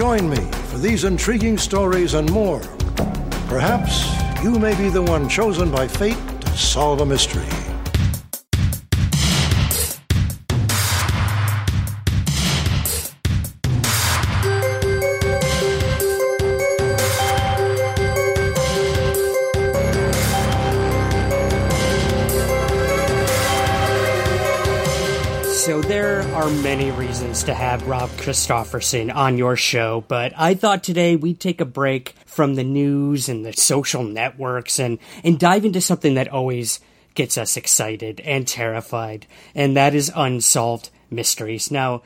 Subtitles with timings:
[0.00, 0.40] Join me
[0.70, 2.60] for these intriguing stories and more.
[3.48, 4.02] Perhaps
[4.42, 7.59] you may be the one chosen by fate to solve a mystery.
[26.40, 31.38] Are many reasons to have Rob Kristoffersen on your show, but I thought today we'd
[31.38, 36.14] take a break from the news and the social networks and, and dive into something
[36.14, 36.80] that always
[37.14, 41.70] gets us excited and terrified, and that is unsolved mysteries.
[41.70, 42.00] Now,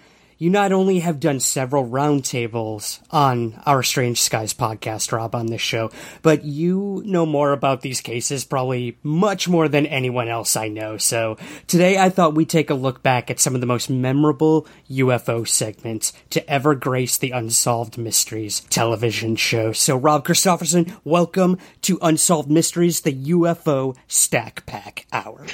[0.44, 5.62] you not only have done several roundtables on our Strange Skies podcast, Rob, on this
[5.62, 10.68] show, but you know more about these cases, probably much more than anyone else I
[10.68, 10.98] know.
[10.98, 14.68] So today I thought we'd take a look back at some of the most memorable
[14.90, 19.72] UFO segments to ever grace the Unsolved Mysteries television show.
[19.72, 25.46] So, Rob Kristoffersen, welcome to Unsolved Mysteries, the UFO Stack Pack Hour.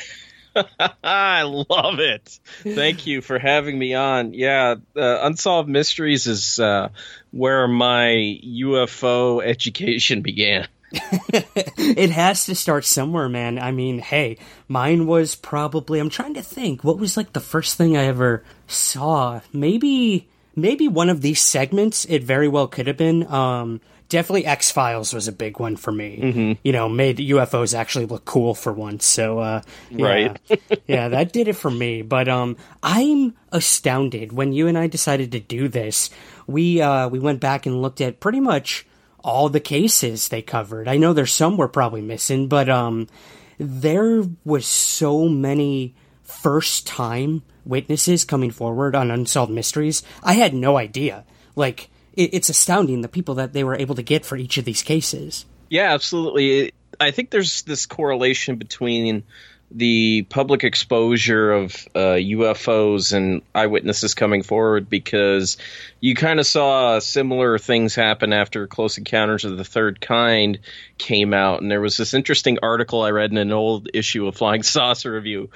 [1.05, 2.39] I love it.
[2.63, 4.35] Thank you for having me on.
[4.35, 6.89] Yeah, uh, Unsolved Mysteries is uh,
[7.31, 10.69] where my UFO education began.
[10.93, 13.59] it has to start somewhere, man.
[13.59, 17.77] I mean, hey, mine was probably I'm trying to think what was like the first
[17.77, 19.41] thing I ever saw.
[19.53, 24.71] Maybe maybe one of these segments it very well could have been um definitely X
[24.71, 26.19] Files was a big one for me.
[26.23, 26.53] Mm-hmm.
[26.63, 29.07] You know, made UFOs actually look cool for once.
[29.07, 30.61] So, uh, yeah, Right.
[30.87, 32.03] yeah, that did it for me.
[32.03, 36.11] But um, I'm astounded when you and I decided to do this.
[36.47, 38.87] We uh, we went back and looked at pretty much
[39.25, 40.89] all the cases they covered.
[40.89, 43.07] I know there's some we're probably missing, but um,
[43.59, 50.03] there was so many first time witnesses coming forward on unsolved mysteries.
[50.23, 51.25] I had no idea.
[51.55, 54.65] Like it, it's astounding the people that they were able to get for each of
[54.65, 55.47] these cases.
[55.69, 56.73] Yeah, absolutely.
[56.99, 59.25] I think there's this correlation between
[59.73, 65.59] the public exposure of uh, UFOs and eyewitnesses coming forward because
[66.01, 70.59] you kind of saw similar things happen after Close Encounters of the Third Kind
[70.99, 71.63] came out.
[71.63, 75.13] And there was this interesting article I read in an old issue of Flying Saucer
[75.13, 75.51] Review.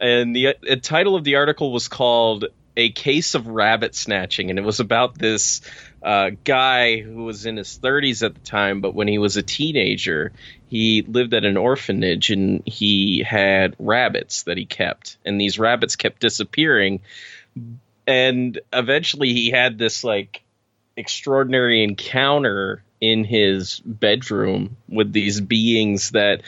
[0.00, 4.50] And the, the title of the article was called A Case of Rabbit Snatching.
[4.50, 5.60] And it was about this
[6.02, 9.42] uh, guy who was in his 30s at the time, but when he was a
[9.42, 10.32] teenager,
[10.68, 15.96] he lived at an orphanage and he had rabbits that he kept, and these rabbits
[15.96, 17.00] kept disappearing.
[18.06, 20.42] And eventually, he had this like
[20.96, 26.42] extraordinary encounter in his bedroom with these beings that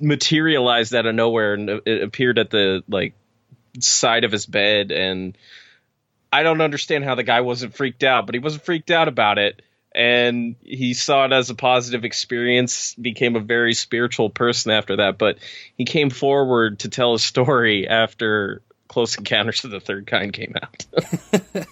[0.00, 3.14] materialized out of nowhere and it appeared at the like
[3.78, 5.38] side of his bed and
[6.32, 9.38] I don't understand how the guy wasn't freaked out, but he wasn't freaked out about
[9.38, 9.60] it.
[9.94, 15.18] And he saw it as a positive experience, became a very spiritual person after that.
[15.18, 15.36] But
[15.76, 20.54] he came forward to tell a story after Close Encounters of the Third Kind came
[20.62, 20.86] out.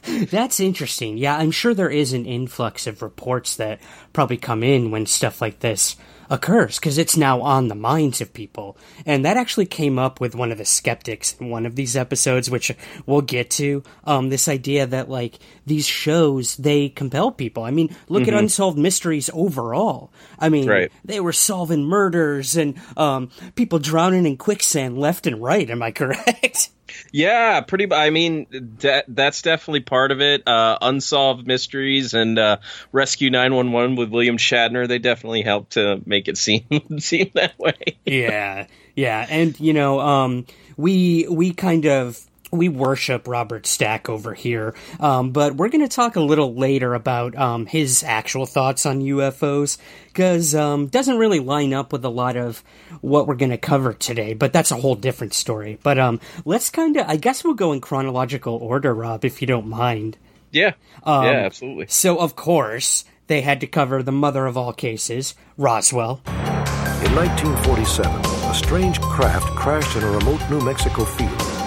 [0.30, 1.16] That's interesting.
[1.16, 3.80] Yeah, I'm sure there is an influx of reports that
[4.12, 5.96] probably come in when stuff like this
[6.30, 8.78] occurs because it's now on the minds of people.
[9.04, 12.48] And that actually came up with one of the skeptics in one of these episodes,
[12.48, 12.72] which
[13.04, 13.82] we'll get to.
[14.04, 17.64] Um, this idea that like these shows they compel people.
[17.64, 20.12] I mean, look at Unsolved Mysteries overall.
[20.38, 20.92] I mean, Right.
[21.04, 25.68] they were solving murders and um, people drowning in quicksand left and right.
[25.68, 26.70] Am I correct?
[27.12, 27.92] Yeah, pretty.
[27.92, 28.46] I mean,
[28.80, 30.46] that that's definitely part of it.
[30.46, 32.58] Uh, Unsolved mysteries and uh,
[32.92, 34.86] Rescue Nine One One with William Shatner.
[34.86, 36.64] They definitely helped to make it seem
[36.98, 37.98] seem that way.
[38.04, 40.46] yeah, yeah, and you know, um,
[40.76, 45.94] we we kind of we worship Robert Stack over here, um, but we're going to
[45.94, 51.40] talk a little later about um, his actual thoughts on UFOs because um, doesn't really
[51.40, 52.62] line up with a lot of
[53.00, 54.34] what we're going to cover today.
[54.34, 55.78] But that's a whole different story.
[55.82, 59.46] But um, let's kind of, I guess we'll go in chronological order, Rob, if you
[59.46, 60.16] don't mind.
[60.52, 60.72] Yeah,
[61.04, 61.86] Um, yeah, absolutely.
[61.88, 66.20] So of course they had to cover the mother of all cases, Roswell.
[66.26, 71.59] In 1947, a strange craft crashed in a remote New Mexico field.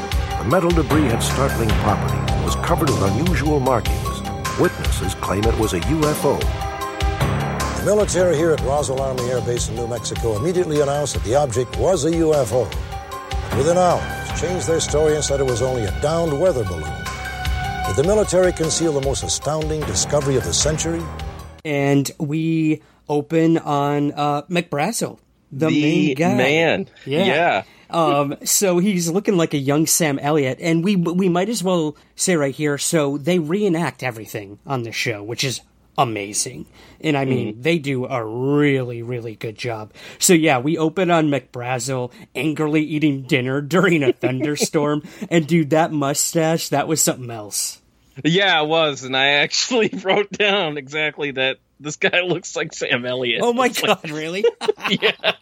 [0.43, 4.21] The metal debris had startling properties and was covered with unusual markings.
[4.59, 6.37] Witnesses claim it was a UFO.
[7.79, 11.35] The military here at Roswell Army Air Base in New Mexico immediately announced that the
[11.35, 12.69] object was a UFO.
[13.51, 17.03] And within hours, changed their story and said it was only a downed weather balloon.
[17.87, 21.01] Did the military conceal the most astounding discovery of the century?
[21.63, 25.19] And we open on uh, Mac Brazel,
[25.53, 26.35] the, the main guy.
[26.35, 26.89] man.
[27.05, 27.23] Yeah.
[27.23, 27.63] yeah.
[27.93, 31.95] Um, so he's looking like a young Sam Elliott, and we we might as well
[32.15, 32.77] say right here.
[32.77, 35.61] So they reenact everything on the show, which is
[35.97, 36.65] amazing.
[37.01, 39.93] And I mean, they do a really, really good job.
[40.19, 45.03] So yeah, we open on Mac Brazel angrily eating dinner during a thunderstorm.
[45.29, 47.79] and dude, that mustache, that was something else.
[48.23, 49.03] Yeah, it was.
[49.03, 53.41] And I actually wrote down exactly that this guy looks like Sam Elliott.
[53.43, 54.45] Oh my It's god, like- really?
[54.89, 55.33] yeah.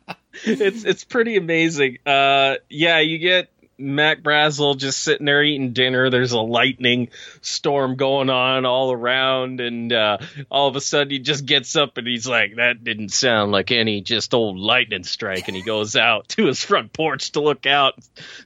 [0.44, 1.98] It's it's pretty amazing.
[2.06, 3.50] Uh yeah, you get
[3.82, 6.10] Mac Brazel just sitting there eating dinner.
[6.10, 7.10] There's a lightning
[7.42, 11.98] storm going on all around, and uh, all of a sudden he just gets up
[11.98, 15.96] and he's like, "That didn't sound like any just old lightning strike." And he goes
[15.96, 17.96] out to his front porch to look out,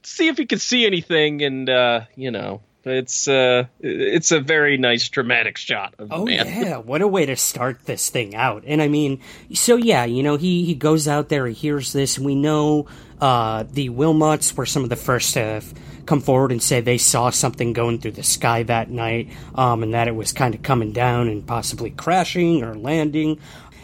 [0.02, 1.42] see if he can see anything.
[1.42, 6.46] And uh, you know, it's uh, it's a very nice dramatic shot of Oh man.
[6.46, 8.64] yeah, what a way to start this thing out.
[8.66, 9.20] And I mean,
[9.52, 12.86] so yeah, you know, he he goes out there, he hears this, and we know
[13.20, 15.62] uh, the Wilmots were some of the first to
[16.06, 19.92] come forward and say they saw something going through the sky that night, um, and
[19.94, 23.40] that it was kind of coming down and possibly crashing or landing.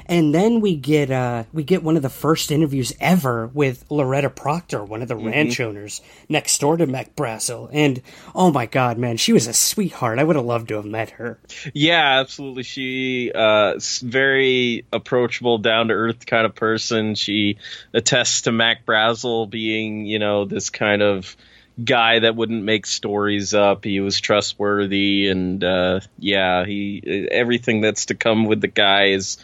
[0.06, 4.30] And then we get uh, we get one of the first interviews ever with Loretta
[4.30, 7.68] Proctor, one of the ranch owners next door to Mac Brazel.
[7.72, 8.02] And
[8.34, 10.18] oh my god, man, she was a sweetheart.
[10.18, 11.38] I would have loved to have met her.
[11.74, 12.62] Yeah, absolutely.
[12.62, 17.14] She uh very approachable, down to earth kind of person.
[17.14, 17.58] She
[17.92, 21.36] attests to Mac Brazel being, you know, this kind of
[21.82, 23.84] guy that wouldn't make stories up.
[23.84, 29.38] He was trustworthy and uh yeah, he everything that's to come with the guy is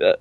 [0.00, 0.14] uh,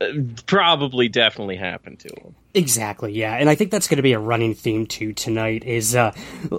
[0.45, 2.35] probably definitely happened to him.
[2.53, 3.35] Exactly, yeah.
[3.35, 6.12] And I think that's going to be a running theme too tonight is uh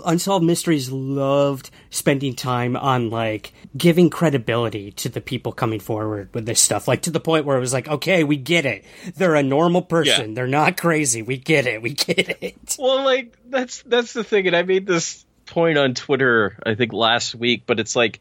[0.04, 6.46] Unsolved Mysteries loved spending time on like giving credibility to the people coming forward with
[6.46, 6.86] this stuff.
[6.86, 8.84] Like to the point where it was like, okay, we get it.
[9.16, 10.30] They're a normal person.
[10.30, 10.34] Yeah.
[10.34, 11.22] They're not crazy.
[11.22, 11.82] We get it.
[11.82, 12.76] We get it.
[12.78, 16.92] Well, like that's that's the thing, and I made this point on Twitter, I think
[16.92, 18.20] last week, but it's like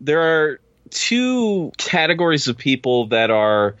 [0.00, 0.60] there are
[0.90, 3.76] two categories of people that are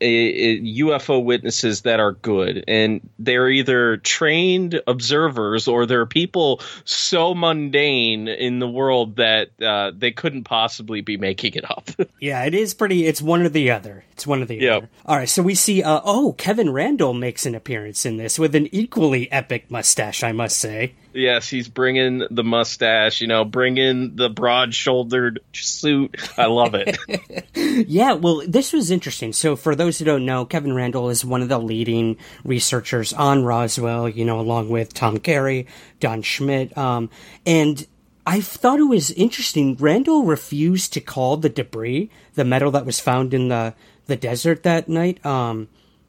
[0.00, 6.60] a, a UFO witnesses that are good, and they're either trained observers or they're people
[6.84, 11.88] so mundane in the world that uh, they couldn't possibly be making it up.
[12.20, 14.04] Yeah, it is pretty it's one or the other.
[14.12, 14.76] It's one or the Yep.
[14.76, 14.88] other.
[15.04, 18.54] All right, so we see uh oh, Kevin Randle makes an appearance in this with
[18.54, 20.94] an equally epic mustache, I must say.
[21.14, 26.16] Yes, he's bringing the mustache, you know, bringing the broad-shouldered suit.
[26.36, 26.98] I love it.
[27.86, 29.32] Yeah, well, this was interesting.
[29.32, 33.44] So, for those who don't know, Kevin Randle is one of the leading researchers on
[33.44, 35.66] Roswell, you know, along with Tom Carey,
[35.98, 36.76] Don Schmitt.
[36.78, 37.10] Um,
[37.44, 37.84] and
[38.26, 39.76] I thought it was interesting.
[39.76, 43.74] Randle refused to call the debris, the metal that was found in the,
[44.06, 45.68] the desert that night, um,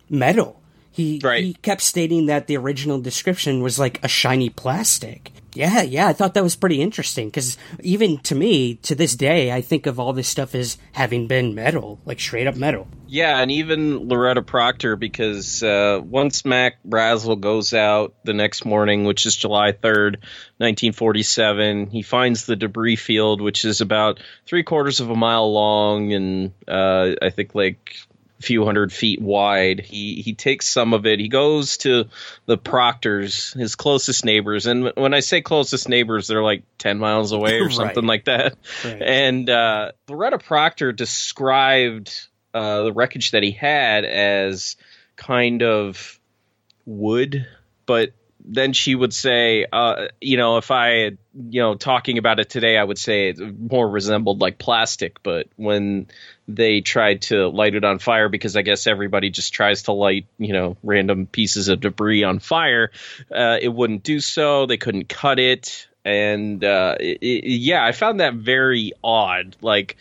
[0.09, 0.61] metal.
[0.95, 1.43] He, Right.
[1.43, 5.31] he kept stating that the original description was like a shiny plastic.
[5.53, 9.53] Yeah, yeah, I thought that was pretty interesting because even to me, to this day,
[9.53, 12.87] I think of all this stuff as having been metal, like straight up metal.
[13.07, 19.05] Yeah, and even Loretta Proctor, because uh, once Mac Brazel goes out the next morning,
[19.05, 20.17] which is July 3rd,
[20.57, 26.11] 1947, he finds the debris field, which is about three quarters of a mile long
[26.13, 27.95] and uh, I think like
[28.41, 29.79] few hundred feet wide.
[29.79, 31.19] He he takes some of it.
[31.19, 32.05] He goes to
[32.45, 37.31] the Proctors, his closest neighbors, and when I say closest neighbors, they're like 10 miles
[37.31, 37.73] away or Right.
[37.73, 38.55] something like that.
[38.83, 39.01] Right.
[39.01, 44.75] And uh, Loretta Proctor described uh, the wreckage that he had as
[45.15, 46.19] kind of
[46.85, 47.47] wood,
[47.85, 48.11] but
[48.47, 51.17] then she would say, uh, you know, if I, had,
[51.49, 55.23] you know, talking about it today, I would say it more resembled like plastic.
[55.23, 56.07] But when
[56.47, 60.27] they tried to light it on fire, because I guess everybody just tries to light,
[60.37, 62.91] you know, random pieces of debris on fire,
[63.33, 64.65] uh, it wouldn't do so.
[64.65, 65.87] They couldn't cut it.
[66.03, 69.55] And uh, it, it- yeah, I found that very odd.
[69.61, 69.97] Like,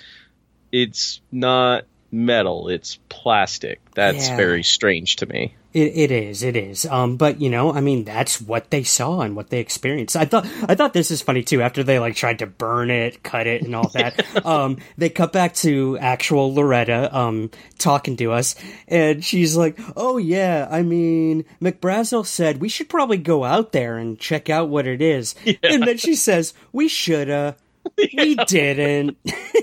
[0.71, 3.81] it's not metal; it's plastic.
[3.95, 4.37] That's Yeah.
[4.37, 5.55] very strange to me.
[5.73, 6.87] It, it is, it is.
[6.87, 10.15] Um, but you know, I mean, that's what they saw and what they experienced.
[10.15, 11.63] I thought, I thought this is funny too.
[11.63, 15.33] After they like tried to burn it, cut it, and all that, um, they cut
[15.33, 18.55] back to actual Loretta, um, talking to us,
[18.87, 23.73] and she's like, "Oh yeah, I mean, Mac Brazel said we should probably go out
[23.73, 27.57] there and check out what it is," and then she says, "We shoulda."
[28.17, 29.17] We didn't.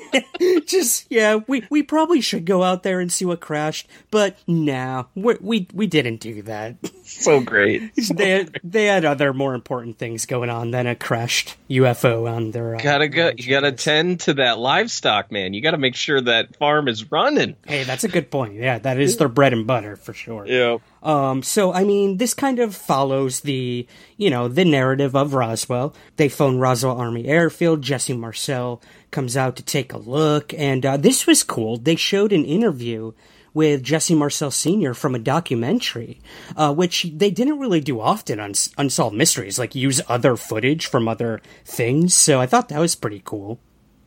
[0.66, 5.06] Just yeah, we we probably should go out there and see what crashed, but nah,
[5.16, 6.78] we we we didn't do that.
[7.04, 7.94] So great.
[7.96, 12.75] they they had other more important things going on than a crashed UFO on their.
[12.78, 13.32] Uh, gotta go.
[13.38, 15.54] You gotta tend to that livestock, man.
[15.54, 17.58] You gotta make sure that farm is running.
[17.68, 18.54] Hey, that's a good point.
[18.54, 20.48] Yeah, that is their bread and butter for sure.
[20.48, 20.78] Yeah.
[21.03, 25.96] Um, so I mean, this kind of follows the, you know, the narrative of Roswell.
[26.17, 27.81] They phone Roswell Army Airfield.
[27.81, 31.77] Jesse Marcel comes out to take a look, and uh, this was cool.
[31.77, 33.13] They showed an interview
[33.53, 34.93] with Jesse Marcel Sr.
[34.93, 36.22] from a documentary,
[36.55, 41.08] uh, which they didn't really do often on Unsolved Mysteries, like use other footage from
[41.08, 42.13] other things.
[42.13, 43.60] So I thought that was pretty cool.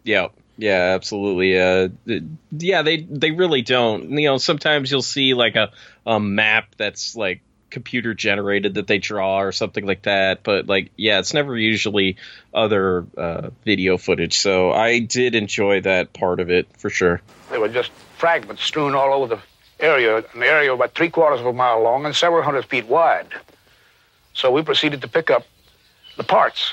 [0.02, 1.58] Yeah, yeah, absolutely.
[1.58, 1.88] Uh,
[2.50, 4.10] yeah, they they really don't.
[4.10, 5.72] You know, sometimes you'll see like a
[6.06, 10.44] a map that's like computer generated that they draw or something like that.
[10.44, 12.16] But like, yeah, it's never usually
[12.54, 14.38] other uh, video footage.
[14.38, 17.20] So I did enjoy that part of it for sure.
[17.50, 19.42] There were just fragments strewn all over the
[19.80, 23.26] area, an area about three quarters of a mile long and several hundred feet wide.
[24.34, 25.44] So we proceeded to pick up
[26.16, 26.72] the parts.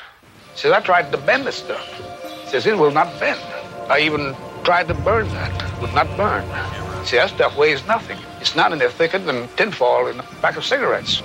[0.56, 2.48] Says, I tried to bend this stuff.
[2.48, 3.40] Says, it will not bend.
[3.92, 4.34] I even
[4.64, 5.52] tried to burn that.
[5.74, 6.46] It would not burn.
[7.06, 8.18] See, that stuff weighs nothing.
[8.40, 11.22] It's not any thicker than tinfoil in a pack of cigarettes.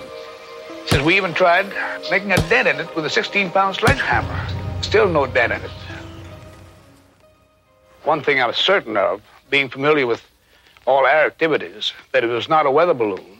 [0.87, 1.67] Says, we even tried
[2.11, 4.49] making a dent in it with a 16-pound sledgehammer.
[4.83, 5.71] Still no dent in it.
[8.03, 10.25] One thing I was certain of, being familiar with
[10.87, 13.39] all air activities, that it was not a weather balloon,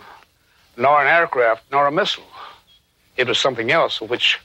[0.77, 2.23] nor an aircraft, nor a missile.
[3.17, 4.39] It was something else, which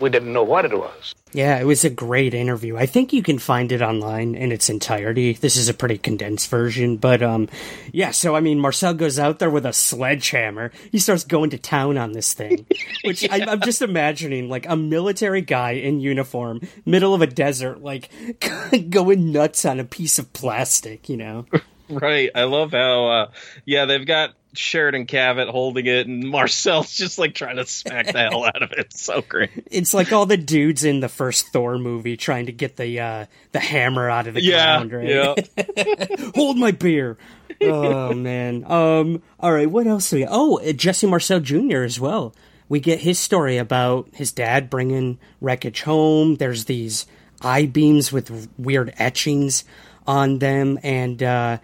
[0.00, 1.14] we didn't know what it was.
[1.32, 2.76] Yeah, it was a great interview.
[2.76, 5.34] I think you can find it online in its entirety.
[5.34, 7.48] This is a pretty condensed version, but um
[7.92, 10.72] yeah, so I mean Marcel goes out there with a sledgehammer.
[10.90, 12.66] He starts going to town on this thing.
[13.04, 17.82] Which I, I'm just imagining like a military guy in uniform, middle of a desert,
[17.82, 18.10] like
[18.90, 21.46] going nuts on a piece of plastic, you know?
[21.90, 22.30] Right.
[22.34, 23.30] I love how, uh,
[23.64, 28.18] yeah, they've got Sheridan Cavitt holding it, and Marcel's just like trying to smack the
[28.18, 28.78] hell out of it.
[28.78, 29.50] It's so great.
[29.70, 33.26] It's like all the dudes in the first Thor movie trying to get the uh
[33.52, 34.84] the hammer out of the Yeah.
[34.84, 35.08] ground, right?
[35.08, 36.16] Yeah.
[36.34, 37.16] hold my beer.
[37.60, 38.64] Oh man.
[38.70, 39.22] Um.
[39.40, 39.70] All right.
[39.70, 40.26] What else do we?
[40.28, 41.82] Oh, uh, Jesse Marcel Jr.
[41.82, 42.34] as well.
[42.68, 46.36] We get his story about his dad bringing wreckage home.
[46.36, 47.06] There's these
[47.40, 49.64] I beams with weird etchings
[50.06, 51.58] on them, and uh,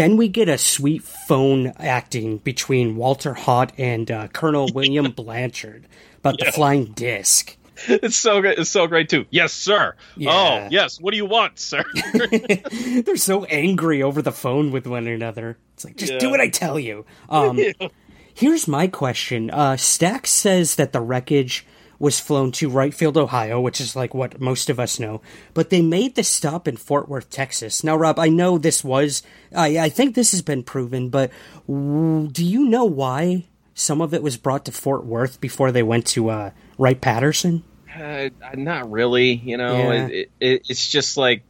[0.00, 5.86] then we get a sweet phone acting between Walter Haut and uh, Colonel William Blanchard
[6.16, 7.54] about the flying disc.
[7.86, 8.58] It's so great.
[8.58, 9.26] It's so great too.
[9.28, 9.94] Yes, sir.
[10.16, 10.30] Yeah.
[10.32, 10.98] Oh, yes.
[10.98, 11.84] What do you want, sir?
[13.04, 15.58] They're so angry over the phone with one another.
[15.74, 17.04] It's like, just do what I tell you.
[17.28, 17.58] Um,
[18.34, 19.50] Here's my question.
[19.50, 21.66] Uh, Stax says that the wreckage
[22.00, 25.20] was flown to Wright Field, Ohio, which is like what most of us know,
[25.54, 27.84] but they made the stop in Fort Worth, Texas.
[27.84, 29.22] Now, Rob, I know this was,
[29.54, 31.30] I, I think this has been proven, but
[31.68, 36.06] do you know why some of it was brought to Fort Worth before they went
[36.08, 37.62] to uh, Wright Patterson?
[37.94, 39.34] uh, not really.
[39.34, 40.06] You know, Yeah.
[40.06, 41.42] it, it, it's just like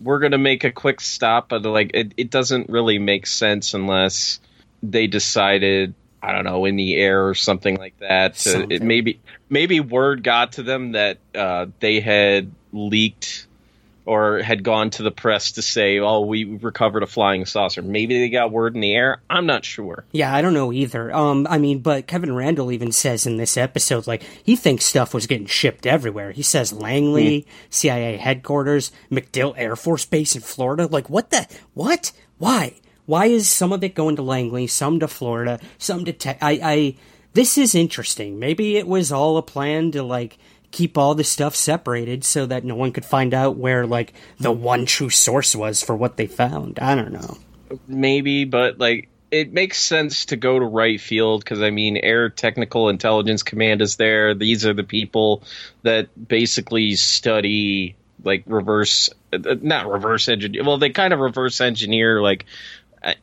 [0.00, 4.40] we're gonna make a quick stop, but like it, it doesn't really make sense unless
[4.82, 5.94] they decided.
[6.22, 8.36] I don't know, in the air or something like that.
[8.36, 8.70] Something.
[8.70, 13.46] it maybe maybe word got to them that uh, they had leaked
[14.06, 18.18] or had gone to the press to say, "Oh, we recovered a flying saucer." Maybe
[18.18, 19.20] they got word in the air.
[19.28, 20.04] I'm not sure.
[20.12, 21.12] Yeah, I don't know either.
[21.12, 25.12] Um, I mean, but Kevin Randle even says in this episode, like, he thinks stuff
[25.12, 26.30] was getting shipped everywhere.
[26.30, 30.86] He says Langley, CIA headquarters, MacDill Air Force Base in Florida.
[30.86, 31.48] Like, what the?
[31.74, 32.12] What?
[32.38, 32.76] Why?
[33.06, 36.94] Why is some of it going to Langley, some to Florida, some to I, I,
[37.32, 38.38] this is interesting.
[38.38, 40.38] Maybe it was all a plan to, like,
[40.72, 44.52] keep all the stuff separated so that no one could find out where, like, the
[44.52, 46.78] one true source was for what they found.
[46.80, 47.38] I don't know.
[47.86, 52.28] maybe, but like it makes sense to go to Wright Field because I mean, Air
[52.30, 54.34] Technical Intelligence Command is there.
[54.34, 55.42] These are the people
[55.82, 60.64] that basically study like reverse, uh, not reverse engineer.
[60.64, 62.46] Well, they kind of reverse engineer like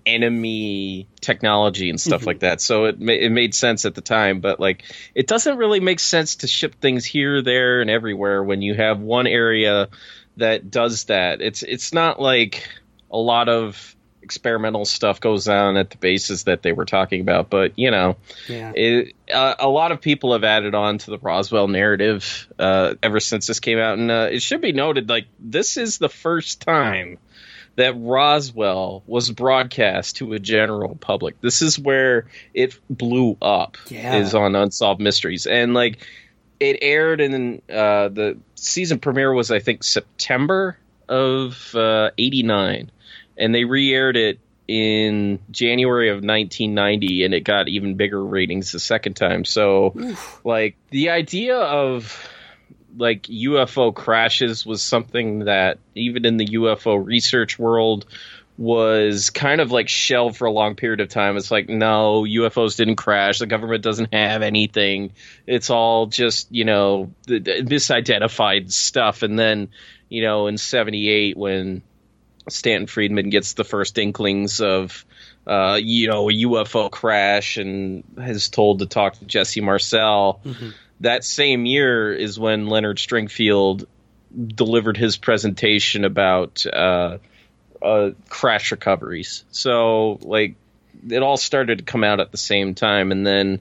[0.05, 2.61] enemy technology and stuff like that.
[2.61, 4.83] So it ma- it made sense at the time, but like
[5.15, 8.99] it doesn't really make sense to ship things here, there, and everywhere when you have
[8.99, 9.89] one area
[10.37, 11.41] that does that.
[11.41, 12.67] It's it's not like
[13.11, 17.49] a lot of experimental stuff goes on at the bases that they were talking about.
[17.49, 18.15] But you know,
[18.47, 18.71] Yeah.
[18.73, 23.19] it, uh, a lot of people have added on to the Roswell narrative uh, ever
[23.19, 26.61] since this came out, and uh, it should be noted like this is the first
[26.61, 27.17] time
[27.75, 31.39] that Roswell was broadcast to a general public.
[31.41, 33.77] This is where it blew up.
[33.87, 34.17] Yeah.
[34.17, 36.05] Is on Unsolved Mysteries, and like
[36.59, 40.77] it aired in uh, the season premiere was I think September
[41.09, 42.91] of '89,
[43.37, 48.79] and they re-aired it in January of 1990, and it got even bigger ratings the
[48.79, 49.45] second time.
[49.45, 49.93] So,
[50.43, 52.27] like the idea of
[52.97, 58.05] like UFO crashes was something that even in the UFO research world
[58.57, 61.37] was kind of like shelved for a long period of time.
[61.37, 63.39] It's like, no, UFOs didn't crash.
[63.39, 65.13] The government doesn't have anything.
[65.47, 69.23] It's all just, you know, misidentified stuff.
[69.23, 69.69] And then,
[70.07, 71.81] you know, in 78, when
[72.47, 75.03] Stanton Friedman gets the first inklings of,
[75.47, 80.41] uh, you know, a UFO crash and is told to talk to Jesse Marcel.
[81.03, 83.85] That same year is when Leonard Stringfield
[84.47, 87.17] delivered his presentation about uh,
[87.81, 89.43] uh, crash recoveries.
[89.51, 90.55] So, like,
[91.09, 93.59] it all started to come out at the same time, and then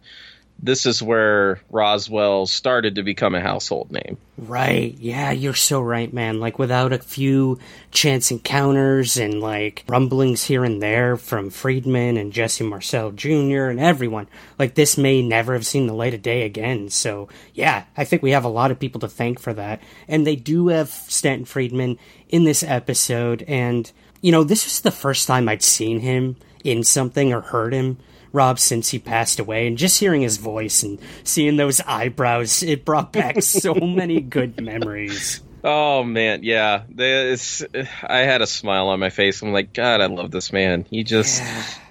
[0.62, 4.16] this is where Roswell started to become a household name.
[4.38, 4.96] Right.
[4.96, 6.38] Yeah, you're so right, man.
[6.38, 7.58] Like without a few
[7.90, 13.66] chance encounters and like rumblings here and there from Friedman and Jesse Marcel Jr.
[13.66, 16.88] and everyone, like this may never have seen the light of day again.
[16.90, 19.82] So yeah, I think we have a lot of people to thank for that.
[20.06, 23.42] And they do have Stanton Friedman in this episode.
[23.48, 23.90] And,
[24.20, 27.98] you know, this was the first time I'd seen him in something or heard him.
[28.32, 32.84] Rob since he passed away, and just hearing his voice and seeing those eyebrows, it
[32.84, 35.42] brought back so many good memories.
[35.64, 36.82] Oh man, yeah.
[36.88, 37.64] This
[38.02, 39.42] I had a smile on my face.
[39.42, 40.86] I'm like, God, I love this man.
[40.90, 41.40] He just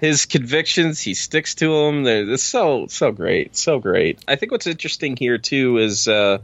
[0.00, 2.04] his convictions, he sticks to them.
[2.04, 4.22] They're it's so so great, so great.
[4.28, 6.38] I think what's interesting here too is uh,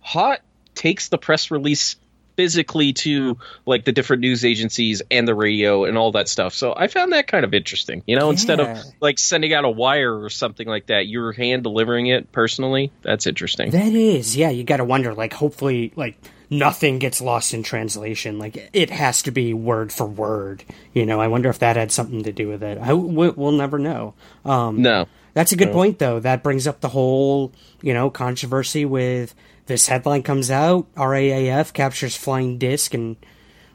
[0.00, 0.40] Haut
[0.74, 1.96] takes the press release
[2.36, 6.54] physically to like the different news agencies and the radio and all that stuff.
[6.54, 8.02] So I found that kind of interesting.
[8.06, 11.62] You know, instead of like sending out a wire or something like that, you're hand
[11.62, 12.92] delivering it personally.
[13.02, 13.70] That's interesting.
[13.70, 16.16] That is, yeah, you gotta wonder, like, hopefully, like,
[16.50, 18.38] nothing gets lost in translation.
[18.38, 20.64] Like, it has to be word for word.
[20.92, 22.78] You know, I wonder if that had something to do with it.
[22.78, 24.14] I, we, we'll never know.
[24.44, 25.06] Um, no.
[25.32, 26.20] That's a good point, though.
[26.20, 29.34] That brings up the whole, you know, controversy with
[29.66, 33.16] this headline comes out RAAF captures flying disc and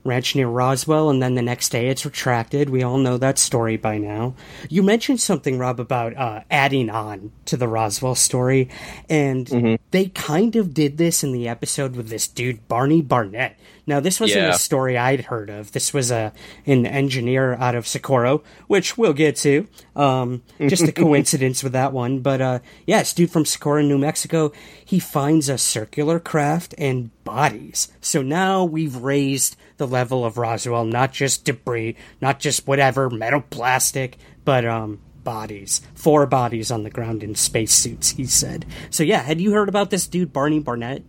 [0.04, 2.70] ranch near Roswell, and then the next day it's retracted.
[2.70, 4.34] We all know that story by now.
[4.70, 8.70] You mentioned something, Rob, about uh, adding on to the Roswell story,
[9.10, 13.58] and they kind of did this in the episode with this dude, Barney Barnett.
[13.90, 14.50] Now, this wasn't Yeah.
[14.52, 15.72] a story I'd heard of.
[15.72, 16.32] This was a
[16.66, 19.68] an engineer out of Socorro, which we'll get to.
[19.96, 23.98] Um, just a coincidence with that one, but uh, yeah, this dude from Socorro, New
[23.98, 24.52] Mexico.
[24.86, 27.88] He finds a circular craft and bodies.
[28.00, 33.42] So now we've raised the level of Roswell, not just debris, not just whatever metal,
[33.50, 35.00] plastic, but um.
[35.22, 38.12] Bodies, four bodies on the ground in spacesuits.
[38.12, 38.66] He said.
[38.90, 41.04] So yeah, had you heard about this dude, Barney Barnett?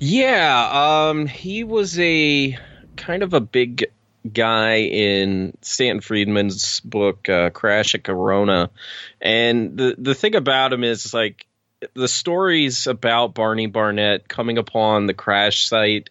[0.00, 2.56] Yeah, um, he was a
[2.96, 3.86] kind of a big
[4.32, 8.70] guy in Stanton Friedman's book uh, Crash at Corona,
[9.20, 11.46] and the the thing about him is like
[11.94, 16.10] the stories about Barney Barnett coming upon the crash site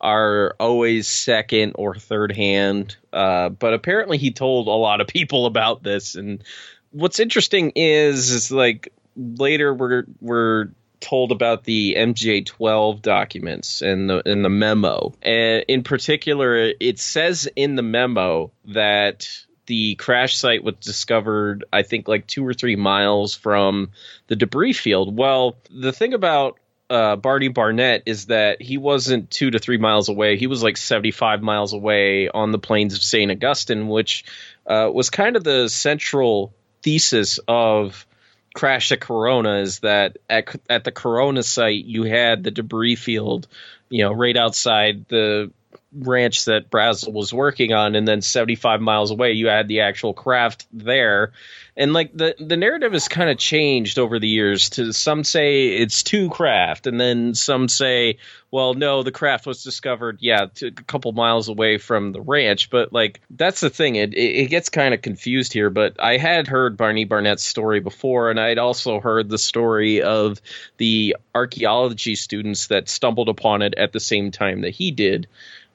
[0.00, 2.96] are always second or third hand.
[3.12, 6.14] Uh, but apparently, he told a lot of people about this.
[6.14, 6.44] And
[6.90, 10.68] what's interesting is, is like later we're we're
[11.04, 15.12] told about the MJ12 documents and the in the memo.
[15.22, 19.28] And in particular, it says in the memo that
[19.66, 23.90] the crash site was discovered, I think, like two or three miles from
[24.26, 25.16] the debris field.
[25.16, 26.58] Well, the thing about
[26.90, 30.36] uh, Barney Barnett is that he wasn't two to three miles away.
[30.36, 33.30] He was like 75 miles away on the plains of St.
[33.30, 34.24] Augustine, which
[34.66, 38.06] uh, was kind of the central thesis of
[38.54, 43.48] Crash at Corona is that at, at the Corona site, you had the debris field,
[43.90, 45.50] you know, right outside the
[45.94, 50.14] ranch that Brazel was working on, and then 75 miles away, you had the actual
[50.14, 51.32] craft there.
[51.76, 54.70] And like the the narrative has kind of changed over the years.
[54.70, 58.18] To some say it's two craft, and then some say,
[58.52, 62.70] well, no, the craft was discovered, yeah, a couple miles away from the ranch.
[62.70, 65.68] But like that's the thing, it, it gets kind of confused here.
[65.68, 70.40] But I had heard Barney Barnett's story before, and I'd also heard the story of
[70.76, 75.26] the archaeology students that stumbled upon it at the same time that he did.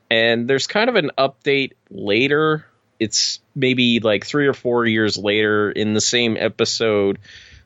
[0.09, 2.65] And there's kind of an update later
[2.99, 7.17] it's maybe like three or four years later in the same episode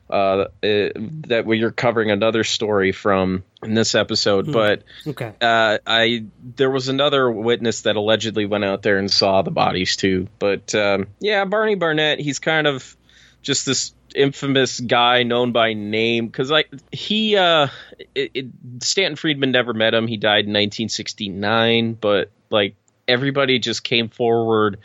[0.08, 4.46] uh, uh, that you're covering another story from in this episode.
[4.46, 4.52] Hmm.
[4.52, 5.32] But Okay.
[5.40, 6.26] uh, I
[6.56, 10.28] there was another witness that allegedly went out there and saw the bodies too.
[10.38, 12.96] But um, yeah, Barney Barnett, he's kind of
[13.42, 17.68] just this infamous guy known by name because like he uh
[18.14, 18.46] it, it,
[18.80, 20.06] Stanton Friedman never met him.
[20.06, 22.76] He died in 1969, but like
[23.08, 24.78] everybody just came forward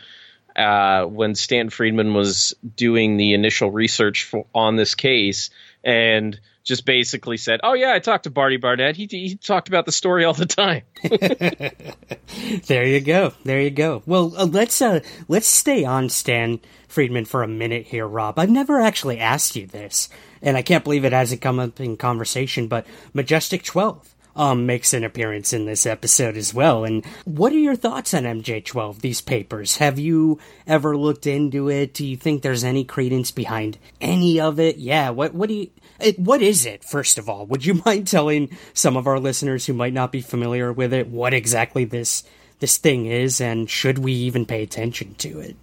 [0.56, 5.50] uh, when Stanton Friedman was doing the initial research for, on this case
[5.84, 8.96] and just basically said, "Oh yeah, I talked to Barney Barnett.
[8.96, 10.84] He he talked about the story all the time."
[12.68, 13.34] There you go.
[13.44, 14.04] There you go.
[14.06, 18.38] Well, uh, let's uh let's stay on Stan Friedman for a minute here, Rob.
[18.38, 20.10] I've never actually asked you this,
[20.42, 22.68] and I can't believe it hasn't come up in conversation.
[22.68, 26.86] But Majestic Twelve um makes an appearance in this episode as well.
[26.86, 29.02] And what are your thoughts on MJ Twelve?
[29.02, 29.78] These papers.
[29.78, 31.93] Have you ever looked into it?
[31.93, 34.78] Do you think there's any credence behind any of it?
[34.78, 35.10] Yeah.
[35.12, 35.69] What what do you?
[35.99, 37.45] It, what is it, first of all?
[37.47, 41.10] Would you mind telling some of our listeners who might not be familiar with it
[41.10, 42.23] what exactly this
[42.60, 45.56] this thing is, and should we even pay attention to it?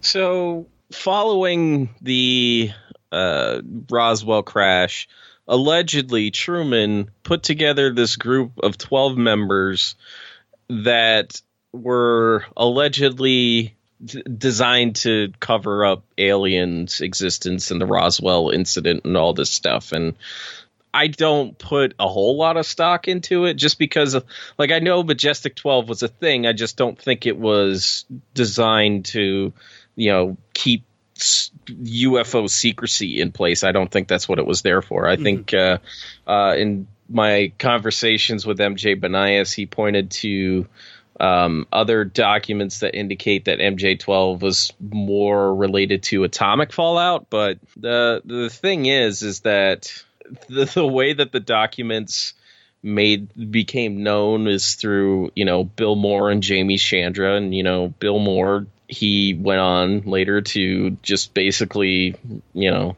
[0.00, 2.70] So, following the
[3.10, 5.08] uh, Roswell crash,
[5.46, 9.94] allegedly Truman put together this group of 12 members
[10.68, 11.40] that
[11.72, 13.74] were allegedly
[14.36, 19.92] designed to cover up aliens' existence and the Roswell incident and all this stuff.
[19.92, 20.14] And
[20.94, 24.16] I don't put a whole lot of stock into it just because
[24.58, 26.46] like I know Majestic 12 was a thing.
[26.46, 29.52] I just don't think it was designed to,
[29.96, 30.84] you know, keep
[31.22, 33.64] UFO secrecy in place.
[33.64, 35.08] I don't think that's what it was there for.
[35.08, 35.78] I think uh,
[36.26, 40.66] uh, in my conversations with MJ Banias, he pointed to
[41.20, 47.28] um, other documents that indicate that MJ12 was more related to atomic fallout.
[47.30, 49.92] But the the thing is, is that
[50.48, 52.34] the, the way that the documents
[52.82, 57.88] made became known is through you know Bill Moore and Jaime Shandera, and you know
[57.88, 62.14] Bill Moore he went on later to just basically
[62.52, 62.96] you know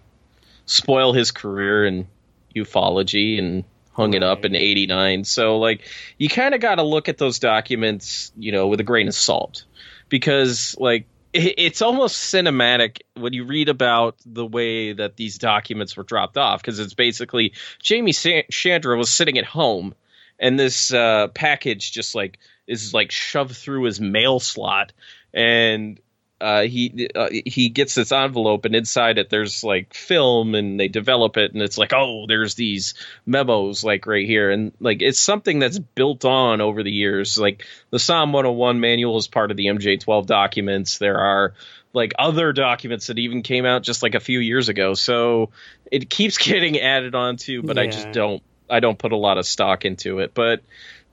[0.67, 2.07] spoil his career in
[2.55, 5.83] ufology and hung it up in 89 so like
[6.19, 9.15] you kind of got to look at those documents you know with a grain of
[9.15, 9.65] salt.
[10.09, 15.97] Because like it, it's almost cinematic when you read about the way that these documents
[15.97, 17.53] were dropped off because it's basically
[17.87, 19.95] Jaime Shandera was sitting at home
[20.39, 24.93] and this uh, package just like is like shoved through his mail slot
[25.35, 26.01] and
[26.41, 30.89] uh, he uh, he gets this envelope and inside it there's like film and they
[30.89, 32.95] develop it and it's like oh there's these
[33.25, 34.51] memos like right here.
[34.51, 37.39] And like it's something that's built on over the years.
[37.39, 40.99] Like the SOM 101 manual is part of the MJ12 documents.
[40.99, 41.55] There are
[41.93, 44.95] like other documents that even came out just like a few years ago.
[44.95, 45.51] So
[45.91, 49.39] it keeps getting added on to but I just don't I don't put a lot
[49.39, 50.63] of stock into it but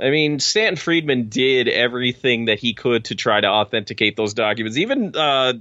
[0.01, 4.77] I mean, Stanton Friedman did everything that he could to try to authenticate those documents.
[4.77, 5.53] Even uh,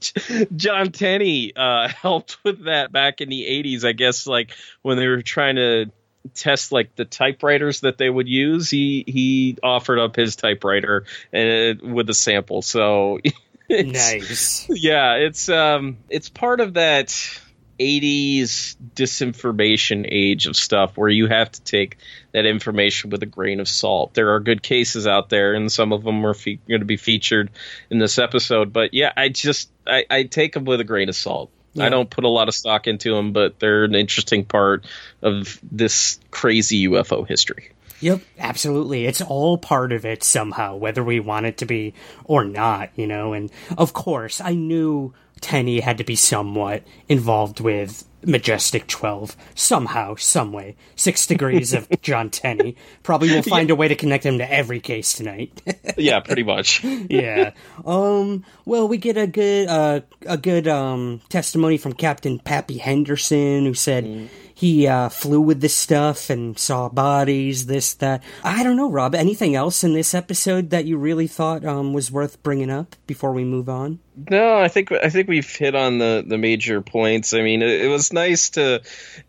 [0.56, 4.50] John Tenney uh, helped with that back in the 80s, I guess, like
[4.82, 5.86] when they were trying to
[6.34, 8.68] test like the typewriters that they would use.
[8.68, 12.60] He he offered up his typewriter and with a sample.
[12.60, 13.20] So
[13.68, 14.66] it's, Nice.
[14.68, 17.40] yeah, it's um it's part of that
[17.78, 21.98] 80s disinformation age of stuff where you have to take
[22.32, 24.14] that information with a grain of salt.
[24.14, 26.96] There are good cases out there, and some of them are fe- going to be
[26.96, 27.50] featured
[27.90, 28.72] in this episode.
[28.72, 31.50] But yeah, I just I, I take them with a grain of salt.
[31.80, 34.84] I don't put a lot of stock into them, but they're an interesting part
[35.22, 37.70] of this crazy UFO history.
[38.00, 39.06] Yep, absolutely.
[39.06, 43.06] It's all part of it somehow, whether we want it to be or not, you
[43.06, 43.32] know.
[43.32, 50.16] And of course, I knew Tenney had to be somewhat involved with Majestic 12 somehow,
[50.16, 50.76] some way.
[50.96, 52.76] Six degrees of John Tenney.
[53.02, 55.60] Probably will find a way to connect him to every case tonight.
[55.96, 56.84] Yeah, pretty much.
[57.10, 57.52] yeah.
[57.84, 58.44] Um.
[58.64, 63.74] Well, we get a good uh a good um testimony from Captain Pappy Henderson, who
[63.74, 67.66] said he uh, flew with this stuff and saw bodies.
[67.66, 68.24] This that.
[68.42, 69.14] I don't know, Rob.
[69.14, 73.30] Anything else in this episode that you really thought um was worth bringing up before
[73.30, 74.00] we move on?
[74.30, 77.34] No, I think I think we've hit on the, the major points.
[77.34, 78.80] I mean, it, it was nice to.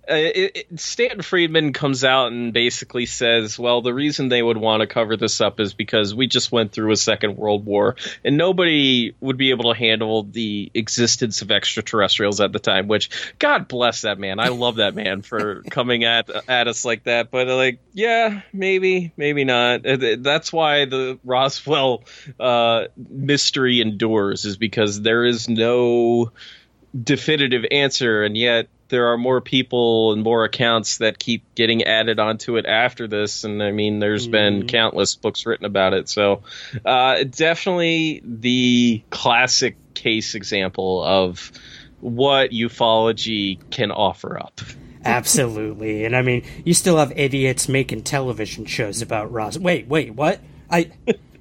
[0.10, 4.58] Uh, it, it, Stanton Friedman comes out and basically says, "Well, the reason they would
[4.58, 7.98] want to cover this up is because we just went through a second world war,
[8.24, 13.12] and nobody would be able to handle the existence of extraterrestrials at the time." Which,
[13.38, 14.40] God bless that man.
[14.40, 17.30] I love that man for coming at at us like that.
[17.30, 19.86] But like, yeah, maybe, maybe not.
[19.86, 22.06] Uh, That's why the Roswell
[22.40, 26.32] uh, mystery endures, is because because there is no
[27.04, 32.18] definitive answer, and yet there are more people and more accounts that keep getting added
[32.18, 33.44] onto it after this.
[33.44, 34.32] And I mean, there's mm-hmm.
[34.60, 36.08] been countless books written about it.
[36.08, 36.44] So,
[36.86, 41.52] uh, definitely the classic case example of
[42.00, 44.62] what ufology can offer up.
[45.04, 46.06] Absolutely.
[46.06, 49.58] And I mean, you still have idiots making television shows about Ross.
[49.58, 50.40] Wait, wait, what?
[50.72, 50.92] I.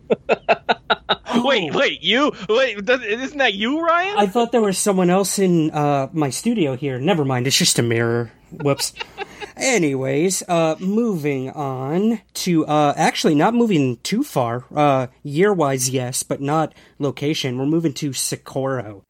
[1.44, 4.16] wait, wait, you wait, isn't that you, Ryan?
[4.16, 6.98] I thought there was someone else in uh, my studio here.
[6.98, 8.32] Never mind, it's just a mirror.
[8.50, 8.94] Whoops.
[9.56, 14.64] Anyways, uh, moving on to uh, actually not moving too far.
[14.74, 17.58] Uh, year wise, yes, but not location.
[17.58, 19.04] We're moving to Socorro.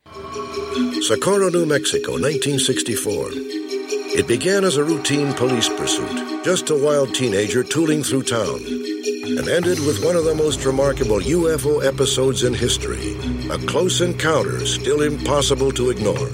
[1.03, 3.58] Socorro, New Mexico, 1964.
[4.19, 9.49] It began as a routine police pursuit, just a wild teenager tooling through town and
[9.49, 13.17] ended with one of the most remarkable UFO episodes in history
[13.49, 16.29] a close encounter still impossible to ignore.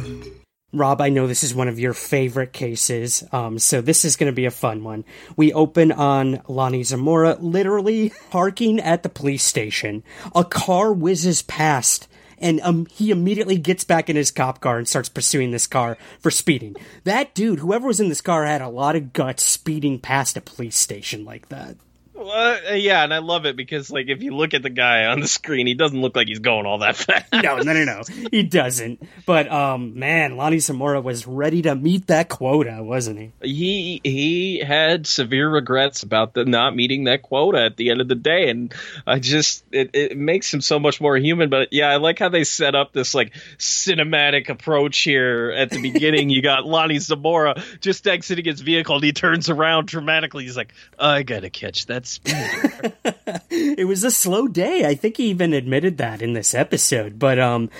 [0.73, 4.33] Rob, I know this is one of your favorite cases, um, so this is going
[4.33, 5.05] to be a fun one.
[5.37, 10.05] We open on Lonnie Zamora literally parking at the police station.
[10.35, 14.89] A car whizzes past and um, he immediately gets back in his cop car and
[14.89, 16.77] starts pursuing this car for speeding.
[17.05, 20.41] That dude, whoever was in this car, had a lot of guts speeding past a
[20.41, 21.77] police station like that.
[22.15, 25.07] Well, uh, yeah, and I love it because, like, if you look at the guy
[25.07, 27.33] on the screen, he doesn't look like he's going all that fast.
[27.33, 29.03] no, no, no, no, he doesn't.
[29.27, 33.33] But, um, man, Lonnie Zamora was ready to meet that quota, wasn't he?
[33.43, 38.07] He he had severe regrets about the not meeting that quota at the end of
[38.07, 38.73] the day, and
[39.05, 41.51] I just it, it makes him so much more human.
[41.51, 45.83] But yeah, I like how they set up this like cinematic approach here at the
[45.83, 46.31] beginning.
[46.31, 50.45] you got Lonnie Zamora just exiting his vehicle, and he turns around dramatically.
[50.45, 52.04] He's like, "I gotta catch that."
[53.51, 54.87] it was a slow day.
[54.87, 57.19] I think he even admitted that in this episode.
[57.19, 57.71] But um,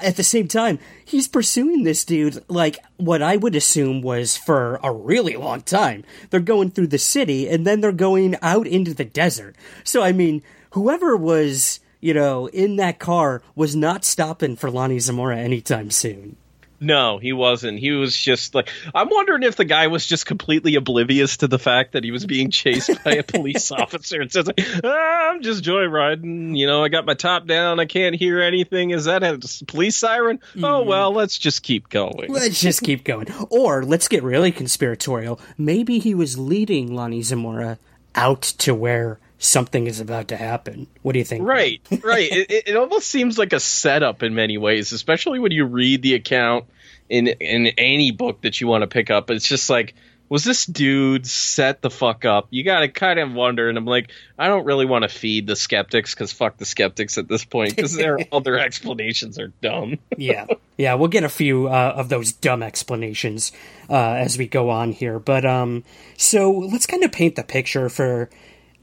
[0.00, 4.80] at the same time, he's pursuing this dude like what I would assume was for
[4.82, 6.04] a really long time.
[6.30, 9.56] They're going through the city and then they're going out into the desert.
[9.84, 14.98] So I mean, whoever was you know, in that car was not stopping for Lonnie
[14.98, 16.36] Zamora anytime soon.
[16.80, 17.78] No, he wasn't.
[17.78, 21.58] He was just like I'm wondering if the guy was just completely oblivious to the
[21.58, 24.50] fact that he was being chased by a police officer and says,
[24.84, 26.56] ah, "I'm just joyriding.
[26.56, 27.80] You know, I got my top down.
[27.80, 28.90] I can't hear anything.
[28.90, 30.38] Is that a police siren?
[30.54, 30.64] Mm.
[30.64, 30.88] Oh mm-hmm.
[30.88, 32.32] well, let's just keep going.
[32.32, 33.28] Let's just keep going.
[33.50, 35.40] Or let's get really conspiratorial.
[35.56, 37.78] Maybe he was leading Lonnie Zamora
[38.14, 40.86] out to where something is about to happen.
[41.02, 41.46] What do you think?
[41.46, 42.30] Right, right.
[42.32, 46.14] it, it almost seems like a setup in many ways, especially when you read the
[46.14, 46.64] account
[47.08, 49.30] in in any book that you want to pick up.
[49.30, 49.94] It's just like,
[50.28, 52.48] was this dude set the fuck up?
[52.50, 53.68] You got to kind of wonder.
[53.68, 57.18] And I'm like, I don't really want to feed the skeptics because fuck the skeptics
[57.18, 59.98] at this point because their other explanations are dumb.
[60.16, 63.52] yeah, yeah, we'll get a few uh, of those dumb explanations
[63.90, 65.18] uh, as we go on here.
[65.18, 65.84] But um,
[66.16, 68.30] so let's kind of paint the picture for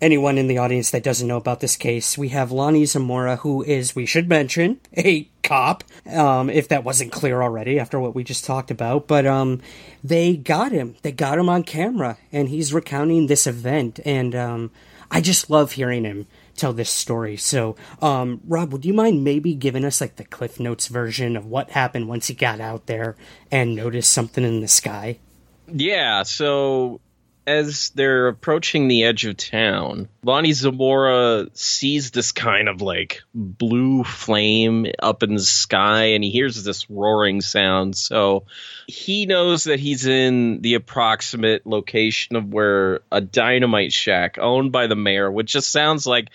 [0.02, 3.64] anyone in the audience that doesn't know about this case, we have Lonnie Zamora, who
[3.64, 8.24] is, we should mention, a cop, um, if that wasn't clear already after what we
[8.24, 9.08] just talked about.
[9.08, 9.62] But um,
[10.04, 10.96] they got him.
[11.04, 14.00] They got him on camera, and he's recounting this event.
[14.04, 14.72] And um,
[15.12, 17.38] I just love hearing him tell this story.
[17.38, 21.46] So, um, Rob, would you mind maybe giving us like the Cliff Notes version of
[21.46, 23.16] what happened once he got out there
[23.52, 25.20] and noticed something in the sky?
[25.68, 27.00] Yeah, so
[27.48, 34.04] as they're approaching the edge of town, Lonnie Zamora sees this kind of like blue
[34.04, 37.96] flame up in the sky and he hears this roaring sound.
[37.96, 38.46] So
[38.88, 44.88] he knows that he's in the approximate location of where a dynamite shack owned by
[44.88, 46.30] the mayor, which just sounds like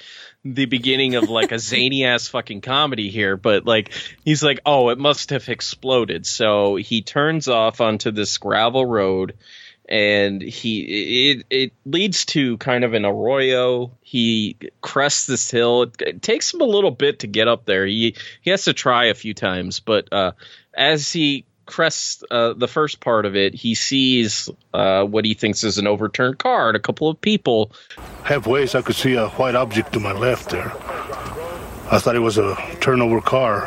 [0.45, 3.93] the beginning of like a zany ass fucking comedy here, but like
[4.25, 6.27] he's like, oh, it must have exploded.
[6.27, 9.35] So he turns off onto this gravel road
[9.89, 13.93] and he it it leads to kind of an arroyo.
[14.03, 15.83] He crests this hill.
[15.83, 17.87] It, it, takes him a little bit to get up there.
[17.87, 20.33] He he has to try a few times, but uh,
[20.75, 25.65] as he crests uh, the first part of it, he sees uh, what he thinks
[25.65, 27.73] is an overturned car and a couple of people.
[28.23, 30.73] Halfway, I could see a white object to my left there.
[31.89, 33.67] I thought it was a turnover car.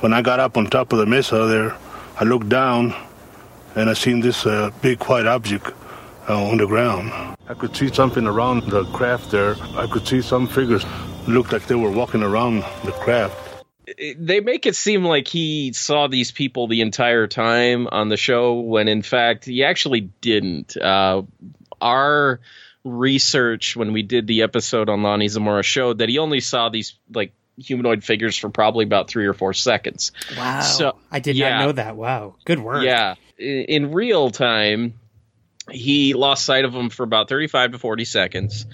[0.00, 1.76] When I got up on top of the mesa there,
[2.18, 2.94] I looked down
[3.76, 5.72] and I seen this uh, big white object
[6.28, 7.12] uh, on the ground.
[7.48, 9.56] I could see something around the craft there.
[9.76, 10.84] I could see some figures
[11.26, 13.36] looked like they were walking around the craft.
[14.16, 18.60] They make it seem like he saw these people the entire time on the show,
[18.60, 20.76] when in fact he actually didn't.
[20.76, 21.22] Uh,
[21.82, 22.40] our
[22.82, 26.94] research when we did the episode on Lonnie Zamora showed that he only saw these
[27.12, 30.12] like humanoid figures for probably about three or four seconds.
[30.36, 30.60] Wow.
[30.62, 31.50] So- I did yeah.
[31.50, 31.96] not know that.
[31.96, 32.36] Wow.
[32.44, 32.84] Good work.
[32.84, 34.94] Yeah, in, real time,
[35.70, 38.66] he lost sight of him for about 35 to 40 seconds,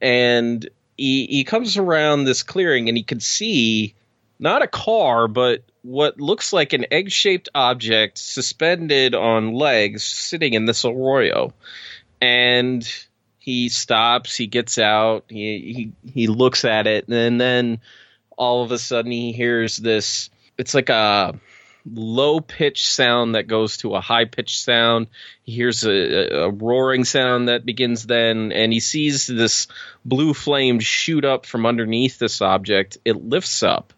[0.00, 3.94] and he he comes around this clearing and he can see
[4.38, 10.64] not a car, but what looks like an egg-shaped object suspended on legs, sitting in
[10.66, 11.52] this arroyo,
[12.20, 12.86] and.
[13.42, 14.36] He stops.
[14.36, 15.24] He gets out.
[15.28, 17.80] He he he looks at it, and then
[18.36, 20.28] all of a sudden he hears this.
[20.58, 21.40] It's like a
[21.84, 25.08] low pitched sound that goes to a high pitched sound.
[25.42, 29.66] He hears a, a roaring sound that begins then, and he sees this
[30.04, 32.98] blue flame shoot up from underneath this object.
[33.04, 33.92] It lifts up,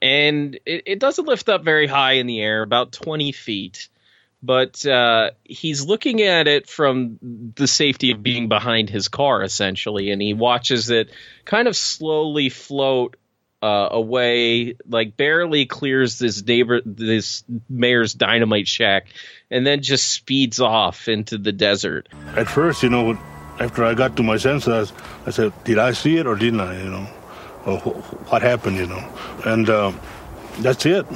[0.00, 3.88] and it, it doesn't lift up very high in the air, about 20 feet.
[4.44, 10.10] But uh, he's looking at it from the safety of being behind his car, essentially,
[10.10, 11.10] and he watches it
[11.44, 13.16] kind of slowly float
[13.62, 19.06] uh, away, like barely clears this neighbor, this mayor's dynamite shack,
[19.50, 22.08] and then just speeds off into the desert.
[22.36, 23.18] At first, you know,
[23.60, 24.92] after I got to my senses,
[25.26, 27.06] I said, "Did I see it or didn't I?" You know,
[27.64, 28.76] or what happened?
[28.76, 29.92] You know, and uh,
[30.58, 31.06] that's it.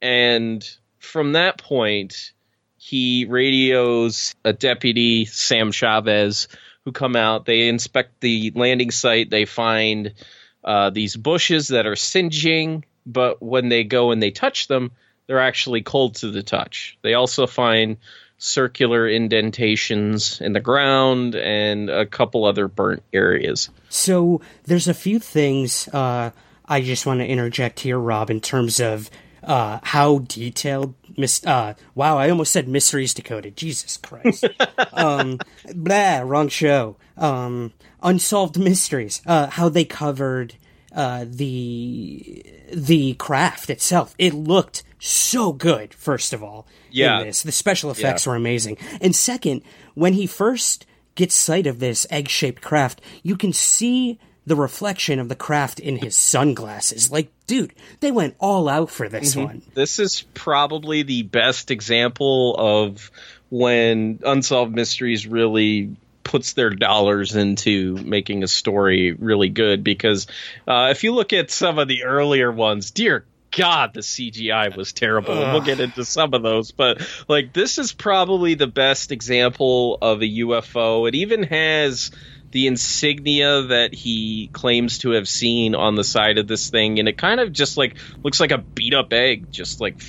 [0.00, 0.66] And
[0.98, 2.32] from that point,
[2.78, 6.48] he radios a deputy, Sam Chavez,
[6.86, 7.44] who come out.
[7.44, 9.28] They inspect the landing site.
[9.28, 10.14] They find
[10.64, 14.92] uh, these bushes that are singeing, but when they go and they touch them,
[15.26, 16.98] they're actually cold to the touch.
[17.02, 17.98] They also find
[18.38, 23.68] circular indentations in the ground and a couple other burnt areas.
[23.90, 26.30] So there's a few things uh,
[26.66, 29.10] I just want to interject here, Rob, in terms of
[29.42, 30.94] uh, how detailed.
[31.20, 33.56] Mis- uh, wow, I almost said mysteries decoded.
[33.56, 34.44] Jesus Christ.
[34.92, 35.38] um,
[35.74, 36.96] blah, wrong show.
[37.16, 39.22] Um, unsolved mysteries.
[39.26, 40.54] Uh, how they covered
[40.92, 44.14] uh, the the craft itself.
[44.18, 45.94] It looked so good.
[45.94, 47.20] First of all, Yeah.
[47.20, 48.30] in this the special effects Yeah.
[48.32, 48.76] were amazing.
[49.00, 49.62] And second,
[49.94, 55.18] when he first gets sight of this egg shaped craft, you can see the reflection
[55.18, 57.10] of the craft in his sunglasses.
[57.10, 59.62] Like, dude, they went all out for this one.
[59.74, 63.10] This is probably the best example of
[63.50, 70.26] when Unsolved Mysteries really puts their dollars into making a story really good because
[70.68, 74.92] uh, if you look at some of the earlier ones, dear God, the CGI was
[74.92, 75.32] terrible.
[75.32, 79.98] And we'll get into some of those, but like this is probably the best example
[80.00, 81.08] of a UFO.
[81.08, 82.12] It even has
[82.52, 87.08] the insignia that he claims to have seen on the side of this thing, and
[87.08, 90.00] it kind of just like looks like a beat up egg, just like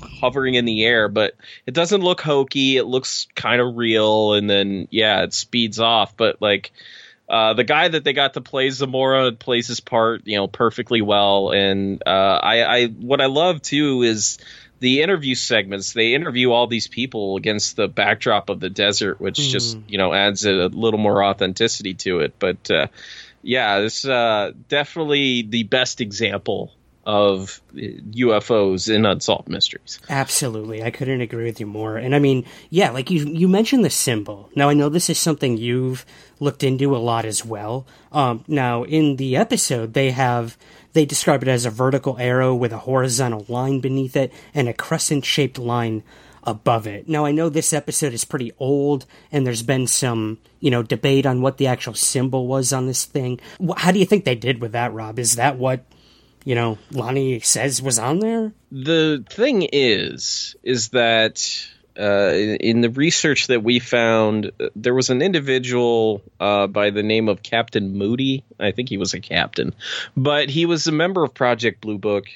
[0.00, 1.08] hovering in the air.
[1.08, 1.34] But
[1.66, 2.76] it doesn't look hokey.
[2.76, 6.16] It looks kind of real, and then yeah, it speeds off.
[6.16, 6.72] But like.
[7.28, 11.02] Uh, the guy that they got to play Zamora plays his part, you know, perfectly
[11.02, 11.50] well.
[11.50, 14.38] And uh, I, I, what I love too is
[14.80, 15.92] the interview segments.
[15.92, 20.12] They interview all these people against the backdrop of the desert, which just you know
[20.12, 22.34] adds a, little more authenticity to it.
[22.38, 22.88] But uh,
[23.42, 26.72] yeah, this uh, definitely the best example
[27.06, 30.00] of uh, UFOs in unsolved mysteries.
[30.10, 30.82] Absolutely.
[30.82, 31.96] I couldn't agree with you more.
[31.96, 34.50] And I mean, yeah, like you you mentioned the symbol.
[34.56, 36.04] Now I know this is something you've
[36.40, 37.86] looked into a lot as well.
[38.12, 40.58] Um now in the episode they have
[40.96, 44.72] they describe it as a vertical arrow with a horizontal line beneath it and a
[44.72, 46.02] crescent shaped line
[46.42, 47.06] above it.
[47.06, 51.26] Now I know this episode is pretty old and there's been some, you know, debate
[51.26, 53.40] on what the actual symbol was on this thing.
[53.76, 55.18] How do you think they did with that, Rob?
[55.18, 55.84] Is that what
[56.46, 58.52] you know, Lonnie says was on there?
[58.72, 64.94] the thing is is that uh, in in the research that we found, uh, there
[64.94, 68.44] was an individual uh, by the name of Captain Moody.
[68.60, 69.74] I think he was a captain,
[70.16, 72.26] but he was a member of Project Blue Book,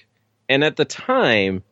[0.49, 1.63] and at the time,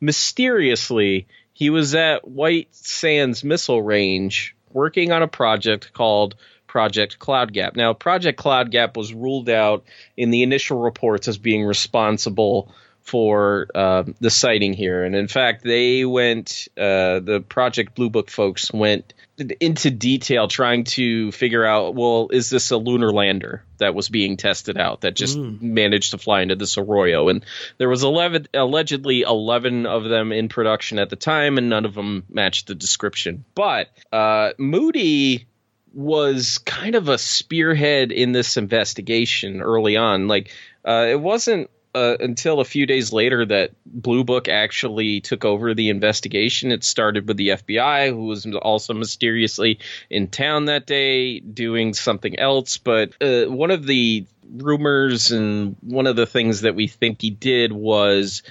[0.00, 7.52] mysteriously, he was at White Sands Missile Range working on a project called Project Cloud
[7.52, 7.74] Gap.
[7.74, 9.84] Now, Project Cloud Gap was ruled out
[10.16, 12.72] in the initial reports as being responsible
[13.08, 16.68] for uh, the sighting here, and in fact, they went.
[16.76, 19.14] Uh, the Project Blue Book folks went
[19.60, 21.94] into detail trying to figure out.
[21.94, 26.18] Well, is this a lunar lander that was being tested out that just managed to
[26.18, 27.30] fly into this arroyo?
[27.30, 27.46] And
[27.78, 31.94] there was 11, allegedly eleven of them in production at the time, and none of
[31.94, 33.44] them matched the description.
[33.54, 35.46] But uh, Moody
[35.94, 40.28] was kind of a spearhead in this investigation early on.
[40.28, 40.52] Like,
[40.84, 45.74] uh, it wasn't uh, until a few days later that Blue Book actually took over
[45.74, 46.70] the investigation.
[46.70, 52.38] It started with the FBI, who was also mysteriously in town that day doing something
[52.38, 52.76] else.
[52.76, 57.30] But uh, one of the rumors and one of the things that we think he
[57.30, 58.44] did was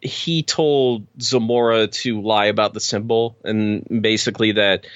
[0.00, 4.86] he told Zamora to lie about the symbol and basically that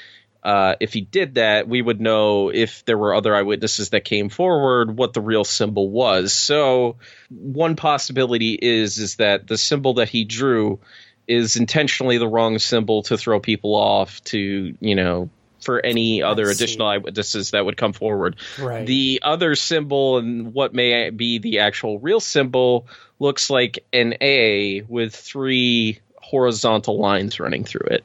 [0.46, 4.28] uh, if he did that, we would know if there were other eyewitnesses that came
[4.28, 6.32] forward what the real symbol was.
[6.32, 6.98] So
[7.30, 10.78] one possibility is is that the symbol that he drew
[11.26, 15.30] is intentionally the wrong symbol to throw people off to you know
[15.62, 18.36] for any other additional eyewitnesses that would come forward.
[18.56, 18.86] Right.
[18.86, 22.86] The other symbol and what may be the actual real symbol
[23.18, 28.04] looks like an A with three horizontal lines running through it.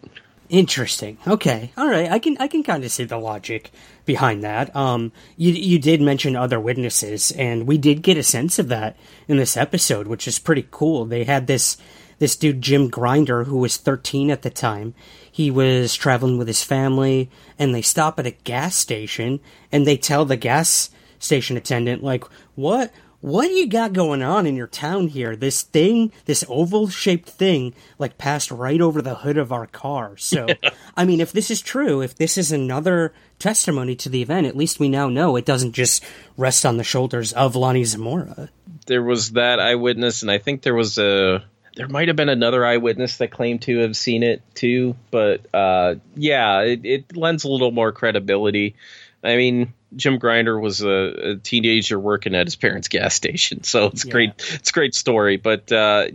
[0.51, 1.17] Interesting.
[1.25, 1.71] Okay.
[1.77, 2.11] All right.
[2.11, 3.71] I can I can kind of see the logic
[4.03, 4.75] behind that.
[4.75, 8.97] Um, you you did mention other witnesses, and we did get a sense of that
[9.29, 11.05] in this episode, which is pretty cool.
[11.05, 11.77] They had this
[12.19, 14.93] this dude Jim Grinder, who was 13 at the time.
[15.31, 19.39] He was traveling with his family, and they stop at a gas station,
[19.71, 22.25] and they tell the gas station attendant, like,
[22.55, 22.91] "What?
[23.21, 25.35] What do you got going on in your town here?
[25.35, 30.17] This thing, this oval shaped thing, like passed right over the hood of our car.
[30.17, 30.47] So,
[30.97, 34.57] I mean, if this is true, if this is another testimony to the event, at
[34.57, 36.03] least we now know it doesn't just
[36.35, 38.49] rest on the shoulders of Lonnie Zamora.
[38.87, 41.43] There was that eyewitness, and I think there was a.
[41.73, 45.95] There might have been another eyewitness that claimed to have seen it too, but uh,
[46.15, 48.75] yeah, it, it lends a little more credibility.
[49.23, 53.87] I mean, Jim Grinder was a, a, teenager working at his parents' gas station, so
[53.87, 54.11] it's yeah.
[54.11, 54.31] great.
[54.53, 56.07] It's a great story, but uh,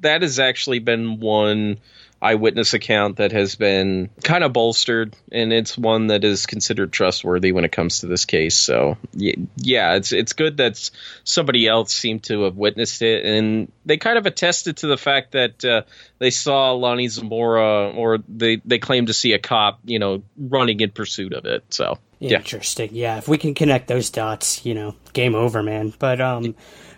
[0.00, 1.78] that has actually been one
[2.24, 7.52] eyewitness account that has been kind of bolstered, and it's one that is considered trustworthy
[7.52, 8.56] when it comes to this case.
[8.56, 10.90] So yeah, it's it's good that
[11.22, 15.32] somebody else seemed to have witnessed it, and they kind of attested to the fact
[15.32, 15.82] that uh,
[16.18, 20.80] they saw Lonnie Zamora, or they they claim to see a cop, you know, running
[20.80, 21.62] in pursuit of it.
[21.68, 22.38] So yeah.
[22.38, 22.90] Interesting.
[22.92, 25.92] Yeah, if we can connect those dots, you know, game over, man.
[25.98, 26.54] But um,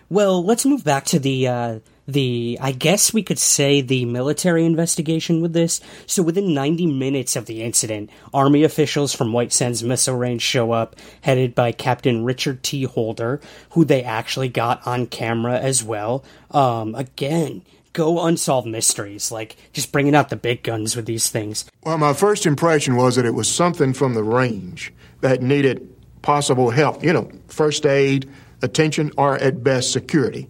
[0.09, 4.65] well, let's move back to the uh, the I guess we could say the military
[4.65, 5.81] investigation with this.
[6.05, 10.71] So within 90 minutes of the incident, army officials from White Sands Missile Range show
[10.71, 12.83] up, headed by Captain Richard T.
[12.83, 13.41] Holder,
[13.71, 16.23] who they actually got on camera as well.
[16.51, 21.65] Um, again, go unsolved mysteries, like just bringing out the big guns with these things.
[21.83, 26.69] Well, my first impression was that it was something from the range that needed possible
[26.69, 28.29] help, you know, first aid,
[28.61, 30.47] attention, or at best security.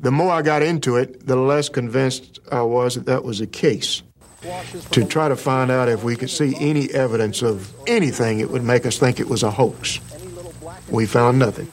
[0.00, 3.46] The more I got into it, the less convinced I was that that was the
[3.46, 4.02] case.
[4.92, 8.62] To try to find out if we could see any evidence of anything it would
[8.62, 9.98] make us think it was a hoax.
[10.88, 11.72] We found nothing.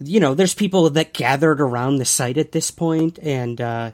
[0.00, 3.92] You know, there's people that gathered around the site at this point, and uh,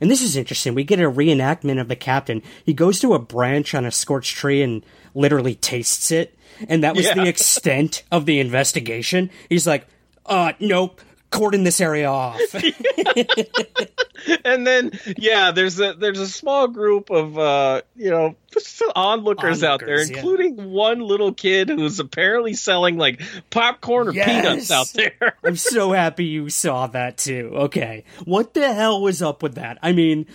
[0.00, 0.74] and this is interesting.
[0.74, 2.42] We get a reenactment of the captain.
[2.64, 6.36] He goes to a branch on a scorched tree and literally tastes it
[6.68, 7.14] and that was yeah.
[7.14, 9.30] the extent of the investigation.
[9.48, 9.86] He's like,
[10.26, 11.00] uh, nope,
[11.32, 12.40] cordon this area off.
[14.44, 19.64] and then, yeah, there's a there's a small group of uh, you know onlookers, onlookers
[19.64, 20.64] out there, including yeah.
[20.64, 23.20] one little kid who's apparently selling like
[23.50, 24.26] popcorn or yes.
[24.26, 25.36] peanuts out there.
[25.44, 27.50] I'm so happy you saw that too.
[27.52, 29.78] Okay, what the hell was up with that?
[29.82, 30.26] I mean.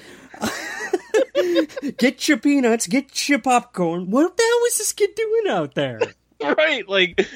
[1.98, 4.12] get your peanuts, get your popcorn.
[4.12, 6.00] What the hell was this kid doing out there?
[6.42, 7.28] Right, like,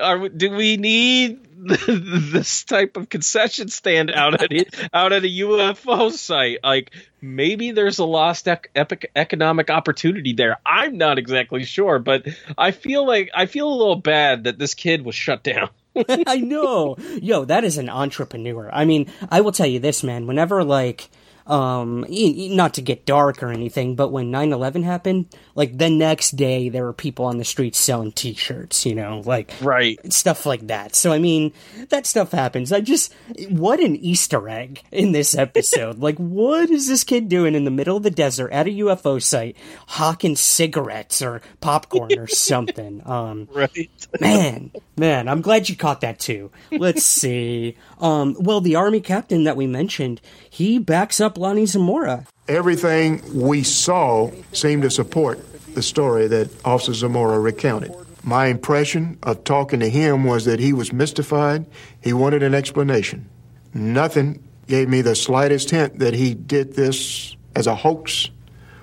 [0.00, 1.49] are, do we need
[1.86, 4.50] this type of concession stand out at
[4.92, 6.58] out at a UFO site?
[6.62, 10.58] Like, maybe there's a lost ec- epic economic opportunity there.
[10.64, 14.74] I'm not exactly sure, but I feel like I feel a little bad that this
[14.74, 15.70] kid was shut down.
[16.26, 18.70] I know, yo, that is an entrepreneur.
[18.72, 20.26] I mean, I will tell you this, man.
[20.26, 21.10] Whenever like
[21.46, 26.68] um, not to get dark or anything, but when 9-11 happened, like the next day
[26.68, 30.94] there were people on the streets selling t-shirts, you know, like right stuff like that.
[30.94, 31.52] So I mean,
[31.88, 32.72] that stuff happens.
[32.72, 33.12] I just
[33.48, 35.98] what an Easter egg in this episode.
[36.00, 39.22] like, what is this kid doing in the middle of the desert at a UFO
[39.22, 43.02] site, hawking cigarettes or popcorn or something?
[43.06, 46.50] Um, right, man, man, I'm glad you caught that too.
[46.70, 47.76] Let's see.
[47.98, 52.26] Um, well, the army captain that we mentioned, he backs up Lonnie Zamora.
[52.48, 55.40] Everything we saw seemed to support
[55.74, 57.94] the story that Officer Zamora recounted.
[58.22, 61.64] My impression of talking to him was that he was mystified.
[62.02, 63.30] He wanted an explanation.
[63.72, 68.28] Nothing gave me the slightest hint that he did this as a hoax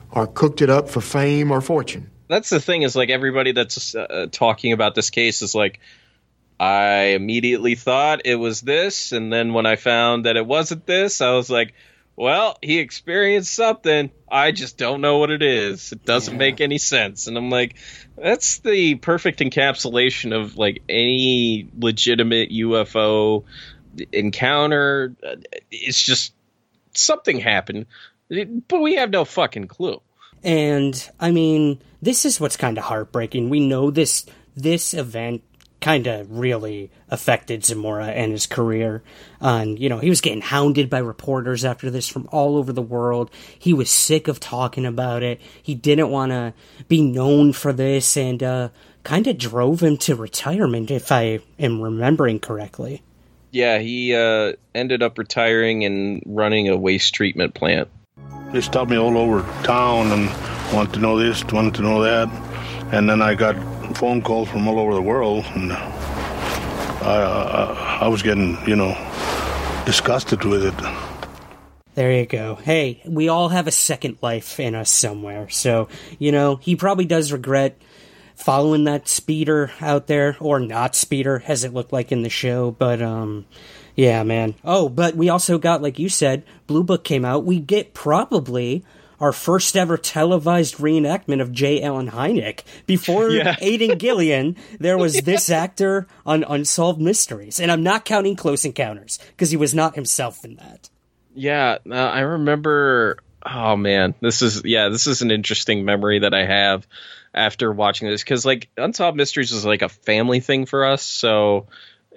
[0.09, 2.09] or cooked it up for fame or fortune.
[2.27, 5.79] That's the thing is like everybody that's uh, talking about this case is like
[6.59, 11.21] I immediately thought it was this, and then when I found that it wasn't this,
[11.21, 11.75] I was like,
[12.17, 14.09] well, he experienced something.
[14.29, 15.91] I just don't know what it is.
[15.93, 16.39] It doesn't Yeah.
[16.39, 17.27] make any sense.
[17.27, 17.75] And I'm like,
[18.17, 23.43] that's the perfect encapsulation of like any legitimate UFO
[24.11, 25.15] encounter.
[25.71, 26.33] It's just
[26.93, 27.85] something happened,
[28.67, 30.01] but we have no fucking clue.
[30.43, 33.49] And I mean, this is what's kind of heartbreaking.
[33.49, 35.43] We know this this event
[35.81, 39.03] kind of really affected Zamora and his career.
[39.39, 42.81] And you know, he was getting hounded by reporters after this from all over the
[42.81, 43.31] world.
[43.57, 45.39] He was sick of talking about it.
[45.61, 46.53] He didn't want to
[46.87, 48.69] be known for this, and uh,
[49.03, 53.01] kind of drove him to retirement, if I am remembering correctly.
[53.51, 57.87] Yeah, he uh, ended up retiring and running a waste treatment plant.
[58.51, 60.29] They stopped me all over town and
[60.73, 62.29] wanted to know this, wanted to know that.
[62.93, 63.55] And then I got
[63.97, 65.71] phone calls from all over the world, and
[67.07, 68.93] I, I, I was getting, you know,
[69.85, 70.73] disgusted with it.
[71.95, 72.55] There you go.
[72.55, 75.49] Hey, we all have a second life in us somewhere.
[75.49, 75.87] So,
[76.19, 77.81] you know, he probably does regret
[78.35, 82.69] following that speeder out there, or not speeder, as it looked like in the show.
[82.71, 83.45] But, um,
[83.95, 84.53] yeah, man.
[84.63, 87.45] Oh, but we also got, like you said, Blue Book came out.
[87.45, 88.85] We get probably
[89.19, 91.81] our first ever televised reenactment of J.
[91.81, 92.61] Allen Hynek.
[92.85, 93.55] Before Yeah.
[93.59, 97.59] Aidan Gillen, there was this actor on Unsolved Mysteries.
[97.59, 100.89] And I'm not counting Close Encounters, because he was not himself in that.
[101.35, 103.17] Yeah, uh, I remember.
[103.45, 106.87] Oh man, this is yeah, this is an interesting memory that I have
[107.33, 111.67] after watching this because like Unsolved Mysteries was like a family thing for us, so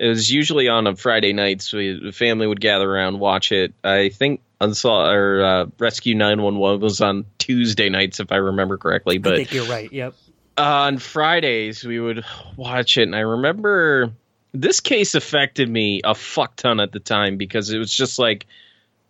[0.00, 1.74] it was usually on a Friday nights.
[1.74, 3.74] We, the family would gather around, watch it.
[3.84, 8.36] I think Unsolved or uh, Rescue Nine One One was on Tuesday nights, if I
[8.36, 9.18] remember correctly.
[9.18, 9.92] But I think you're right.
[9.92, 10.14] Yep.
[10.56, 12.24] on Fridays we would
[12.56, 14.12] watch it, and I remember
[14.52, 18.46] this case affected me a fuck ton at the time because it was just like,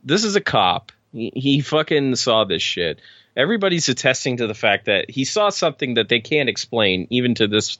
[0.03, 0.91] this is a cop.
[1.13, 3.01] He, he fucking saw this shit.
[3.37, 7.47] Everybody's attesting to the fact that he saw something that they can't explain, even to
[7.47, 7.79] this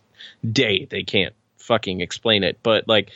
[0.49, 0.87] day.
[0.89, 2.59] They can't fucking explain it.
[2.63, 3.11] But like,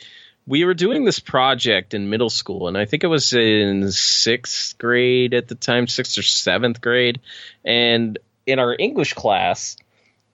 [0.47, 4.77] we were doing this project in middle school, and I think it was in sixth
[4.77, 7.19] grade at the time, sixth or seventh grade.
[7.63, 9.75] And in our English class,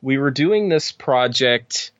[0.01, 1.91] we were doing this project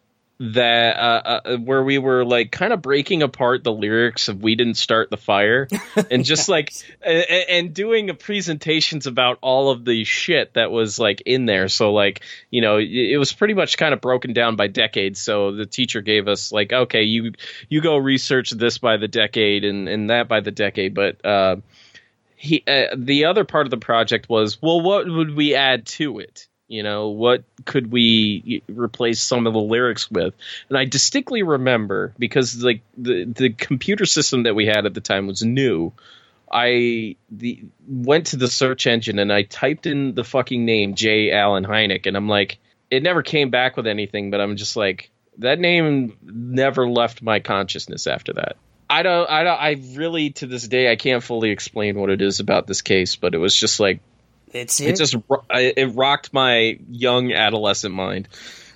[0.42, 4.56] that uh, uh, where we were like kind of breaking apart the lyrics of "We
[4.56, 5.68] Didn't Start the Fire"
[6.12, 11.22] and just like and, and doing presentations about all of the shit that was like
[11.28, 11.68] in there.
[11.68, 15.22] So like you know it it was pretty much kind of broken down by decades.
[15.22, 17.34] So the teacher gave us like okay you
[17.70, 21.24] you go research this by the decade and and that by the decade, but.
[21.24, 21.58] uh
[22.36, 26.18] he uh, the other part of the project was well what would we add to
[26.18, 30.34] it you know what could we replace some of the lyrics with?
[30.70, 35.02] And i distinctly remember because like the the computer system that we had at the
[35.02, 35.94] time was new.
[36.52, 41.32] I the went to the search engine and i typed in the fucking name j.
[41.32, 42.58] Allen hynek and i'm like
[42.90, 47.40] it never came back with anything but i'm just like that name never left my
[47.40, 48.58] consciousness after that.
[48.90, 52.22] I don't, I don't, I really to this day I can't fully explain what it
[52.22, 54.02] is about this case, but it was just like
[54.54, 54.98] It's it it.
[54.98, 55.16] just
[55.50, 58.28] it rocked my young adolescent mind.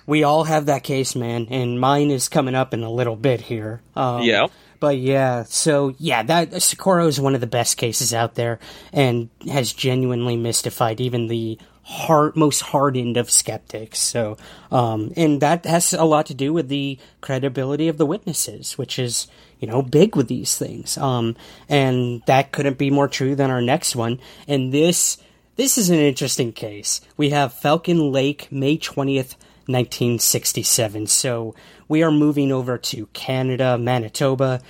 [0.06, 3.40] we all have that case, man, and mine is coming up in a little bit
[3.40, 3.82] here.
[3.94, 4.46] Um, Yeah.
[4.78, 8.58] But yeah, so yeah, that Socorro is one of the best cases out there,
[8.92, 13.98] and has genuinely mystified even the hard, most hardened of skeptics.
[13.98, 14.36] So,
[14.70, 18.98] um, and that has a lot to do with the credibility of the witnesses, which
[18.98, 19.28] is
[19.60, 20.98] you know big with these things.
[20.98, 21.36] Um,
[21.68, 24.20] and that couldn't be more true than our next one.
[24.46, 25.18] And this
[25.56, 27.00] this is an interesting case.
[27.16, 29.36] We have Falcon Lake, May twentieth.
[29.68, 31.08] 1967.
[31.08, 31.54] So
[31.88, 34.60] we are moving over to Canada, Manitoba.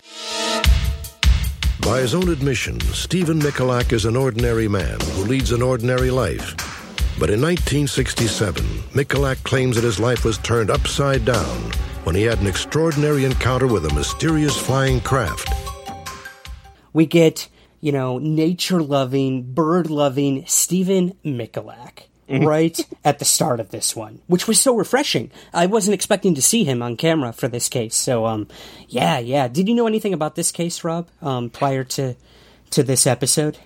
[1.81, 6.57] By his own admission, Stephen Michalak is an ordinary man who leads an ordinary life.
[7.19, 11.59] But in 1967, Michalak claims that his life was turned upside down
[12.05, 15.49] when he had an extraordinary encounter with a mysterious flying craft.
[16.93, 17.49] We get,
[17.87, 22.07] you know, nature loving, bird loving Stephen Michalak.
[22.29, 25.31] right at the start of this one, which was so refreshing.
[25.55, 27.95] I wasn't expecting to see him on camera for this case.
[27.95, 28.49] So, um,
[28.89, 29.47] yeah, yeah.
[29.47, 32.17] Did you know anything about this case, Rob, um, prior to
[32.71, 33.57] to this episode?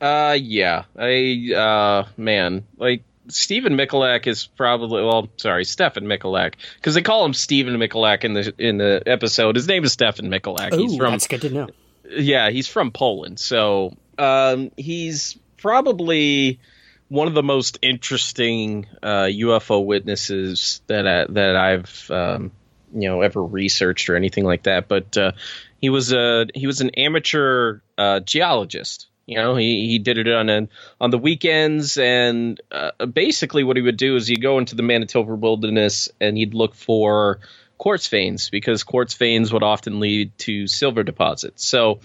[0.00, 6.94] Uh, yeah, I uh, man, like Stephen Michalak is probably well, sorry, Stefan Michalak, because
[6.94, 9.56] they call him Stephen Michalak in the in the episode.
[9.56, 10.74] His name is Stefan Michalak.
[10.74, 11.68] he's from that's good to know.
[12.10, 13.38] Yeah, he's from Poland.
[13.38, 16.60] So um, he's probably
[17.08, 22.52] one of the most interesting uh, UFO witnesses that I, that I've um,
[22.94, 24.88] you know ever researched or anything like that.
[24.88, 25.32] But uh,
[25.80, 29.06] he was a he was an amateur uh, geologist.
[29.26, 30.68] You know, he, he did it on
[31.00, 34.82] on the weekends, and uh, basically what he would do is he'd go into the
[34.82, 37.38] Manitoba wilderness and he'd look for
[37.80, 41.64] quartz veins because quartz veins would often lead to silver deposits.
[41.64, 42.00] So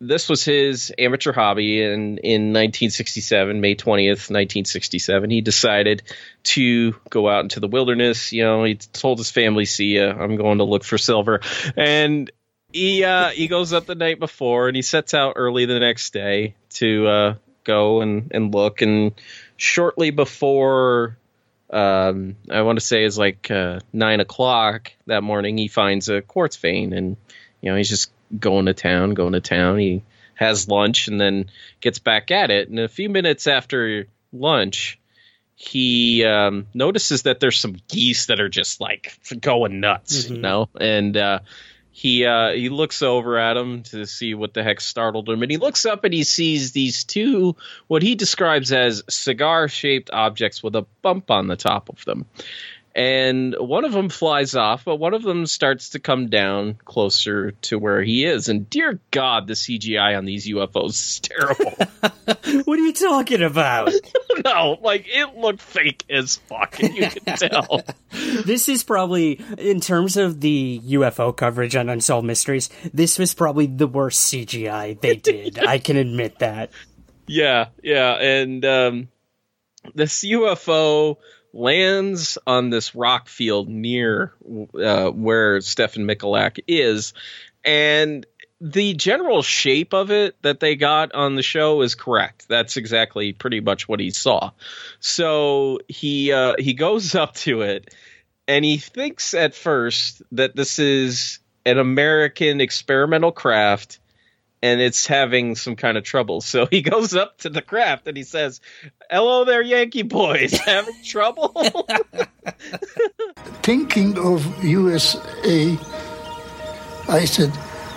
[0.00, 6.02] this was his amateur hobby, and in 1967, May 20th, 1967, he decided
[6.44, 8.32] to go out into the wilderness.
[8.32, 11.40] You know, he told his family, "See ya, I'm going to look for silver,"
[11.76, 12.28] and
[12.72, 16.12] he uh, he goes up the night before and he sets out early the next
[16.14, 17.34] day to uh,
[17.64, 18.82] go and, and look.
[18.82, 19.12] And
[19.56, 21.18] shortly before,
[21.72, 26.20] um, I want to say is like uh, nine o'clock that morning, he finds a
[26.20, 27.16] quartz vein, and
[27.60, 29.78] you know he's just going to town, going to town.
[29.78, 30.02] He
[30.34, 31.50] has lunch and then
[31.80, 32.68] gets back at it.
[32.68, 34.98] And a few minutes after lunch,
[35.54, 40.34] he um, notices that there's some geese that are just like going nuts, mm-hmm.
[40.34, 41.38] you know, and uh,
[41.92, 45.50] he uh, he looks over at him to see what the heck startled him, and
[45.50, 47.54] he looks up and he sees these two
[47.86, 52.24] what he describes as cigar shaped objects with a bump on the top of them
[52.94, 57.52] and one of them flies off, but one of them starts to come down closer
[57.52, 58.50] to where he is.
[58.50, 61.72] And dear God, the CGI on these UFOs is terrible.
[62.64, 63.92] what are you talking about?
[64.44, 67.82] no, like it looked fake as fuck, and you can tell.
[68.44, 73.66] this is probably, in terms of the UFO coverage on Unsolved Mysteries, this was probably
[73.66, 75.58] the worst CGI they did.
[75.58, 76.70] I can admit that.
[77.26, 79.08] Yeah, yeah, and um,
[79.94, 81.16] this UFO
[81.52, 84.32] lands on this rock field near
[84.74, 87.14] uh, where Stephen Michalak is,
[87.64, 88.26] and
[88.60, 92.46] the general shape of it that they got on the show is correct.
[92.48, 94.52] That's exactly pretty much what he saw.
[95.00, 97.94] So he uh, he goes up to it,
[98.46, 103.98] and he thinks at first that this is an American experimental craft
[104.62, 106.40] and it's having some kind of trouble.
[106.40, 108.60] So he goes up to the craft and he says,
[109.10, 110.52] Hello there, Yankee boys.
[110.66, 111.48] Having trouble?
[113.62, 115.78] Thinking of USA,
[117.08, 117.52] I said,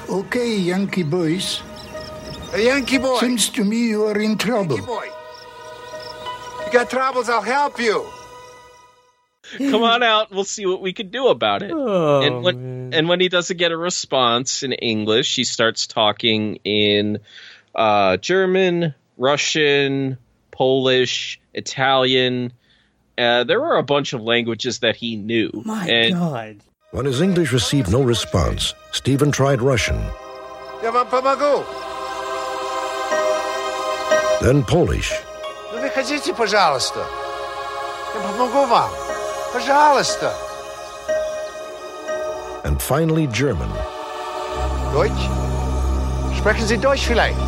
[0.10, 1.62] Okay, Yankee boys.
[2.54, 3.20] A Yankee boy.
[3.20, 4.78] Seems to me you are in trouble.
[4.78, 5.10] Yankee boy.
[6.66, 8.10] You got troubles, I'll help you.
[9.57, 10.31] Come on out.
[10.31, 11.73] We'll see what we can do about it.
[11.75, 12.95] Oh, and when man.
[12.95, 17.19] and when he doesn't get a response in English, he starts talking in
[17.75, 20.19] uh, German, Russian,
[20.51, 22.53] Polish, Italian.
[23.19, 25.51] Uh, there were a bunch of languages that he knew.
[25.65, 26.57] My and God.
[26.93, 29.99] When his English received no response, Stephen tried Russian,
[30.83, 31.65] Ja вам помогу.
[34.43, 35.13] then Polish,
[35.73, 37.05] Ну выходите, пожалуйста.
[38.15, 38.91] Я помогу вам.
[39.55, 40.33] Пожалуйста.
[42.65, 43.69] and finally German.
[44.93, 45.29] Deutsch?
[46.39, 47.39] Sprechen Sie Deutsch vielleicht?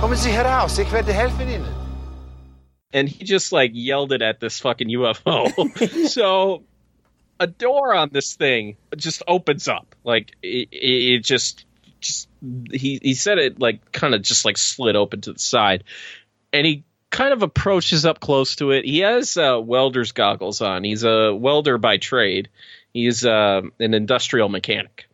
[0.00, 1.74] Kommen Sie heraus, ich werde helfen Ihnen.
[2.92, 5.48] and he just like yelled it at this fucking UFO.
[6.08, 6.62] so
[7.40, 9.96] a door on this thing just opens up.
[10.04, 11.64] Like it, it, it just
[12.00, 12.28] just
[12.70, 15.82] he he said it like kind of just like slid open to the side,
[16.52, 18.85] and he kind of approaches up close to it.
[18.85, 20.83] He has uh, welder's goggles on.
[20.83, 22.49] He's a welder by trade.
[22.93, 25.07] He's uh, an industrial mechanic,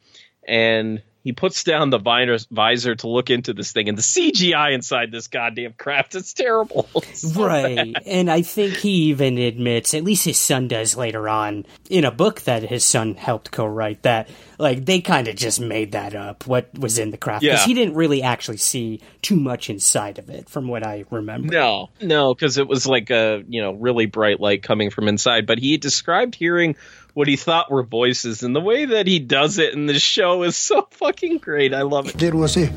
[0.48, 4.74] and he puts down the visor, visor to look into this thing, and the CGI
[4.76, 6.88] inside this goddamn craft is terrible.
[7.16, 7.94] So right.
[7.94, 8.04] bad.
[8.06, 12.12] And I think he even admits, at least his son does later on, in a
[12.12, 16.14] book that his son helped co write, that, like, they kind of just made that
[16.14, 17.42] up, what was in the craft.
[17.42, 17.66] Because Yeah.
[17.66, 21.52] he didn't really actually see too much inside of it, from what I remember.
[21.54, 25.48] No, no, because it was like a you know really bright light coming from inside.
[25.48, 26.76] But he described hearing
[27.16, 30.43] what he thought were voices, and the way that he does it in the show
[30.43, 31.74] is so fucking great.
[31.74, 32.18] I love it.
[32.18, 32.70] There was a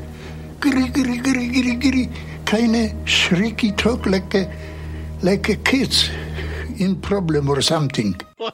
[0.61, 2.09] giri giri giri giri giri
[2.45, 4.49] kind of shrieky talk like a
[5.21, 6.09] like a kids
[6.79, 8.19] in problem or something.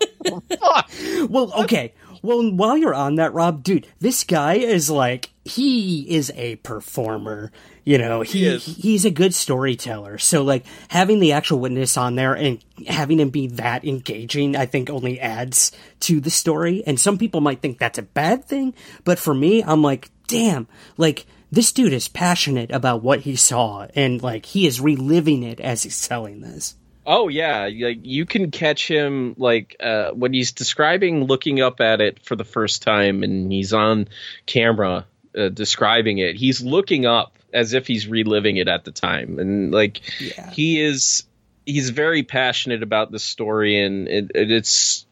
[1.30, 1.94] Well, okay.
[2.24, 7.52] Well, while you're on that, Rob, dude, this guy is like he is a performer.
[7.84, 8.66] You know, he, is.
[8.66, 10.18] he's a good storyteller.
[10.18, 14.66] So, like having the actual witness on there and having him be that engaging, I
[14.66, 15.72] think only adds
[16.02, 16.84] to the story.
[16.86, 18.74] And some people might think that's a bad thing,
[19.04, 20.68] but for me, I'm like, damn,
[20.98, 25.60] like this dude is passionate about what he saw, and like he is reliving it
[25.60, 26.76] as he's telling this.
[27.06, 32.02] Oh yeah, like you can catch him like uh, when he's describing looking up at
[32.02, 34.08] it for the first time, and he's on
[34.48, 35.06] camera
[35.38, 36.36] uh, describing it.
[36.36, 40.52] He's looking up as if he's reliving it at the time, and like Yeah.
[40.52, 41.24] he is
[41.66, 45.06] he's very passionate about the story, and it, it, it's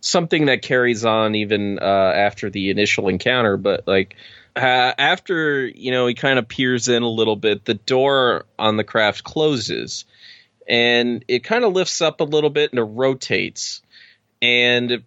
[0.00, 1.82] something that carries on even uh,
[2.14, 3.56] after the initial encounter.
[3.56, 4.16] But like
[4.56, 8.76] Uh, after you know he kind of peers in a little bit, the door on
[8.76, 10.04] the craft closes,
[10.66, 13.82] and it kind of lifts up a little bit and it rotates,
[14.42, 15.02] and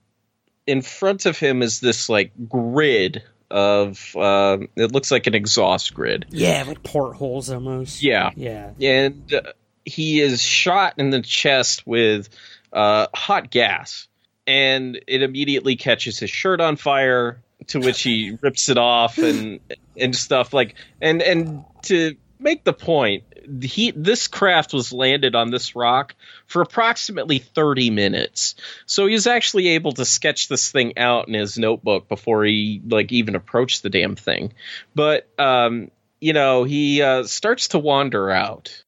[0.67, 5.93] in front of him is this like grid of uh, it looks like an exhaust
[5.93, 6.25] grid.
[6.29, 8.01] Yeah, like portholes almost.
[8.01, 8.71] Yeah, Yeah.
[8.81, 9.51] and uh,
[9.85, 12.29] he is shot in the chest with
[12.73, 14.07] uh, hot gas,
[14.47, 17.41] and it immediately catches his shirt on fire.
[17.67, 19.59] To which he rips it off and
[19.95, 23.23] and stuff like and and to make the point,
[23.61, 26.15] he this craft was landed on this rock
[26.47, 28.55] for approximately 30 minutes.
[28.85, 32.81] So he was actually able to sketch this thing out in his notebook before he
[32.87, 34.53] like even approached the damn thing.
[34.95, 38.83] But um you know, he uh, starts to wander out.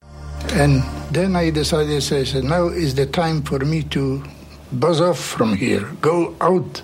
[0.51, 4.23] And then I decided, I said, now is the time for me to
[4.71, 6.83] buzz off from here, go out.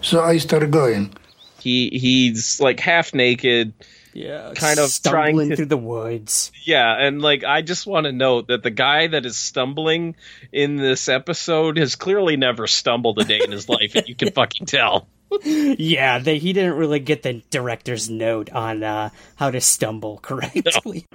[0.00, 1.14] So I started going.
[1.60, 3.72] He he's like half naked,
[4.12, 4.52] Yeah.
[4.54, 6.52] kind of stumbling trying to through the woods.
[6.64, 10.16] Yeah, and like I just want to note that the guy that is stumbling
[10.52, 14.32] in this episode has clearly never stumbled a day in his life, and you can
[14.32, 15.08] fucking tell.
[15.44, 21.06] Yeah, they, he didn't really get the director's note on uh, how to stumble correctly.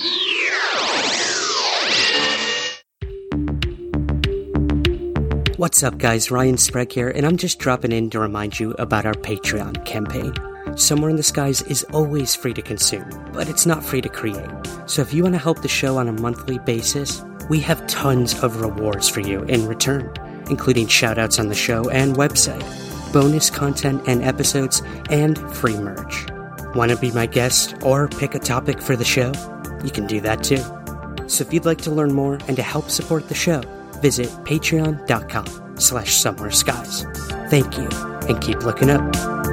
[5.58, 6.30] What's up, guys?
[6.30, 10.34] Ryan Sprague here, and I'm just dropping in to remind you about our Patreon campaign.
[10.76, 14.50] Somewhere in the Skies is always free to consume, but it's not free to create.
[14.88, 18.42] So if you want to help the show on a monthly basis, we have tons
[18.42, 20.12] of rewards for you in return,
[20.50, 22.64] including shoutouts on the show and website,
[23.14, 26.26] bonus content and episodes, and free merch.
[26.74, 29.32] Want to be my guest or pick a topic for the show?
[29.84, 30.64] You can do that too.
[31.30, 33.62] So if you'd like to learn more and to help support the show,
[34.02, 37.06] visit patreon.com slash somewhere skies.
[37.50, 37.88] Thank you,
[38.28, 39.53] and keep looking up.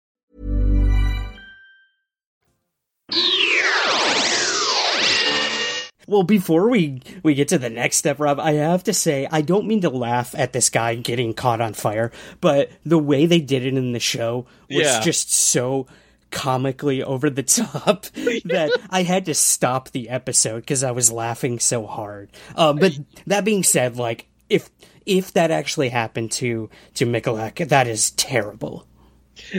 [6.11, 9.39] Well, before we we get to the next step, Rob, I have to say I
[9.41, 13.39] don't mean to laugh at this guy getting caught on fire, but the way they
[13.39, 14.99] did it in the show was Yeah.
[14.99, 15.87] just so
[16.29, 21.59] comically over the top that I had to stop the episode because I was laughing
[21.59, 22.29] so hard.
[22.57, 22.91] Um, but
[23.27, 24.69] that being said, like if
[25.05, 28.85] if that actually happened to to Michalak, that is terrible.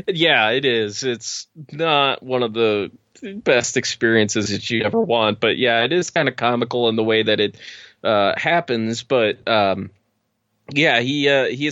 [0.06, 1.02] Yeah, it is.
[1.02, 2.90] It's not one of the
[3.22, 7.04] best experiences that you ever want, but yeah, it is kind of comical in the
[7.04, 7.56] way that it
[8.02, 9.02] uh, happens.
[9.02, 9.90] But um,
[10.70, 11.70] yeah, he uh, he,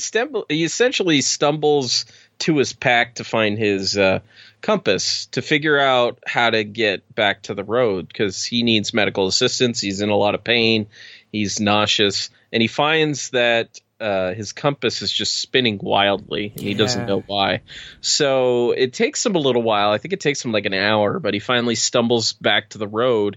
[0.49, 2.07] he essentially stumbles
[2.41, 4.21] to his pack to find his uh,
[4.61, 9.27] compass to figure out how to get back to the road because he needs medical
[9.27, 9.81] assistance.
[9.81, 10.87] He's in a lot of pain.
[11.33, 16.75] He's nauseous, and he finds that uh, his compass is just spinning wildly, and he
[16.75, 17.61] doesn't know why.
[18.01, 19.91] So it takes him a little while.
[19.91, 22.89] I think it takes him like an hour, but he finally stumbles back to the
[22.89, 23.37] road.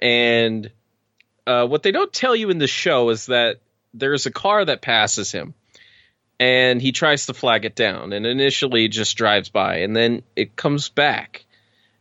[0.00, 0.70] And
[1.46, 3.60] uh, what they don't tell you in the show is that
[3.92, 5.54] there's a car that passes him,
[6.38, 8.12] and he tries to flag it down.
[8.12, 11.44] And initially, just drives by, and then it comes back,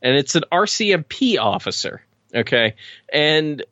[0.01, 2.03] and it's an RCMP officer.
[2.36, 2.76] Okay,
[3.11, 3.64] and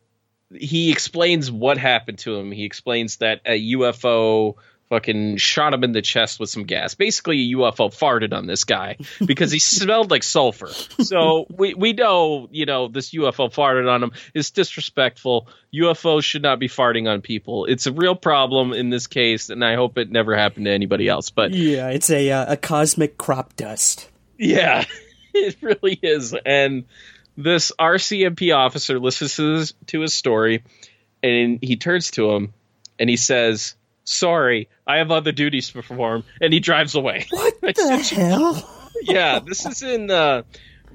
[0.53, 2.51] he explains what happened to him.
[2.51, 4.55] He explains that a UFO
[4.91, 6.95] fucking shot him in the chest with some gas.
[6.95, 10.67] Basically, a UFO farted on this guy because he smelled like sulfur.
[10.67, 15.47] So we we know, you know, this UFO farted on him It's disrespectful.
[15.73, 17.65] UFOs should not be farting on people.
[17.65, 21.07] It's a real problem in this case, and I hope it never happened to anybody
[21.07, 21.29] else.
[21.29, 24.09] But yeah, it's a uh, a cosmic crop dust.
[24.37, 24.83] Yeah,
[25.33, 26.35] it really is.
[26.45, 26.83] And
[27.37, 30.63] this RCMP officer listens to his, to his story,
[31.23, 32.53] and he turns to him
[32.99, 37.25] and he says sorry, I have other duties to perform, and he drives away.
[37.61, 38.69] What the hell?
[39.03, 40.43] yeah, this is in uh,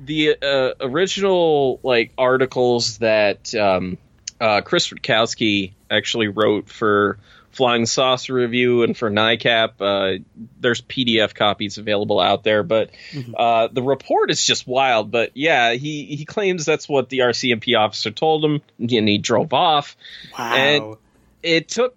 [0.05, 3.99] the uh, original like articles that um,
[4.41, 7.18] uh, Chris Rutkowski actually wrote for
[7.57, 9.71] Flying Saucer Review and for NICAP.
[9.81, 10.23] Uh,
[10.61, 13.33] there's PDF copies available out there, but mm-hmm.
[13.37, 15.11] uh, the report is just wild.
[15.11, 19.55] But yeah, he he claims that's what the RCMP officer told him, and he drove
[19.55, 19.97] off.
[20.39, 20.55] Wow.
[20.55, 20.97] And
[21.43, 21.97] it took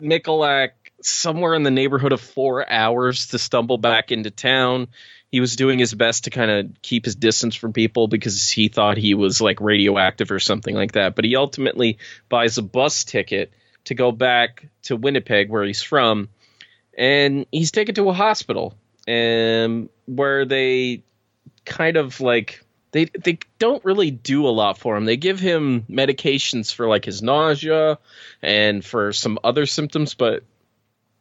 [0.00, 0.70] Michalak
[1.02, 4.88] somewhere in the neighborhood of four hours to stumble back into town.
[5.30, 8.68] He was doing his best to kind of keep his distance from people because he
[8.68, 11.16] thought he was like radioactive or something like that.
[11.16, 13.52] But he ultimately buys a bus ticket
[13.84, 16.28] to go back to Winnipeg, where he's from,
[16.96, 18.74] and he's taken to a hospital,
[19.06, 21.02] and where they
[21.64, 22.64] kind of like
[22.94, 25.04] they they don't really do a lot for him.
[25.04, 27.98] They give him medications for like his nausea
[28.40, 30.44] and for some other symptoms, but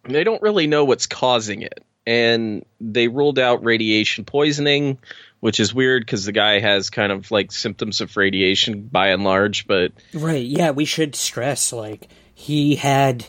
[0.03, 1.83] they don't really know what's causing it.
[2.05, 4.99] And they ruled out radiation poisoning,
[5.39, 9.23] which is weird because the guy has kind of like symptoms of radiation by and
[9.23, 9.65] large.
[9.65, 12.07] But right, yeah, we should stress like
[12.43, 13.25] he had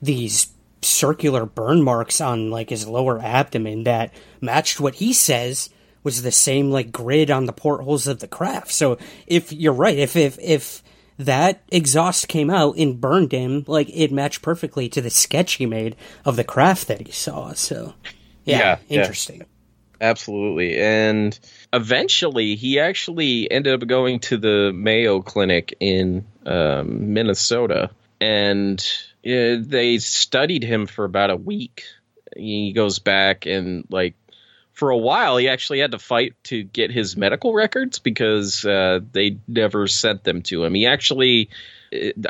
[0.00, 0.48] these
[0.80, 5.68] circular burn marks on like his lower abdomen that matched what he says
[6.02, 8.72] was the same like grid on the portholes of the craft.
[8.72, 8.96] So
[9.26, 10.82] if you're right, if if if
[11.18, 15.66] that exhaust came out and burned him, like it matched perfectly to the sketch he
[15.66, 15.94] made
[16.24, 17.52] of the craft that he saw.
[17.52, 17.92] So
[18.46, 19.40] yeah, yeah interesting.
[19.40, 19.46] Yeah.
[20.00, 20.78] Absolutely.
[20.78, 21.38] And
[21.74, 27.90] eventually he actually ended up going to the Mayo Clinic in um, Minnesota
[28.20, 28.80] and
[29.24, 31.84] uh, they studied him for about a week.
[32.36, 34.14] He goes back and like
[34.72, 39.00] for a while he actually had to fight to get his medical records because uh,
[39.12, 40.74] they never sent them to him.
[40.74, 41.48] He actually,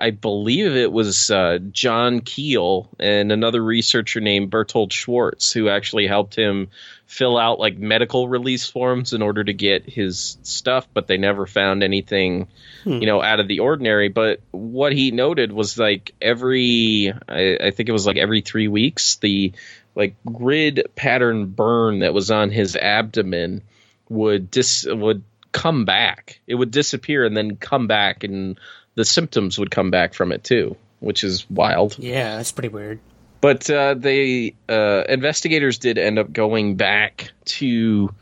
[0.01, 6.07] I believe it was uh, John Keel and another researcher named Berthold Schwarz who actually
[6.07, 6.69] helped him
[7.07, 11.47] fill out like medical release forms in order to get his stuff, but they never
[11.47, 12.49] found anything,
[12.85, 12.99] hmm.
[12.99, 14.09] you know, out of the ordinary.
[14.09, 18.69] But what he noted was like every, I, I think it was like every three
[18.69, 19.53] weeks, the
[19.95, 23.63] like grid pattern burn that was on his abdomen
[24.09, 26.41] would dis would come back.
[26.47, 28.59] It would disappear and then come back, and
[28.97, 31.97] the symptoms would come back from it too, which is wild.
[31.99, 32.99] Yeah, that's pretty weird.
[33.41, 38.13] But uh, they uh, investigators did end up going back to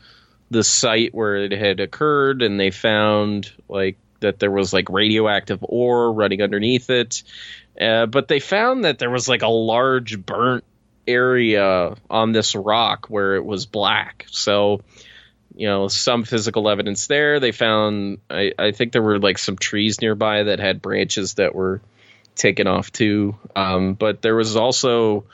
[0.51, 5.59] the site where it had occurred, and they found like that there was like radioactive
[5.63, 7.23] ore running underneath it.
[7.79, 10.63] Uh, but they found that there was like a large burnt
[11.07, 14.25] area on this rock where it was black.
[14.29, 14.81] So,
[15.55, 17.39] you know, some physical evidence there.
[17.39, 21.55] They found, I, I think there were like some trees nearby that had branches that
[21.55, 21.81] were
[22.35, 23.35] taken off too.
[23.55, 25.25] Um, but there was also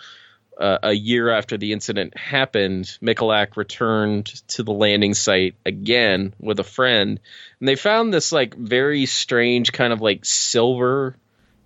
[0.62, 6.60] uh, a year after the incident happened, Michalak returned to the landing site again with
[6.60, 7.20] a friend,
[7.60, 11.16] and they found this like very strange kind of like silver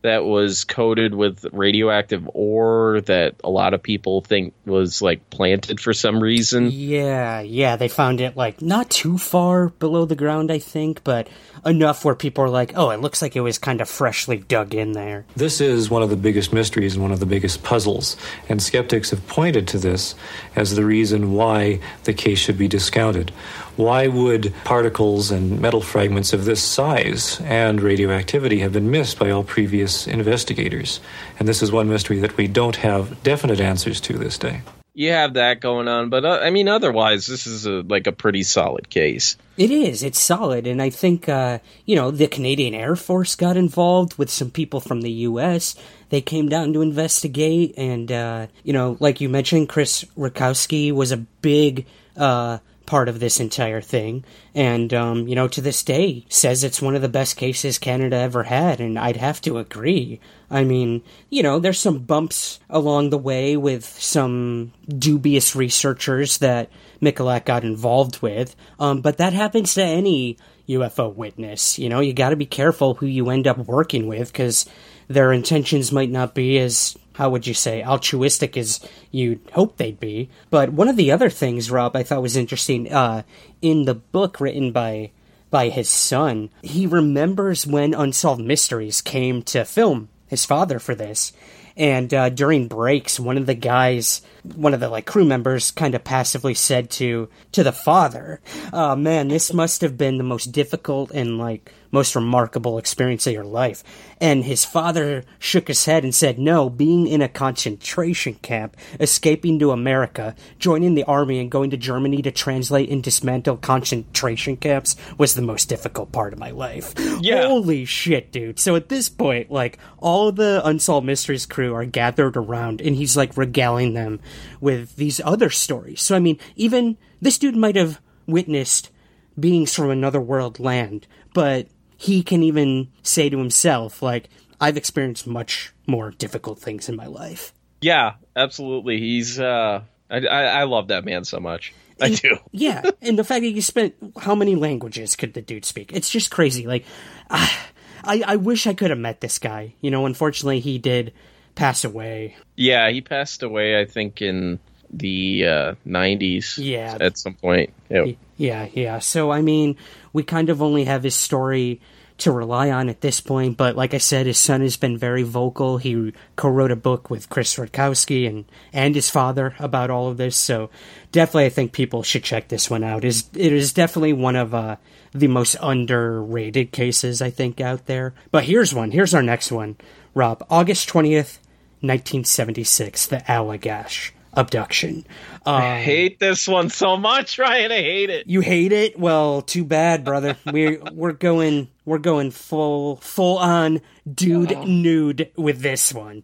[0.05, 5.79] that was coated with radioactive ore that a lot of people think was like planted
[5.79, 6.69] for some reason.
[6.71, 11.27] Yeah, yeah, they found it like not too far below the ground, I think, but
[11.65, 14.75] enough where people are like, "Oh, it looks like it was kind of freshly dug
[14.75, 18.15] in there." This is one of the biggest mysteries and one of the biggest puzzles,
[18.47, 20.15] and skeptics have pointed to this
[20.55, 23.31] as the reason why the case should be discounted.
[23.75, 29.31] Why would particles and metal fragments of this size and radioactivity have been missed by
[29.31, 31.01] all previous investigators?
[31.39, 34.61] And this is one mystery that we don't have definite answers to this day.
[34.93, 38.13] You have that going on, but uh, I mean, otherwise, this is a, like a
[38.13, 39.35] pretty solid case.
[39.57, 40.03] It is.
[40.03, 44.29] It's solid, and I think uh, you know the Canadian Air Force got involved with
[44.29, 45.75] some people from the U.S.
[46.11, 51.11] They came down to investigate, and uh, you know, like you mentioned, Chris Rutkowski was
[51.11, 54.23] a big uh, part of this entire thing.
[54.53, 58.17] And, um, you know, to this day says it's one of the best cases Canada
[58.17, 58.79] ever had.
[58.79, 60.19] And I'd have to agree.
[60.49, 66.69] I mean, you know, there's some bumps along the way with some dubious researchers that
[67.01, 68.55] Michalak got involved with.
[68.79, 70.37] Um, but that happens to any
[70.69, 71.79] UFO witness.
[71.79, 74.65] You know, you got to be careful who you end up working with because
[75.07, 78.79] their intentions might not be as how would you say altruistic as
[79.11, 80.29] you'd hope they'd be.
[80.49, 83.23] But one of the other things, Rob, I thought was interesting uh,
[83.61, 85.11] in the book written by
[85.51, 91.31] by his son, he remembers when Unsolved Mysteries came to film his father for this.
[91.77, 94.21] And uh, during breaks, one of the guys,
[94.55, 98.41] one of the like crew members, kind of passively said to to the father,
[98.71, 103.33] "Oh man, this must have been the most difficult and like most remarkable experience of
[103.33, 103.83] your life."
[104.21, 109.59] And his father shook his head and said, "No, being in a concentration camp, escaping
[109.59, 114.95] to America, joining the army, and going to Germany to translate and dismantle concentration camps
[115.17, 117.47] was the most difficult part of my life." Yeah.
[117.47, 118.59] Holy shit, dude!
[118.59, 123.17] So at this point, like all the unsolved mysteries crew are gathered around, and he's
[123.17, 124.19] like regaling them
[124.59, 126.01] with these other stories.
[126.01, 128.91] So I mean, even this dude might have witnessed
[129.39, 131.67] beings from another world land, but
[131.97, 134.29] he can even say to himself, like,
[134.59, 137.53] I've experienced much more difficult things in my life.
[137.81, 138.99] Yeah, absolutely.
[138.99, 141.73] He's uh I I, I love that man so much.
[142.01, 142.37] I do.
[142.51, 145.93] yeah, and the fact that you spent how many languages could the dude speak?
[145.93, 146.67] It's just crazy.
[146.67, 146.85] Like,
[147.29, 147.67] ah,
[148.03, 149.75] I I wish I could have met this guy.
[149.81, 151.13] You know, unfortunately, he did
[151.55, 152.35] pass away.
[152.55, 154.59] Yeah, he passed away I think in
[154.91, 156.97] the uh 90s Yeah.
[156.99, 157.71] at some point.
[157.89, 158.05] Yeah.
[158.37, 158.99] Yeah, yeah.
[158.99, 159.77] So I mean,
[160.13, 161.81] we kind of only have his story
[162.17, 165.23] to rely on at this point, but like I said, his son has been very
[165.23, 165.77] vocal.
[165.79, 170.37] He co-wrote a book with Chris Rutkowski and and his father about all of this.
[170.37, 170.69] So
[171.11, 173.03] definitely, I think people should check this one out.
[173.03, 174.77] Is it is definitely one of uh,
[175.11, 178.13] the most underrated cases I think out there.
[178.31, 178.91] But here's one.
[178.91, 179.75] Here's our next one,
[180.13, 180.45] Rob.
[180.49, 181.39] August twentieth,
[181.85, 183.07] nineteen seventy six.
[183.07, 185.05] The Allagash abduction.
[185.45, 187.71] I um, hate this one so much, Ryan.
[187.71, 188.27] I hate it.
[188.27, 188.99] You hate it?
[188.99, 190.37] Well, too bad, brother.
[190.51, 193.81] We're we're going we're going full full on
[194.11, 196.23] dude nude with this one.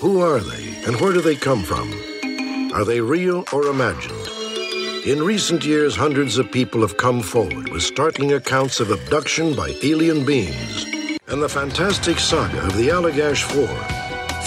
[0.00, 1.92] Who are they and where do they come from?
[2.72, 4.28] Are they real or imagined?
[5.06, 9.74] In recent years, hundreds of people have come forward with startling accounts of abduction by
[9.82, 10.84] alien beings
[11.26, 13.99] and the fantastic saga of the Allagash Four.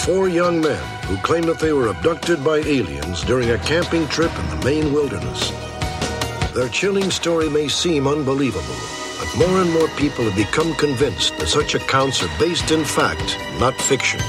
[0.04, 4.30] Four young men who claim that they were abducted by aliens during a camping trip
[4.38, 5.50] in the Maine wilderness.
[6.52, 8.76] Their chilling story may seem unbelievable,
[9.18, 13.38] but more and more people have become convinced that such accounts are based in fact,
[13.58, 14.20] not fiction.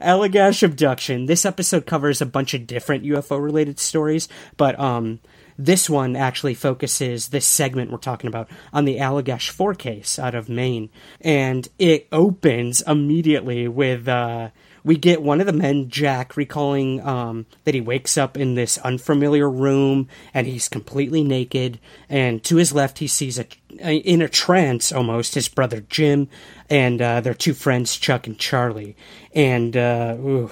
[0.00, 1.26] Allagash abduction.
[1.26, 5.20] This episode covers a bunch of different UFO related stories, but um
[5.58, 10.34] this one actually focuses this segment we're talking about on the Allagash 4 case out
[10.34, 10.88] of Maine.
[11.20, 14.48] And it opens immediately with uh
[14.84, 18.78] we get one of the men, Jack, recalling um, that he wakes up in this
[18.78, 21.78] unfamiliar room and he's completely naked.
[22.08, 23.46] And to his left, he sees a
[23.80, 26.28] in a trance almost his brother Jim
[26.68, 28.96] and uh, their two friends Chuck and Charlie.
[29.34, 30.50] And uh, ooh,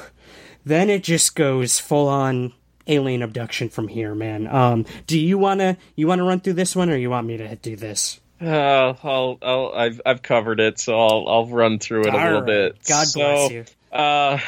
[0.64, 2.52] then it just goes full on
[2.86, 4.46] alien abduction from here, man.
[4.46, 7.56] Um, do you wanna you wanna run through this one, or you want me to
[7.56, 8.20] do this?
[8.42, 12.40] Uh, I'll, I'll, I've, I've covered it, so I'll, I'll run through it a little
[12.40, 12.46] right.
[12.46, 12.84] bit.
[12.88, 13.64] God So, bless you.
[13.92, 14.38] Uh,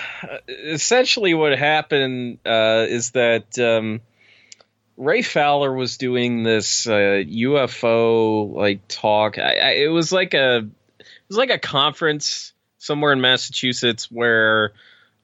[0.49, 4.01] essentially, what happened uh, is that um,
[4.97, 9.39] Ray Fowler was doing this uh, UFO like talk.
[9.39, 14.73] I, I, it was like a it was like a conference somewhere in Massachusetts where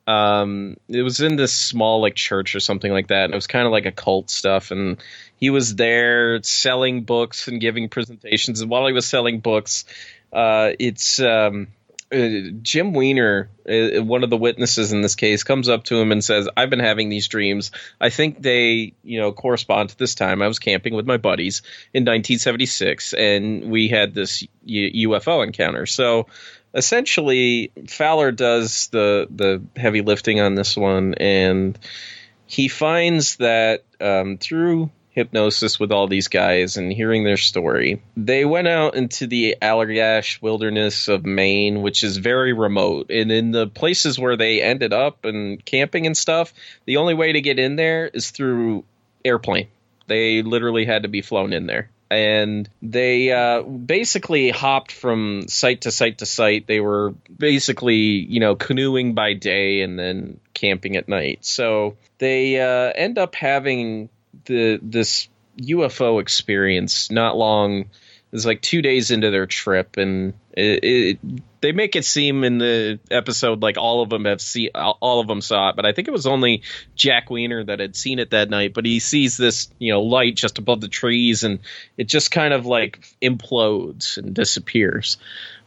[0.09, 3.47] um, it was in this small like church or something like that, and it was
[3.47, 4.71] kind of like a cult stuff.
[4.71, 4.97] And
[5.37, 8.63] he was there selling books and giving presentations.
[8.63, 9.85] And while he was selling books,
[10.33, 11.69] uh, it's um,
[12.13, 16.13] uh, Jim Weiner, uh, one of the witnesses in this case, comes up to him
[16.13, 17.71] and says, "I've been having these dreams.
[18.01, 20.41] I think they, you know, correspond to this time.
[20.41, 26.27] I was camping with my buddies in 1976, and we had this UFO encounter." So
[26.75, 31.79] essentially, Fowler does the the heavy lifting on this one, and
[32.47, 38.03] he finds that um, through hypnosis with all these guys and hearing their story.
[38.17, 43.11] They went out into the Allagash wilderness of Maine, which is very remote.
[43.11, 46.53] And in the places where they ended up and camping and stuff,
[46.85, 48.85] the only way to get in there is through
[49.25, 49.69] airplane.
[50.07, 51.91] They literally had to be flown in there.
[52.11, 56.67] And they uh, basically hopped from site to site to site.
[56.67, 61.45] They were basically, you know, canoeing by day and then camping at night.
[61.45, 64.09] So they uh, end up having
[64.49, 65.29] the this
[65.61, 67.81] UFO experience not long.
[67.81, 71.19] It was like two days into their trip, and it, it,
[71.63, 75.27] they make it seem in the episode like all of them have seen, all of
[75.27, 76.63] them saw it, but I think it was only
[76.95, 78.75] Jack Weiner that had seen it that night.
[78.75, 81.61] But he sees this, you know, light just above the trees, and
[81.97, 85.17] it just kind of like implodes and disappears.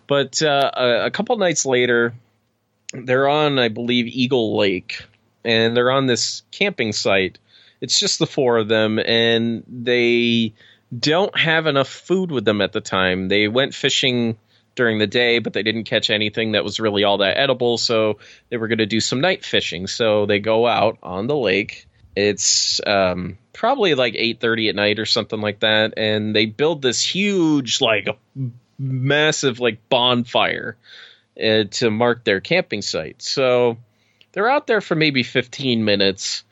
[0.06, 2.14] But uh, a, a couple nights later,
[2.94, 5.04] they're on, I believe, Eagle Lake,
[5.44, 7.40] and they're on this camping site.
[7.82, 10.54] It's just the four of them, and they
[10.98, 13.28] don't have enough food with them at the time.
[13.28, 14.38] They went fishing
[14.76, 18.20] during the day, but they didn't catch anything that was really all that edible, so
[18.50, 19.88] they were going to do some night fishing.
[19.88, 21.88] So they go out on the lake.
[22.16, 27.04] It's um, probably like 8:30 at night or something like that, and they build this
[27.04, 28.08] huge, like,
[28.78, 30.78] massive, like bonfire
[31.42, 33.22] uh, to mark their camping site.
[33.22, 33.78] So
[34.32, 36.44] they're out there for maybe 15 minutes,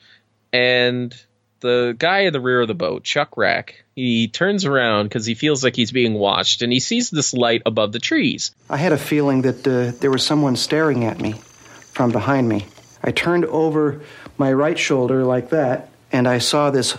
[0.54, 1.16] and
[1.60, 5.36] the guy in the rear of the boat, Chuck Rak, he turns around because he
[5.36, 8.54] feels like he's being watched, and he sees this light above the trees.
[8.70, 11.34] I had a feeling that uh, there was someone staring at me
[11.92, 12.66] from behind me.
[13.04, 14.02] I turned over
[14.38, 16.98] my right shoulder like that, and I saw this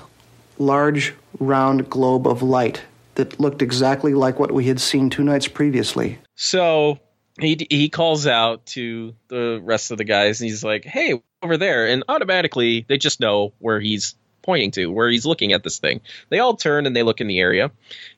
[0.59, 2.83] large, round globe of light
[3.15, 6.19] that looked exactly like what we had seen two nights previously.
[6.37, 7.01] So
[7.43, 11.57] he he calls out to the rest of the guys, and he's like, "Hey, over
[11.57, 15.79] there!" And automatically, they just know where he's pointing to, where he's looking at this
[15.79, 16.01] thing.
[16.29, 17.71] They all turn and they look in the area,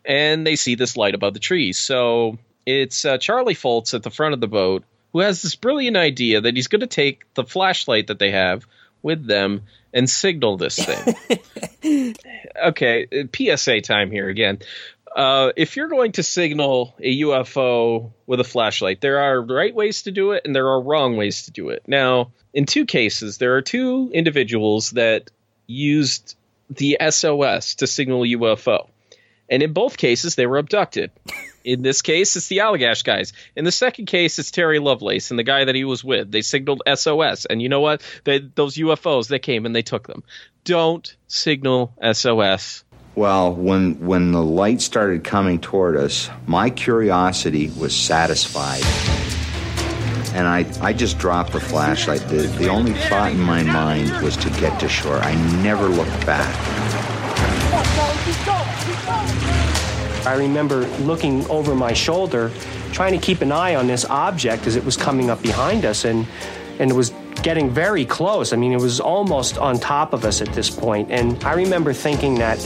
[0.05, 1.79] and they see this light above the trees.
[1.79, 5.97] So it's uh, Charlie Foltz at the front of the boat who has this brilliant
[5.97, 8.67] idea that he's going to take the flashlight that they have
[9.03, 9.63] with them
[9.93, 12.15] and signal this thing.
[12.65, 14.59] okay, PSA time here again.
[15.15, 20.03] Uh, if you're going to signal a UFO with a flashlight, there are right ways
[20.03, 21.83] to do it and there are wrong ways to do it.
[21.87, 25.31] Now, in two cases, there are two individuals that
[25.67, 26.37] used
[26.71, 28.89] the SOS to signal UFO.
[29.49, 31.11] And in both cases, they were abducted.
[31.65, 33.33] In this case, it's the Allagash guys.
[33.55, 36.31] In the second case, it's Terry Lovelace and the guy that he was with.
[36.31, 37.45] They signaled SOS.
[37.45, 38.03] And you know what?
[38.25, 40.25] They, those UFOs, they came and they took them.
[40.65, 42.85] Don't signal SOS.
[43.15, 48.83] Well, when when the light started coming toward us, my curiosity was satisfied.
[50.35, 52.23] And I, I just dropped the flashlight.
[52.29, 55.19] The, the only thought in my mind was to get to shore.
[55.19, 56.57] I never looked back.
[60.27, 62.51] I remember looking over my shoulder,
[62.93, 66.07] trying to keep an eye on this object as it was coming up behind us,
[66.07, 66.27] and
[66.79, 67.13] and it was
[67.43, 68.53] getting very close.
[68.53, 71.11] I mean, it was almost on top of us at this point.
[71.11, 72.59] And I remember thinking that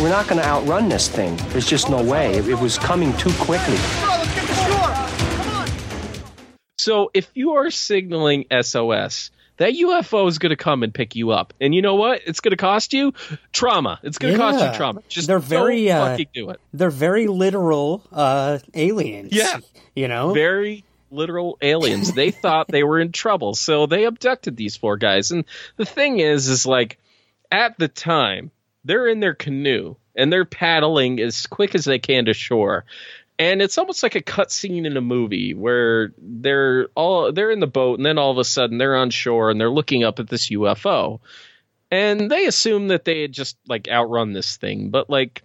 [0.00, 1.36] we're not going to outrun this thing.
[1.48, 2.34] There's just no way.
[2.34, 3.76] It, it was coming too quickly.
[6.78, 11.30] So if you are signaling SOS, that UFO is going to come and pick you
[11.30, 11.52] up.
[11.60, 12.22] And you know what?
[12.26, 13.12] It's going to cost you
[13.52, 14.00] trauma.
[14.02, 14.50] It's going to Yeah.
[14.50, 15.02] cost you trauma.
[15.08, 16.60] Just they're very don't uh, do it.
[16.72, 19.32] They're very literal uh, aliens.
[19.32, 19.58] Yeah.
[19.94, 22.12] you know, Very literal aliens.
[22.12, 25.30] they thought they were in trouble, so they abducted these four guys.
[25.30, 25.44] And
[25.76, 26.98] the thing is, is like
[27.50, 28.50] at the time
[28.84, 32.84] they're in their canoe and they're paddling as quick as they can to shore.
[33.38, 37.66] And it's almost like a cutscene in a movie where they're all they're in the
[37.66, 40.28] boat and then all of a sudden they're on shore and they're looking up at
[40.28, 41.20] this UFO.
[41.90, 45.42] And they assume that they had just like outrun this thing, but like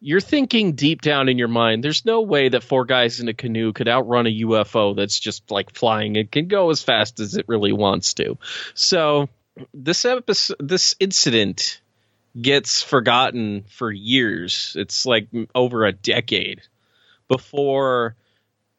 [0.00, 3.34] you're thinking deep down in your mind, there's no way that four guys in a
[3.34, 6.16] canoe could outrun a UFO that's just like flying.
[6.16, 8.38] It can go as fast as it really wants to.
[8.74, 9.28] So
[9.74, 11.80] this episode, this incident
[12.40, 14.74] gets forgotten for years.
[14.78, 16.62] It's like over a decade
[17.26, 18.14] before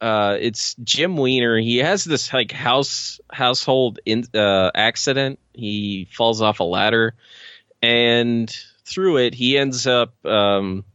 [0.02, 1.58] uh, it's Jim Weiner.
[1.58, 5.40] He has this like house household in, uh, accident.
[5.54, 7.16] He falls off a ladder,
[7.82, 8.50] and
[8.86, 10.14] through it, he ends up.
[10.26, 10.86] Um,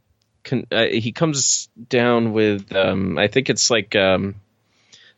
[0.44, 4.36] con- uh, he comes down with um, I think it's like um,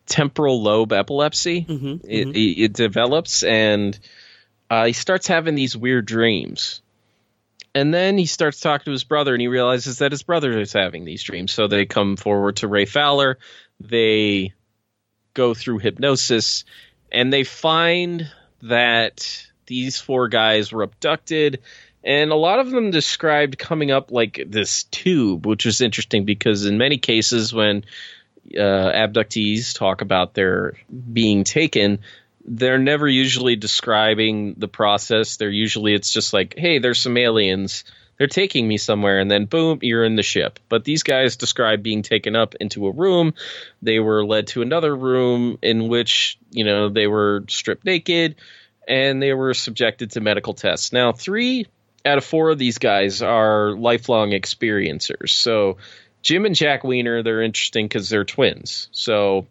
[0.07, 1.66] temporal lobe epilepsy.
[2.05, 3.99] It, it, it develops, and
[4.70, 6.81] uh, he starts having these weird dreams.
[7.74, 10.73] And then he starts talking to his brother, and he realizes that his brother is
[10.73, 11.53] having these dreams.
[11.53, 13.39] So they come forward to Ray Fowler.
[13.81, 14.55] They
[15.35, 16.65] go through hypnosis,
[17.12, 18.31] and they find
[18.62, 21.61] that these four guys were abducted.
[22.05, 26.64] And a lot of them described coming up like this tube, which was interesting because
[26.64, 27.85] in many cases, when
[28.55, 30.74] uh, abductees talk about their
[31.12, 32.01] being taken,
[32.44, 35.36] they're never usually describing the process.
[35.36, 37.85] They're usually it's just like, hey, there's some aliens.
[38.18, 40.59] They're taking me somewhere, and then boom, you're in the ship.
[40.70, 43.35] But these guys describe being taken up into a room.
[43.82, 48.36] They were led to another room in which you know they were stripped naked,
[48.89, 50.93] and they were subjected to medical tests.
[50.94, 51.66] Now, three
[52.07, 55.31] out of four of these guys are lifelong experiencers.
[55.31, 55.77] So
[56.23, 58.89] Jim and Jack Weiner, they're interesting because they're twins.
[58.93, 59.47] So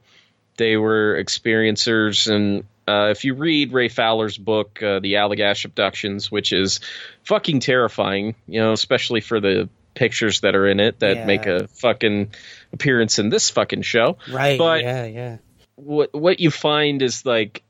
[0.58, 6.32] they were experiencers, and uh, if you read Ray Fowler's book, uh, The Allagash Abductions,
[6.32, 6.80] which is
[7.24, 11.26] fucking terrifying, you know, especially for the pictures that are in it that Yeah.
[11.26, 12.32] make a fucking
[12.74, 14.18] appearance in this fucking show.
[14.32, 14.58] Right.
[14.58, 15.38] But yeah, yeah.
[15.76, 17.64] what what you find is like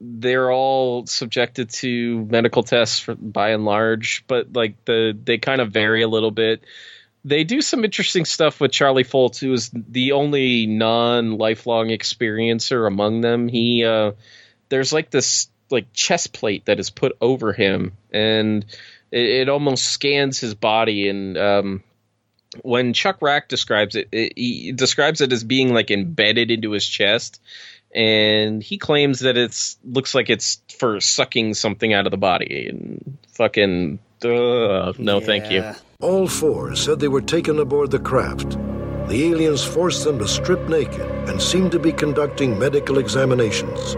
[0.00, 5.60] they're all subjected to medical tests for, by and large, but like the they kind
[5.60, 6.62] of vary a little bit.
[7.24, 12.86] They do some interesting stuff with Charlie Foltz, who is the only non lifelong experiencer
[12.86, 13.48] among them.
[13.48, 14.12] He uh,
[14.68, 18.64] there's like this like chest plate that is put over him, and
[19.10, 21.08] it, it almost scans his body.
[21.08, 21.82] And um,
[22.62, 26.86] when Chuck Rak describes it, it, he describes it as being like embedded into his
[26.86, 27.40] chest,
[27.94, 32.66] and he claims that it's looks like it's for sucking something out of the body.
[32.68, 35.72] And fucking, uh, no, thank you.
[36.00, 38.58] All four said they were taken aboard the craft.
[39.08, 43.94] The aliens forced them to strip naked and seemed to be conducting medical examinations.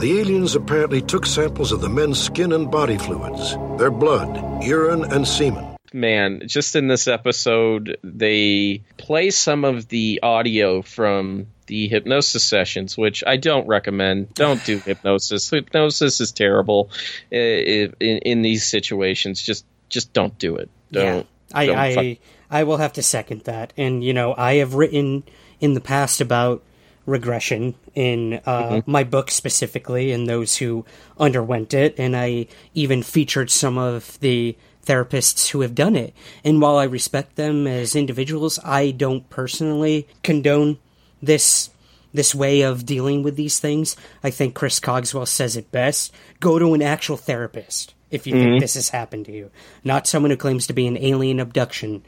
[0.00, 5.04] The aliens apparently took samples of the men's skin and body fluids, their blood, urine,
[5.04, 5.76] and semen.
[5.92, 12.98] man, just in this episode, they play some of the audio from the hypnosis sessions,
[12.98, 14.34] which I don't recommend.
[14.34, 15.48] Don't do hypnosis.
[15.48, 16.90] Hypnosis is terrible
[17.32, 19.40] uh, in, in these situations.
[19.40, 20.68] Just just don't do it.
[20.92, 21.26] Don't.
[21.54, 22.16] I don't I, fuck-
[22.50, 23.72] I will have to second that.
[23.76, 25.22] And you know, I have written
[25.60, 26.62] in the past about
[27.06, 28.86] regression in uh, Mhm.
[28.86, 30.84] my book specifically, and those who
[31.18, 34.56] underwent it, and I even featured some of the
[34.86, 36.14] therapists who have done it.
[36.44, 40.78] And while I respect them as individuals, I don't personally condone
[41.22, 41.70] this
[42.12, 43.94] this way of dealing with these things.
[44.24, 46.12] I think Chris Cogswell says it best.
[46.40, 48.42] Go to an actual therapist if you Mhm.
[48.42, 49.50] think this has happened to you,
[49.84, 52.02] not someone who claims to be an alien abduction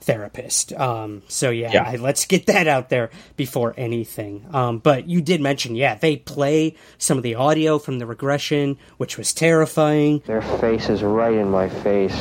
[0.00, 0.72] therapist.
[0.74, 1.82] Um, so yeah, Yeah.
[1.84, 4.44] I, let's get that out there before anything.
[4.52, 8.76] Um, but you did mention, yeah, they play some of the audio from the regression,
[8.96, 10.22] which was terrifying.
[10.24, 12.14] Their face is right in my face.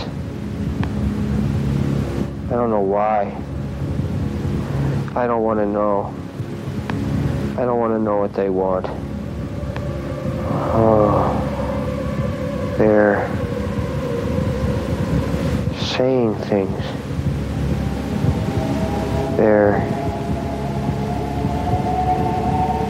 [2.49, 3.31] I don't know why.
[5.15, 6.15] I don't want to know.
[7.57, 8.85] I don't want to know what they want.
[10.79, 11.33] Oh,
[12.77, 13.27] they're
[15.79, 16.83] saying things.
[19.37, 19.77] They're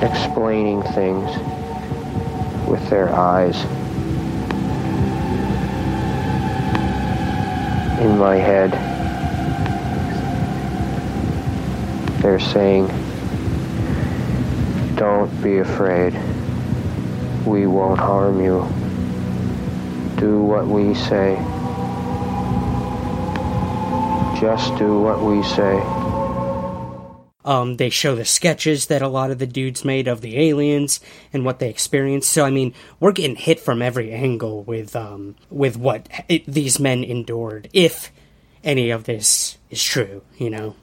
[0.03, 1.30] explaining things
[2.68, 3.56] with their eyes.
[8.02, 8.73] In my head,
[12.22, 12.89] they're saying,
[14.98, 16.14] Don't be afraid.
[17.45, 18.68] We won't harm you.
[20.19, 21.36] Do what we say.
[24.41, 25.80] Just do what we say.
[27.45, 30.99] Um, they show the sketches that a lot of the dudes made of the aliens
[31.32, 32.32] and what they experienced.
[32.32, 36.80] So I mean, we're getting hit from every angle with um, with what it, these
[36.80, 37.69] men endured.
[37.72, 38.11] If
[38.64, 40.76] any of this is true, you know.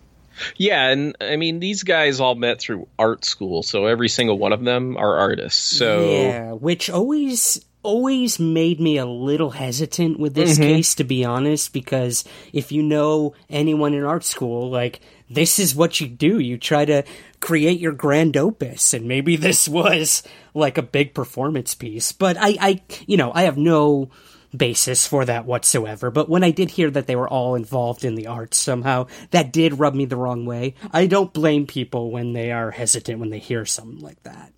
[0.56, 4.52] Yeah, and I mean these guys all met through art school, so every single one
[4.52, 5.76] of them are artists.
[5.76, 10.62] So yeah, which always always made me a little hesitant with this Mhm.
[10.62, 15.74] case to be honest because if you know anyone in art school like this is
[15.74, 17.02] what you do you try to
[17.40, 20.22] create your grand opus and maybe this was
[20.54, 24.08] like a big performance piece but i i you know i have no
[24.56, 28.14] basis for that whatsoever but when i did hear that they were all involved in
[28.14, 32.32] the arts somehow that did rub me the wrong way i don't blame people when
[32.32, 34.52] they are hesitant when they hear something like that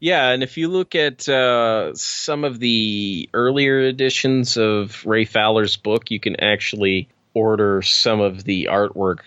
[0.00, 5.76] Yeah, and if you look at uh, some of the earlier editions of Ray Fowler's
[5.76, 9.18] book, you can actually order some of the artwork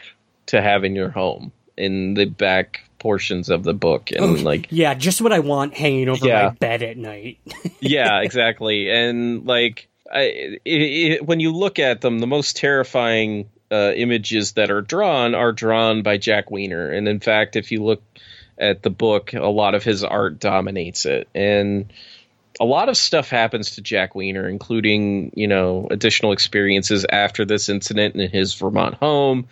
[0.48, 4.68] to have in your home in the back portions of the book, and Oh, like
[4.72, 6.46] yeah, just what I want hanging over Yeah.
[6.46, 7.38] my bed at night.
[7.80, 8.90] yeah, exactly.
[8.90, 14.53] And like, I, i i when you look at them, the most terrifying uh, images
[14.53, 16.90] that are drawn are drawn by Jack Weiner.
[16.90, 18.03] And in fact, if you look
[18.57, 21.27] at the book, a lot of his art dominates it.
[21.34, 21.91] And
[22.60, 27.68] a lot of stuff happens to Jack Weiner, including you know additional experiences after this
[27.69, 29.48] incident in his Vermont home.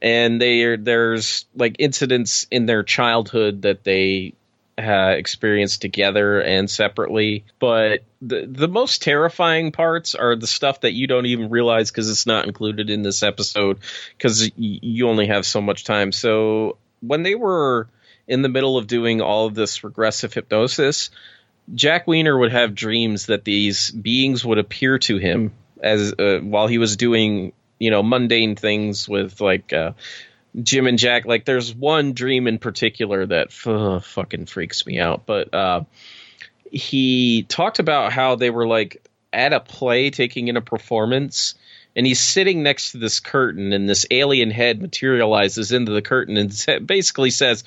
[0.00, 4.34] And they are, there's like incidents in their childhood that they
[4.78, 7.44] uh, experienced together and separately.
[7.58, 12.10] But the the most terrifying parts are the stuff that you don't even realize because
[12.10, 13.78] it's not included in this episode
[14.16, 16.12] because y- you only have so much time.
[16.12, 17.88] So when they were
[18.28, 21.10] in the middle of doing all of this regressive hypnosis,
[21.74, 26.66] Jack Weiner would have dreams that these beings would appear to him as uh, while
[26.66, 29.92] he was doing you know mundane things with like uh,
[30.62, 31.26] Jim and Jack.
[31.26, 35.26] Like there's one dream in particular that uh, fucking freaks me out.
[35.26, 35.84] But uh,
[36.70, 41.54] he talked about how they were like at a play taking in a performance.
[41.94, 46.36] And he's sitting next to this curtain, and this alien head materializes into the curtain
[46.36, 47.64] and basically says,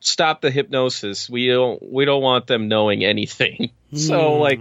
[0.00, 1.30] "Stop the hypnosis.
[1.30, 1.82] We don't.
[1.90, 3.98] We don't want them knowing anything." Mm.
[3.98, 4.60] So, like,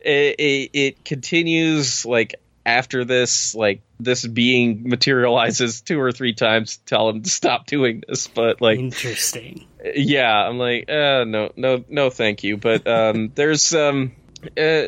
[0.00, 2.34] it, it, it continues like
[2.64, 8.02] after this, like this being materializes two or three times tell him to stop doing
[8.06, 8.26] this.
[8.26, 9.66] But like interesting.
[9.94, 12.56] Yeah, I'm like, uh, no, no, no, thank you.
[12.56, 14.12] But um, there's um,
[14.56, 14.84] uh,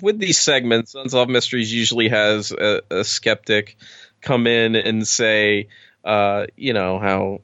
[0.00, 3.76] with these segments, Unsolved Mysteries usually has a, a skeptic
[4.20, 5.68] come in and say,
[6.04, 7.40] uh, you know how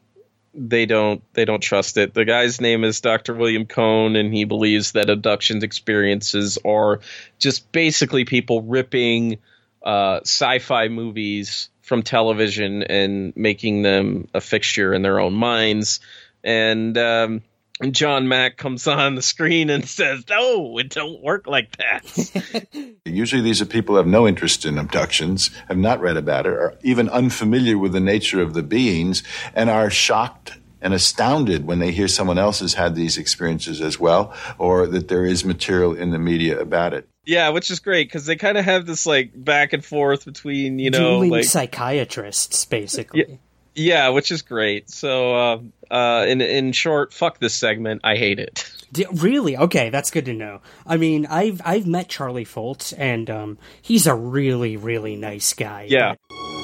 [0.55, 2.15] they don't they don't trust it.
[2.15, 3.35] The guy's name is Dr.
[3.35, 7.01] William Cohn, and he believes that abduction experiences are
[7.39, 9.39] just basically people ripping
[9.85, 16.01] uh, sci-fi movies from television and making them a fixture in their own minds.
[16.45, 17.43] And um,
[17.91, 23.43] John Mack comes on the screen and says, "No, it don't work like that." Usually,
[23.43, 26.79] these are people who have no interest in abductions, have not read about it, are
[26.83, 29.23] even unfamiliar with the nature of the beings,
[29.55, 34.01] and are shocked and astounded when they hear someone else has had these experiences as
[34.01, 37.09] well, or that there is material in the media about it.
[37.25, 40.79] Yeah, which is great because they kind of have this like back and forth between
[40.79, 43.27] you know Dueling like psychiatrists, basically.
[43.29, 43.37] Yeah,
[43.75, 44.91] yeah, which is great.
[44.91, 45.59] So, uh,
[45.91, 48.01] uh, in in short, fuck this segment.
[48.05, 48.71] I hate it.
[48.93, 49.57] D- really?
[49.57, 50.61] Okay, that's good to know.
[50.87, 55.87] I mean, I've I've met Charlie Foltz, and um, he's a really really nice guy.
[55.89, 56.17] Yeah.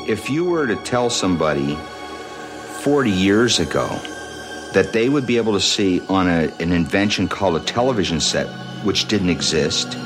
[0.08, 1.76] If you were to tell somebody
[2.82, 3.86] 40 years ago
[4.72, 8.46] that they would be able to see on a, an invention called a television set,
[8.84, 9.96] which didn't exist,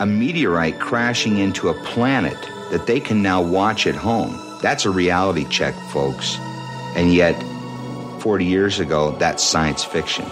[0.00, 2.36] a meteorite crashing into a planet
[2.70, 4.38] that they can now watch at home.
[4.60, 6.36] That's a reality check, folks.
[6.96, 7.34] And yet,
[8.20, 10.24] 40 years ago, that's science fiction.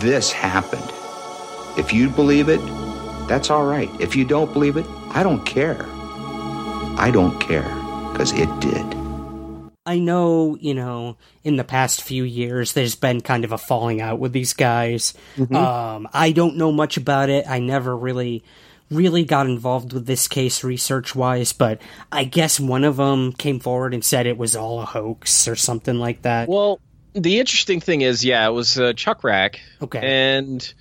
[0.00, 0.92] This happened.
[1.78, 2.60] If you believe it,
[3.28, 3.90] that's all right.
[4.00, 5.84] If you don't believe it, I don't care.
[6.98, 7.68] I don't care
[8.12, 8.95] because it did.
[9.86, 14.00] I know, you know, in the past few years, there's been kind of a falling
[14.00, 15.14] out with these guys.
[15.36, 15.54] Mm-hmm.
[15.54, 17.46] Um, I don't know much about it.
[17.48, 18.42] I never really,
[18.90, 21.80] really got involved with this case research wise, but
[22.10, 25.54] I guess one of them came forward and said it was all a hoax or
[25.54, 26.48] something like that.
[26.48, 26.80] Well,
[27.14, 29.60] the interesting thing is, yeah, it was uh, Chuck Rak.
[29.80, 30.00] Okay.
[30.02, 30.74] And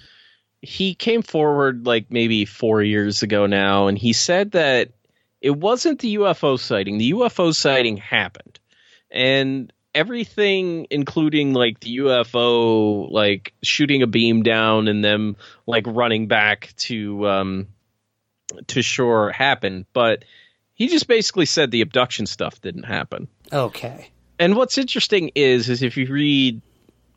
[0.61, 4.94] he came forward like maybe four years ago now, and he said that
[5.41, 6.98] it wasn't the UFO sighting.
[6.98, 8.60] The UFO sighting happened
[9.16, 16.28] and everything including like the UFO like shooting a beam down and them like running
[16.28, 17.68] back to um
[18.68, 19.86] to shore happened.
[19.94, 20.26] But
[20.74, 23.30] he just basically said the abduction stuff didn't happen.
[23.52, 24.12] Okay.
[24.38, 26.62] And what's interesting is is if you read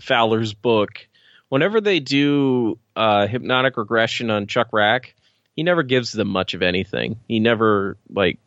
[0.00, 1.08] Fowler's book
[1.48, 5.14] whenever they do uh hypnotic regression on Chuck Rak
[5.58, 7.18] he never gives them much of anything.
[7.26, 8.38] He never like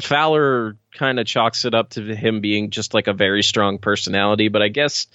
[0.00, 4.48] Fowler kind of chalks it up to him being just like a very strong personality,
[4.48, 5.06] but I guess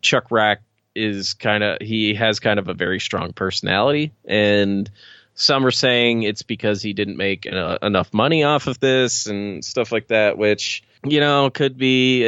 [0.00, 0.60] Chuck Rak
[0.94, 4.90] is kind of he has kind of a very strong personality and
[5.34, 9.64] some are saying it's because he didn't make uh, enough money off of this and
[9.64, 12.22] stuff like that which you know could be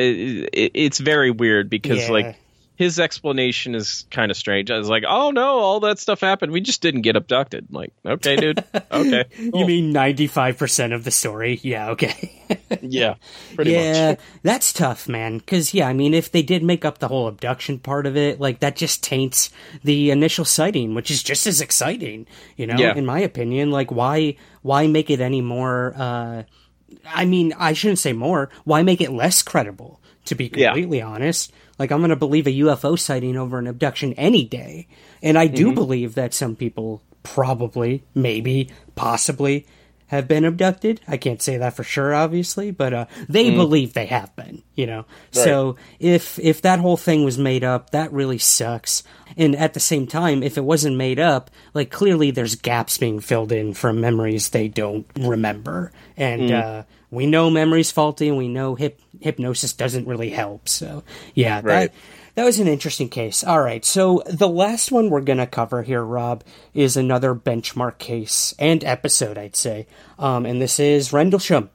[0.52, 2.12] it, it's very weird because yeah.
[2.12, 2.36] like
[2.80, 4.70] his explanation is kind of strange.
[4.70, 6.50] I was like, "Oh no, all that stuff happened.
[6.50, 8.64] We just didn't get abducted." I'm like, okay, dude.
[8.90, 9.24] Okay.
[9.36, 9.60] Cool.
[9.60, 11.60] you mean ninety five percent of the story?
[11.62, 11.90] Yeah.
[11.90, 12.42] Okay.
[12.80, 13.14] yeah.
[13.54, 14.20] Pretty yeah, much.
[14.42, 15.38] that's tough, man.
[15.38, 18.40] Because yeah, I mean, if they did make up the whole abduction part of it,
[18.40, 19.50] like that just taints
[19.84, 22.26] the initial sighting, which is just as exciting.
[22.56, 22.94] You know, yeah.
[22.94, 25.94] in my opinion, like why why make it any more?
[25.96, 26.42] uh
[27.06, 28.48] I mean, I shouldn't say more.
[28.64, 30.00] Why make it less credible?
[30.26, 31.06] To be completely yeah.
[31.06, 34.86] honest, like, I'm going to believe a UFO sighting over an abduction any day.
[35.22, 35.74] And I do mm-hmm.
[35.74, 39.66] believe that some people probably, maybe, possibly
[40.08, 41.00] have been abducted.
[41.08, 43.54] I can't say that for sure, obviously, but uh, they mm.
[43.54, 44.62] believe they have been.
[44.74, 45.06] You know, right.
[45.30, 49.02] so if if that whole thing was made up, that really sucks.
[49.36, 53.20] And at the same time, if it wasn't made up, like clearly there's gaps being
[53.20, 56.60] filled in from memories they don't remember, and mm.
[56.60, 60.68] uh, we know memory's faulty and we know hip, hypnosis doesn't really help.
[60.68, 61.02] So,
[61.34, 61.90] yeah, right.
[61.90, 61.94] that,
[62.34, 63.44] that was an interesting case.
[63.44, 66.44] All right, so the last one we're going to cover here, Rob,
[66.74, 69.86] is another benchmark case and episode, I'd say.
[70.18, 71.70] Um, and this is Rendlesham.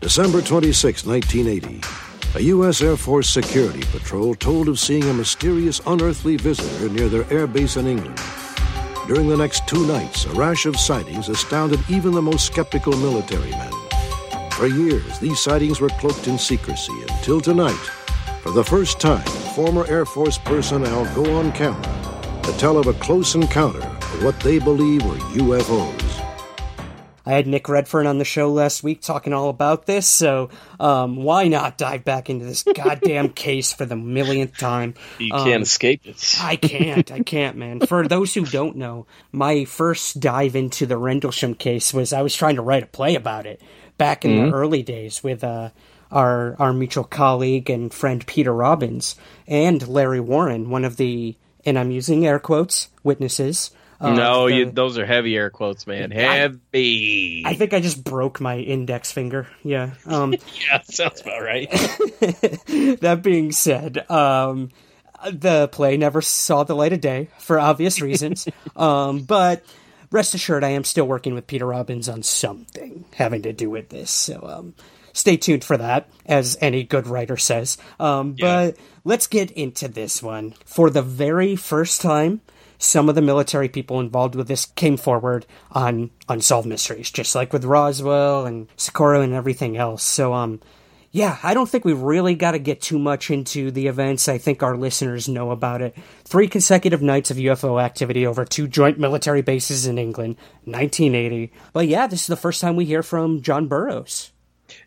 [0.00, 1.80] December 26, 1980.
[2.36, 2.82] A U.S.
[2.82, 7.76] Air Force security patrol told of seeing a mysterious unearthly visitor near their air base
[7.76, 8.20] in England.
[9.06, 13.50] During the next two nights, a rash of sightings astounded even the most skeptical military
[13.50, 13.85] men.
[14.56, 17.74] For years, these sightings were cloaked in secrecy until tonight,
[18.42, 19.22] for the first time,
[19.54, 21.82] former Air Force personnel go on camera
[22.42, 26.22] to tell of a close encounter of what they believe were UFOs.
[27.28, 30.48] I had Nick Redfern on the show last week talking all about this, so
[30.80, 34.94] um, why not dive back into this goddamn case for the millionth time?
[35.18, 36.36] You Um, can't escape it.
[36.40, 37.10] I can't.
[37.12, 37.80] I can't, man.
[37.80, 42.34] For those who don't know, my first dive into the Rendlesham case was I was
[42.34, 43.60] trying to write a play about it
[43.98, 44.50] back in Mhm.
[44.50, 45.70] the early days with uh,
[46.12, 49.16] our our mutual colleague and friend Peter Robbins
[49.48, 53.70] and Larry Warren, one of the and I'm using air quotes witnesses.
[53.98, 56.10] of no, the- you, those are heavy air quotes, man.
[56.10, 57.42] Heavy.
[57.46, 59.48] I think I just broke my index finger.
[59.64, 59.90] Yeah.
[60.04, 60.32] Um,
[60.70, 61.70] yeah, sounds about right.
[63.00, 64.68] that being said, um,
[65.32, 68.46] the play never saw the light of day for obvious reasons.
[68.76, 69.64] um, but
[70.10, 73.88] rest assured, I am still working with Peter Robbins on something having to do with
[73.88, 74.10] this.
[74.10, 74.74] So um,
[75.12, 77.78] stay tuned for that, as any good writer says.
[77.98, 80.54] Um, But let's get into this one.
[80.64, 82.40] For the very first time,
[82.78, 87.52] some of the military people involved with this came forward on unsolved mysteries, just like
[87.52, 90.02] with Roswell and Socorro and everything else.
[90.02, 90.60] So, um,
[91.16, 94.28] yeah, I don't think we've really got to get too much into the events.
[94.28, 95.96] I think our listeners know about it.
[96.24, 101.54] Three consecutive nights of UFO activity over two joint military bases in England, 1980.
[101.72, 104.30] But yeah, this is the first time we hear from John Burroughs.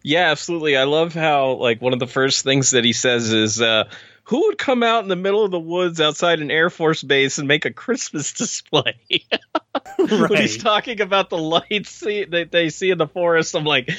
[0.03, 0.77] Yeah, absolutely.
[0.77, 3.85] I love how like one of the first things that he says is uh
[4.29, 7.39] who would come out in the middle of the woods outside an Air Force base
[7.39, 8.93] and make a Christmas display?
[9.97, 13.89] when he's talking about the lights see, that they see in the forest, I'm like,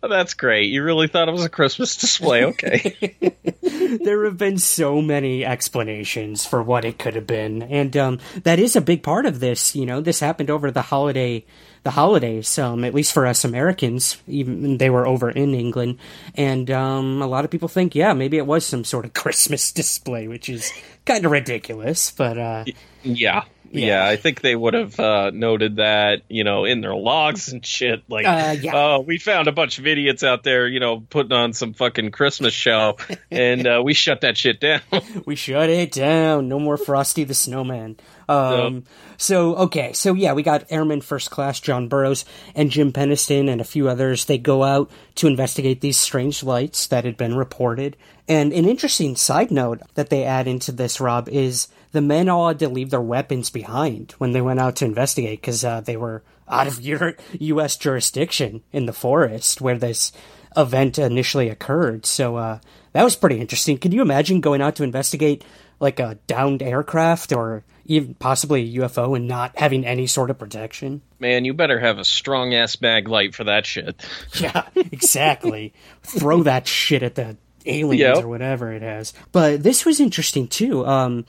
[0.00, 0.70] oh, that's great.
[0.70, 2.44] You really thought it was a Christmas display?
[2.44, 3.16] Okay.
[4.04, 8.60] there have been so many explanations for what it could have been, and um, that
[8.60, 9.74] is a big part of this.
[9.74, 11.44] You know, this happened over the holiday,
[11.82, 12.58] the holidays.
[12.58, 15.98] Um, at least for us Americans, even they were over in England,
[16.34, 19.72] and um, a lot of people think, yeah, maybe it was some sort of Christmas
[19.72, 20.72] display, which is
[21.06, 22.10] kind of ridiculous.
[22.10, 22.64] But uh,
[23.02, 23.44] yeah.
[23.72, 27.64] Yeah, I think they would have uh, noted that, you know, in their logs and
[27.64, 28.02] shit.
[28.08, 28.72] Like, Uh, yeah.
[28.74, 32.10] oh, we found a bunch of idiots out there, you know, putting on some fucking
[32.10, 32.96] Christmas show,
[33.30, 34.80] and uh, we shut that shit down.
[35.24, 36.48] we shut it down.
[36.48, 37.96] No more Frosty the Snowman.
[38.30, 38.84] Um,
[39.16, 39.92] So, okay.
[39.92, 42.24] So, yeah, we got Airman First Class John Burroughs
[42.54, 44.24] and Jim Penniston and a few others.
[44.24, 47.96] They go out to investigate these strange lights that had been reported.
[48.28, 52.48] And an interesting side note that they add into this, Rob, is the men all
[52.48, 55.96] had to leave their weapons behind when they went out to investigate because uh, they
[55.96, 56.80] were out of
[57.40, 57.76] U.S.
[57.76, 60.12] jurisdiction in the forest where this
[60.56, 62.06] event initially occurred.
[62.06, 62.58] So uh,
[62.92, 63.78] that was pretty interesting.
[63.78, 65.44] Can you imagine going out to investigate
[65.78, 70.38] like a downed aircraft or even possibly a UFO and not having any sort of
[70.38, 71.02] protection?
[71.18, 73.96] Man, you better have a strong ass bag light for that shit.
[74.40, 75.74] Yeah, exactly.
[76.02, 77.36] Throw that shit at the
[77.66, 78.24] aliens Yep.
[78.24, 79.12] or whatever it has.
[79.32, 80.86] But this was interesting too.
[80.86, 81.26] Um,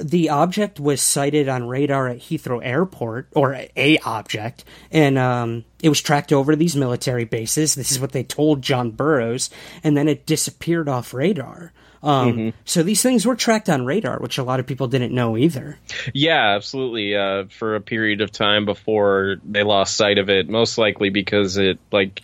[0.00, 5.88] the object was sighted on radar at Heathrow Airport, or a object, and um, it
[5.88, 7.74] was tracked over these military bases.
[7.76, 9.50] This is what they told John Burroughs,
[9.84, 11.72] and then it disappeared off radar.
[12.04, 12.52] Um, Mhm.
[12.64, 15.78] So these things were tracked on radar, which a lot of people didn't know either.
[16.12, 17.16] Yeah, absolutely.
[17.16, 21.56] Uh, for a period of time before they lost sight of it, most likely because
[21.56, 22.22] it like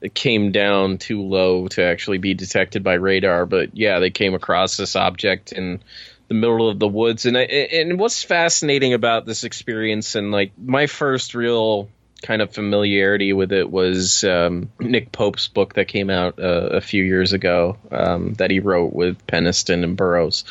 [0.00, 3.46] it came down too low to actually be detected by radar.
[3.46, 5.80] But yeah, they came across this object in
[6.28, 10.52] the middle of the woods, and I, and what's fascinating about this experience, and like
[10.58, 11.88] my first real
[12.22, 16.80] kind of familiarity with it was um, Nick Pope's book that came out uh, a
[16.80, 20.44] few years ago um, that he wrote with Penniston and Burroughs.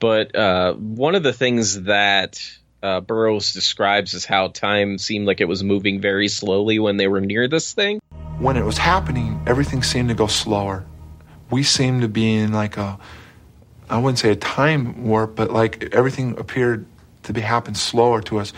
[0.00, 2.40] But uh, one of the things that
[2.82, 7.08] uh, Burroughs describes is how time seemed like it was moving very slowly when they
[7.08, 8.00] were near this thing.
[8.38, 10.86] when it was happening, everything seemed to go slower.
[11.50, 12.98] We seemed to be in like a,
[13.90, 16.86] I wouldn't say a time warp, but like everything appeared
[17.24, 18.52] to be happen slower to us,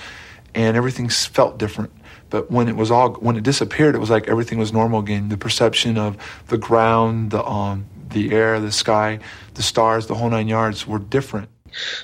[0.55, 1.93] and everything felt different.
[2.31, 5.29] But when it was all when it disappeared, it was like everything was normal again.
[5.29, 6.17] The perception of
[6.49, 9.19] the ground, the um, the air, the sky,
[9.55, 11.49] the stars, the whole nine yards were different.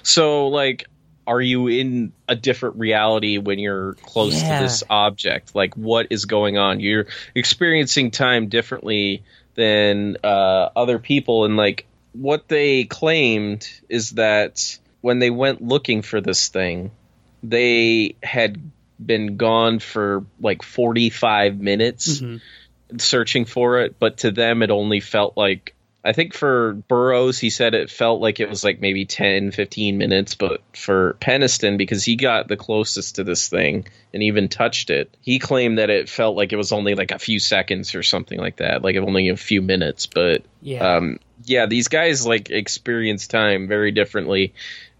[0.03, 0.87] So, like,
[1.27, 4.59] are you in a different reality when you're close Yeah.
[4.59, 5.55] to this object?
[5.55, 6.81] Like, what is going on?
[6.81, 9.25] You're experiencing time differently
[9.55, 16.03] than uh, other people, and like, what they claimed is that when they went looking
[16.03, 16.91] for this thing,
[17.43, 18.71] they had
[19.05, 22.97] been gone for like 45 minutes Mm-hmm.
[22.99, 25.75] searching for it, but to them, it only felt like
[26.05, 29.99] I think for Burroughs, he said it felt like it was like maybe 10, 15
[29.99, 30.37] minutes.
[30.37, 35.13] But for Penniston because he got the closest to this thing and even touched it,
[35.21, 38.39] he claimed that it felt like it was only like a few seconds or something
[38.39, 40.07] like that, like only a few minutes.
[40.07, 40.95] But Yeah.
[40.97, 44.55] um, yeah, these guys like experience time very differently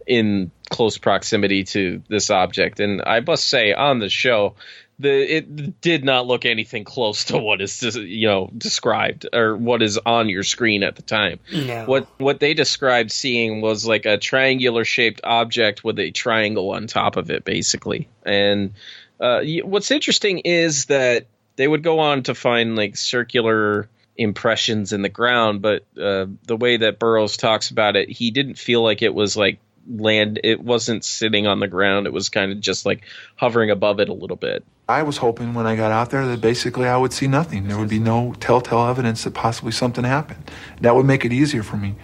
[0.07, 2.81] in close proximity to this object.
[2.81, 4.55] And I must say, on the show,
[4.99, 9.83] the it did not look anything close to what is you know described or what
[9.83, 11.39] is on your screen at the time.
[11.53, 11.85] No.
[11.85, 16.87] What what they described seeing was like a triangular shaped object with a triangle on
[16.87, 18.09] top of it, basically.
[18.25, 18.73] And
[19.21, 21.27] uh, what's interesting is that
[21.57, 26.57] they would go on to find like circular impressions in the ground, but uh, the
[26.57, 30.41] way that Burroughs talks about it, he didn't feel like it was like land.
[30.45, 32.07] It wasn't sitting on the ground.
[32.07, 33.03] It was kind of just like
[33.37, 34.65] hovering above it a little bit.
[34.89, 37.69] I was hoping when I got out there that basically I would see nothing.
[37.69, 40.51] There would be no telltale evidence that possibly something happened.
[40.81, 41.97] That would make it easier for me.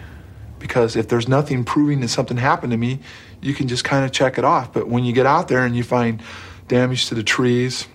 [0.58, 3.00] Because if there's nothing proving that something happened to me,
[3.40, 4.72] you can just kind of check it off.
[4.72, 6.22] But when you get out there and you find
[6.68, 7.86] damage to the trees,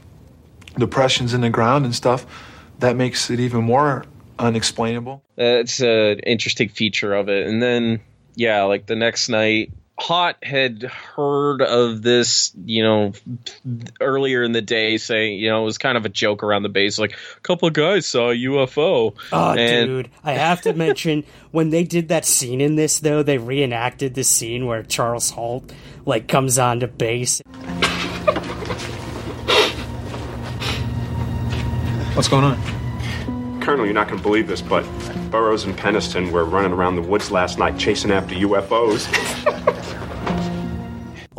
[0.78, 2.26] depressions in the ground and stuff,
[2.80, 4.06] that makes it even more
[4.38, 5.24] unexplainable.
[5.38, 7.48] It's an interesting feature of it.
[7.48, 8.02] And then,
[8.38, 13.14] yeah, like the next night, Halt had heard of this, you know,
[14.00, 16.70] earlier in the day, saying, you know, it was kind of a joke around the
[16.70, 19.16] base, like a couple of guys saw a UFO.
[19.32, 20.10] Oh, And- dude!
[20.24, 24.24] I have to mention when they did that scene in this, though they reenacted the
[24.24, 25.74] scene where Charles Halt
[26.06, 27.42] like comes onto base.
[32.14, 32.77] What's going on?
[33.68, 34.84] Colonel, you're not going to believe this, but
[35.30, 39.06] Burroughs and Penniston were running around the woods last night chasing after UFOs.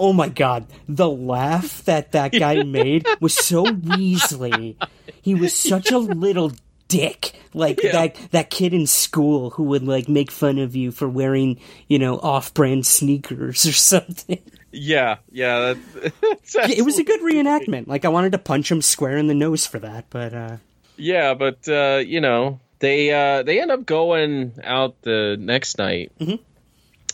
[0.01, 4.77] Oh my god, the laugh that that guy made was so Weasley.
[5.23, 6.53] He was such a little
[6.87, 7.33] dick.
[7.53, 11.59] Like that that kid in school who would like make fun of you for wearing,
[11.89, 14.39] you know, off-brand sneakers or something.
[14.71, 15.75] Yeah, yeah.
[15.75, 16.13] That,
[16.71, 17.89] it was a good reenactment.
[17.89, 20.57] Like I wanted to punch him square in the nose for that, but uh
[20.99, 26.13] Yeah, but uh, you know, they uh, they end up going out the next night,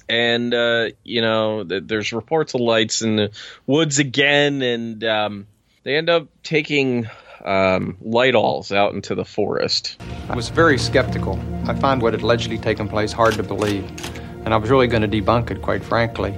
[0.09, 3.31] and uh, you know, th- there's reports of lights in the
[3.67, 5.47] woods again, and um,
[5.83, 7.09] they end up taking
[7.45, 10.01] um, light alls out into the forest.
[10.29, 11.39] I was very skeptical.
[11.67, 13.85] I find what had allegedly taken place hard to believe,
[14.45, 16.35] and I was really going to debunk it, quite frankly.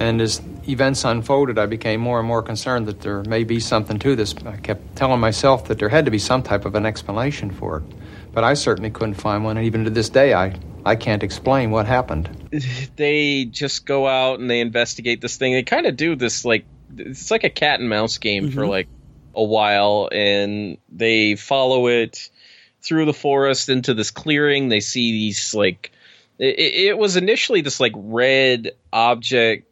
[0.00, 3.98] And as events unfolded, I became more and more concerned that there may be something
[4.00, 4.34] to this.
[4.46, 7.78] I kept telling myself that there had to be some type of an explanation for
[7.78, 7.82] it,
[8.32, 11.70] but I certainly couldn't find one, and even to this day, I, I can't explain
[11.70, 12.28] what happened.
[12.96, 15.54] They just go out and they investigate this thing.
[15.54, 16.64] They kind of do this like
[16.96, 18.68] it's like a cat and mouse game for Mhm.
[18.68, 18.88] like
[19.34, 22.28] a while, and they follow it
[22.82, 24.68] through the forest into this clearing.
[24.68, 25.90] They see these like
[26.38, 29.66] it, it was initially this like red object,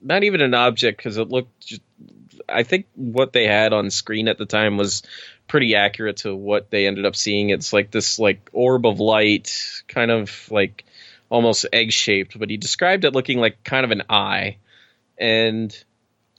[0.00, 1.66] not even an object because it looked.
[1.66, 1.82] Just,
[2.48, 5.02] I think what they had on screen at the time was
[5.46, 7.50] pretty accurate to what they ended up seeing.
[7.50, 10.84] It's like this like orb of light, kind of like
[11.30, 14.58] almost egg shaped, but he described it looking like kind of an eye,
[15.18, 15.76] and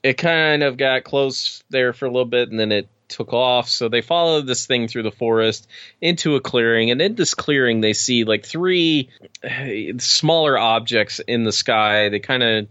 [0.02, 3.68] it kind of got close there for a little bit, and then it took off.
[3.68, 5.68] So they followed this thing through the forest
[6.00, 9.10] into a clearing, and in this clearing they see like three
[9.42, 12.08] eh, smaller objects in the sky.
[12.08, 12.68] They kind of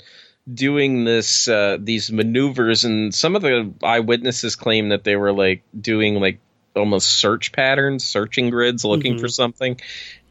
[0.54, 5.64] doing this uh, these maneuvers, and some of the eyewitnesses claim that they were like
[5.80, 6.40] doing like
[6.76, 9.20] almost search patterns, searching grids, looking Mhm.
[9.20, 9.80] for something,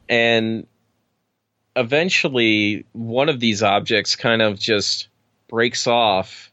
[0.09, 0.67] and
[1.77, 5.09] eventually one of these objects kind of just
[5.49, 6.51] breaks off,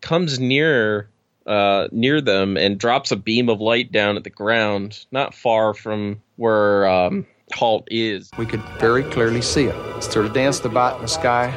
[0.00, 1.08] comes near
[1.46, 5.72] uh, near them, and drops a beam of light down at the ground, not far
[5.74, 7.24] from where um,
[7.54, 8.30] Halt is.
[8.36, 9.76] We could very clearly see it.
[9.96, 11.54] It sort of danced about in the sky,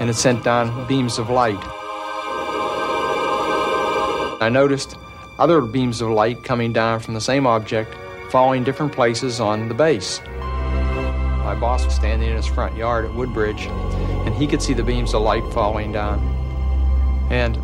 [0.00, 1.62] and it sent down beams of light.
[4.40, 4.96] I noticed
[5.38, 7.94] other beams of light coming down from the same object,
[8.30, 10.20] following different places on the base.
[11.44, 14.82] My boss was standing in his front yard at Woodbridge, and he could see the
[14.82, 16.20] beams of light falling down.
[17.30, 17.56] And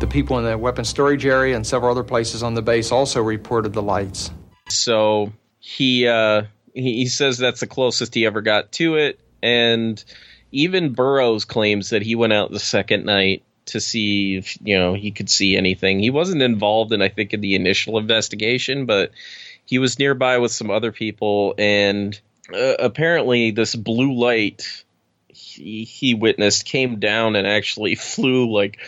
[0.00, 3.22] the people in the weapon storage area and several other places on the base also
[3.22, 4.30] reported the lights.
[4.68, 6.44] So he uh,
[6.74, 10.02] he, he says that's the closest he ever got to it, and
[10.52, 14.94] even Burroughs claims that he went out the second night to see if you know
[14.94, 16.00] he could see anything.
[16.00, 19.12] He wasn't involved in I think in the initial investigation, but
[19.64, 22.18] he was nearby with some other people, and
[22.52, 24.84] uh, apparently this blue light
[25.28, 28.78] he, he witnessed came down and actually flew like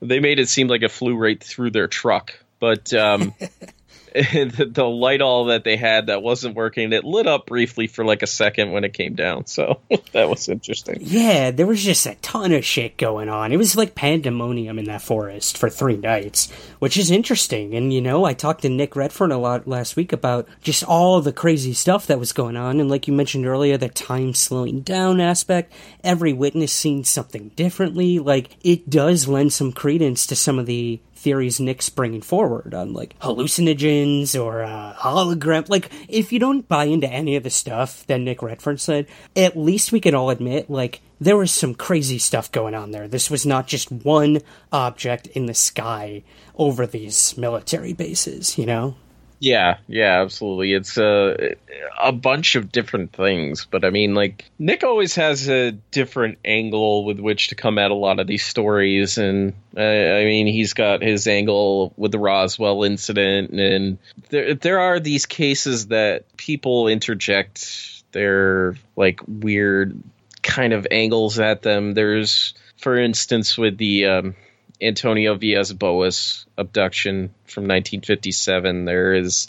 [0.00, 3.34] they made it seem like it flew right through their truck, but um,
[4.14, 8.04] the, the light all that they had that wasn't working, it lit up briefly for
[8.04, 9.46] like a second when it came down.
[9.46, 9.80] So
[10.12, 10.98] that was interesting.
[11.00, 13.52] Yeah, there was just a ton of shit going on.
[13.52, 17.74] It was like pandemonium in that forest for three nights, which is interesting.
[17.74, 21.20] And, you know, I talked to Nick Redfern a lot last week about just all
[21.22, 22.80] the crazy stuff that was going on.
[22.80, 25.72] And like you mentioned earlier, the time slowing down aspect,
[26.04, 28.18] every witness seen something differently.
[28.18, 32.92] Like, it does lend some credence to some of the theories Nick's bringing forward on
[32.92, 35.68] like hallucinogens or uh, hologram.
[35.68, 39.56] Like, if you don't buy into any of the stuff that Nick Redfern said, at
[39.56, 43.06] least we can all admit, like, there was some crazy stuff going on there.
[43.06, 44.40] This was not just one
[44.72, 46.24] object in the sky
[46.56, 48.96] over these military bases, you know?
[49.42, 50.72] Yeah, yeah, absolutely.
[50.72, 51.56] It's a
[52.00, 57.04] a bunch of different things, but I mean, like Nick always has a different angle
[57.04, 60.74] with which to come at a lot of these stories, and uh, I mean, he's
[60.74, 63.98] got his angle with the Roswell incident, and
[64.28, 70.00] there there are these cases that people interject their like weird
[70.44, 71.94] kind of angles at them.
[71.94, 74.36] There's, for instance, with the um,
[74.82, 78.84] Antonio Villas Boas abduction from 1957.
[78.84, 79.48] There is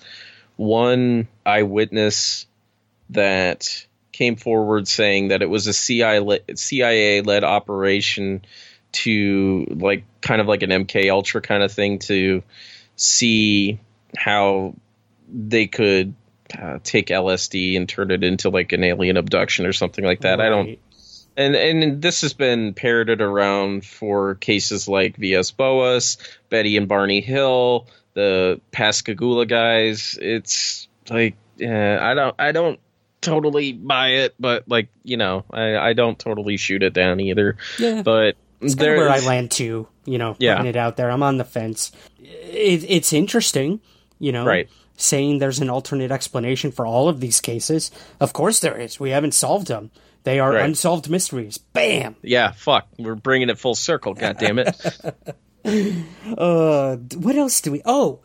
[0.55, 2.45] one eyewitness
[3.09, 8.45] that came forward saying that it was a CIA led operation
[8.91, 12.43] to like kind of like an MK Ultra kind of thing to
[12.95, 13.79] see
[14.15, 14.75] how
[15.27, 16.13] they could
[16.57, 20.37] uh, take LSD and turn it into like an alien abduction or something like that.
[20.37, 20.45] Right.
[20.45, 20.79] I don't
[21.37, 26.17] and and this has been parroted around for cases like Villas Boas,
[26.49, 30.17] Betty and Barney Hill, the Pascagoula guys.
[30.21, 32.79] It's like yeah, I don't I don't
[33.21, 37.57] totally buy it, but like you know I I don't totally shoot it down either.
[37.79, 39.87] Yeah, but it's kind of where I land too.
[40.05, 40.57] You know, yeah.
[40.57, 41.09] putting it out there.
[41.09, 41.91] I'm on the fence.
[42.19, 43.79] It, it's interesting.
[44.19, 47.91] You know, right saying there's an alternate explanation for all of these cases.
[48.19, 48.99] Of course there is.
[48.99, 49.91] We haven't solved them.
[50.23, 50.65] They are right.
[50.65, 51.57] unsolved mysteries.
[51.57, 52.15] Bam.
[52.21, 52.87] Yeah, fuck.
[52.97, 54.13] We're bringing it full circle.
[54.13, 54.75] God damn it.
[56.37, 57.81] uh, what else do we?
[57.85, 58.19] Oh,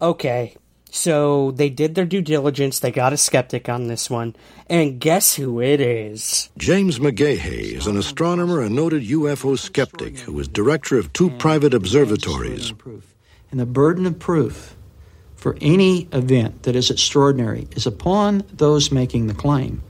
[0.00, 0.56] okay.
[0.90, 2.78] So they did their due diligence.
[2.78, 4.36] They got a skeptic on this one.
[4.68, 6.50] And guess who it is?
[6.56, 11.74] James McGaha is an astronomer and noted UFO skeptic who is director of two private
[11.74, 12.72] observatories.
[13.50, 14.76] And the burden of proof
[15.34, 19.82] for any event that is extraordinary is upon those making the claim,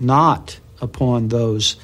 [0.00, 1.76] not upon those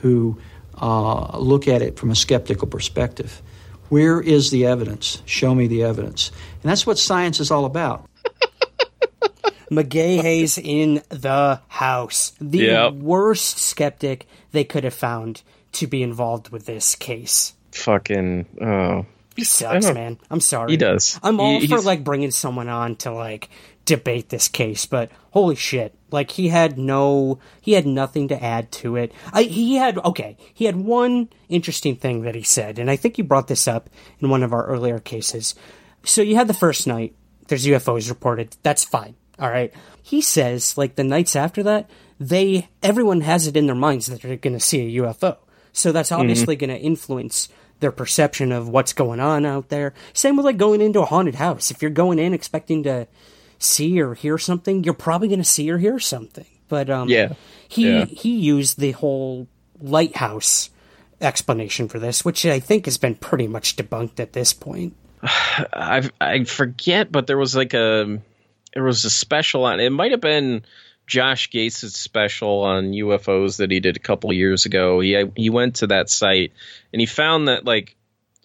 [0.00, 0.38] who
[0.80, 3.42] uh, look at it from a skeptical perspective.
[3.88, 5.22] Where is the evidence?
[5.26, 6.32] Show me the evidence.
[6.62, 8.08] And that's what science is all about.
[9.70, 12.32] McGaha's in the house.
[12.40, 12.92] The yep.
[12.94, 15.42] worst skeptic they could have found
[15.72, 17.54] to be involved with this case.
[17.72, 19.06] Fucking oh.
[19.36, 20.18] He sucks, man.
[20.30, 20.70] I'm sorry.
[20.70, 21.20] He does.
[21.22, 23.50] I'm all he, for like bringing someone on to like
[23.86, 28.70] debate this case, but holy shit, like he had no, he had nothing to add
[28.72, 29.12] to it.
[29.32, 33.16] I, he had okay, he had one interesting thing that he said, and I think
[33.16, 33.88] you brought this up
[34.20, 35.54] in one of our earlier cases.
[36.04, 37.14] So you had the first night.
[37.48, 38.56] There's UFOs reported.
[38.62, 39.14] That's fine.
[39.38, 39.72] All right.
[40.02, 41.88] He says like the nights after that,
[42.18, 45.38] they everyone has it in their minds that they're going to see a UFO.
[45.72, 46.20] So that's mm-hmm.
[46.20, 46.66] obviously mm-hmm.
[46.66, 47.48] going to influence
[47.80, 49.94] their perception of what's going on out there.
[50.12, 51.70] Same with like going into a haunted house.
[51.70, 53.06] If you're going in expecting to
[53.66, 56.46] see or hear something, you're probably going to see or hear something.
[56.68, 57.34] But um, yeah,
[57.68, 58.04] he yeah.
[58.06, 59.46] he used the whole
[59.80, 60.70] lighthouse
[61.20, 64.94] explanation for this, which I think has been pretty much debunked at this point.
[65.22, 68.20] I I forget, but there was like a
[68.74, 69.90] there was a special on it.
[69.90, 70.64] Might have been
[71.06, 75.00] Josh Gates' special on UFOs that he did a couple years ago.
[75.00, 76.52] He he went to that site
[76.92, 77.96] and he found that like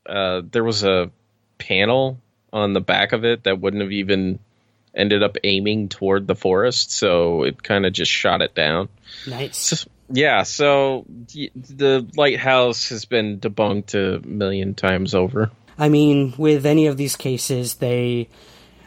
[0.05, 1.11] uh, there was a
[1.57, 2.19] panel
[2.53, 4.39] on the back of it that wouldn't have even
[4.95, 8.89] ended up aiming toward the forest, so it kind of just shot it down.
[9.27, 9.57] Nice.
[9.57, 15.51] So, yeah, so the lighthouse has been debunked a million times over.
[15.77, 18.27] I mean, with any of these cases, they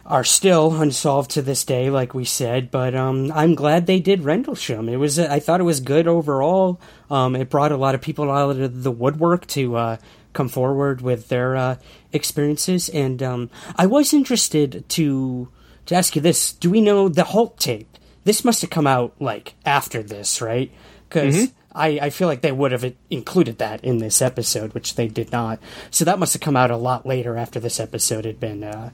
[0.07, 2.71] are still unsolved to this day, like we said.
[2.71, 4.89] But um, I'm glad they did Rendlesham.
[4.89, 6.79] It was, I thought it was good overall.
[7.11, 9.97] Um, it brought a lot of people out of the woodwork to uh,
[10.35, 11.77] come forward with their uh,
[12.13, 15.49] experiences, and um, I was interested to
[15.87, 17.99] to ask you this: Do we know the Halt tape?
[18.25, 20.71] This must have come out like after this, right?
[21.09, 21.79] Because mm-hmm.
[21.79, 25.33] I, I feel like they would have included that in this episode, which they did
[25.33, 25.59] not.
[25.91, 28.91] So that must have come out a lot later after this episode had been uh,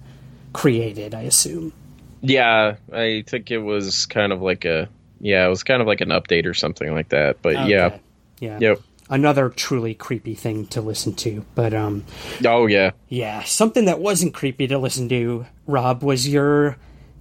[0.52, 1.72] created, I assume.
[2.22, 4.88] Yeah, I think it was kind of like a
[5.20, 7.42] yeah, it was kind of like an update or something like that.
[7.42, 7.68] But okay.
[7.68, 7.98] yeah,
[8.40, 8.80] yeah, yep.
[9.08, 12.04] Another truly creepy thing to listen to, but um,
[12.46, 15.46] oh yeah, yeah, something that wasn't creepy to listen to.
[15.70, 16.76] Rob was your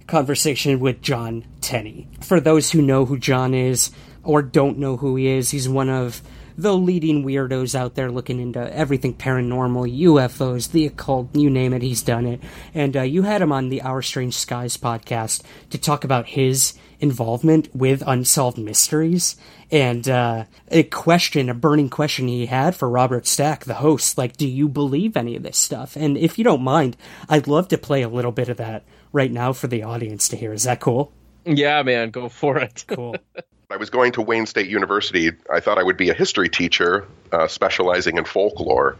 [0.06, 2.08] conversation with John Tenney.
[2.20, 3.90] For those who know who John is
[4.22, 6.20] or don't know who he is, he's one of
[6.58, 11.80] the leading weirdos out there looking into everything paranormal, UFOs, the occult, you name it,
[11.80, 12.40] he's done it.
[12.74, 16.74] And uh, you had him on the Our Strange Skies podcast to talk about his
[16.98, 19.36] involvement with unsolved mysteries
[19.70, 24.36] and uh, a question, a burning question he had for Robert Stack, the host, like,
[24.36, 25.96] do you believe any of this stuff?
[25.96, 26.96] And if you don't mind,
[27.28, 30.36] I'd love to play a little bit of that right now for the audience to
[30.36, 30.52] hear.
[30.52, 31.12] Is that cool?
[31.44, 32.84] Yeah, man, go for it.
[32.86, 33.16] Cool.
[33.70, 35.30] I was going to Wayne State University.
[35.48, 38.96] I thought I would be a history teacher uh, specializing in folklore.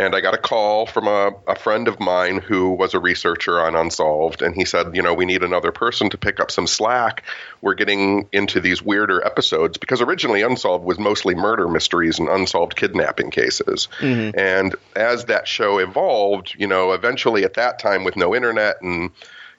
[0.00, 3.60] And I got a call from a, a friend of mine who was a researcher
[3.60, 6.66] on Unsolved, and he said, You know, we need another person to pick up some
[6.66, 7.22] slack.
[7.60, 12.76] We're getting into these weirder episodes because originally Unsolved was mostly murder mysteries and unsolved
[12.76, 13.88] kidnapping cases.
[13.98, 14.38] Mm-hmm.
[14.38, 19.10] And as that show evolved, you know, eventually at that time with no internet and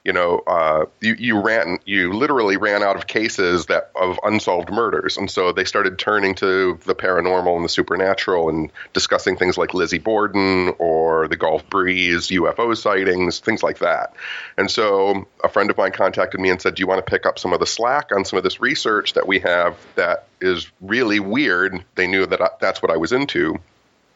[0.03, 4.71] you know, uh, you, you ran, you literally ran out of cases that of unsolved
[4.71, 9.59] murders, and so they started turning to the paranormal and the supernatural and discussing things
[9.59, 14.15] like Lizzie Borden or the Gulf Breeze, UFO sightings, things like that.
[14.57, 17.27] And so a friend of mine contacted me and said, "Do you want to pick
[17.27, 20.71] up some of the slack on some of this research that we have that is
[20.81, 23.59] really weird?" They knew that I, that's what I was into,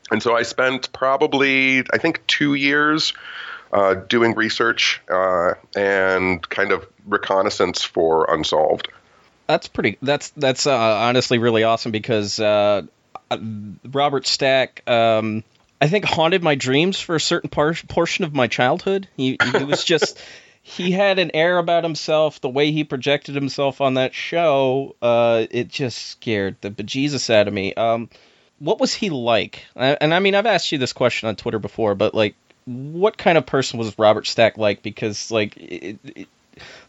[0.09, 3.13] and so I spent probably, I think, two years
[3.71, 8.89] uh, doing research uh, and kind of reconnaissance for Unsolved.
[9.47, 9.97] That's pretty.
[10.01, 12.83] That's that's uh, honestly really awesome because uh,
[13.85, 15.43] Robert Stack, um,
[15.79, 19.07] I think, haunted my dreams for a certain par- portion of my childhood.
[19.15, 20.19] He, he was just.
[20.67, 22.41] he had an air about himself.
[22.41, 27.47] The way he projected himself on that show, uh, it just scared the bejesus out
[27.47, 27.75] of me.
[27.75, 28.09] Um,
[28.57, 29.63] what was he like?
[29.75, 32.33] And I mean, I've asked you this question on Twitter before, but like,
[32.65, 34.81] what kind of person was Robert Stack like?
[34.81, 36.27] Because like, it, it,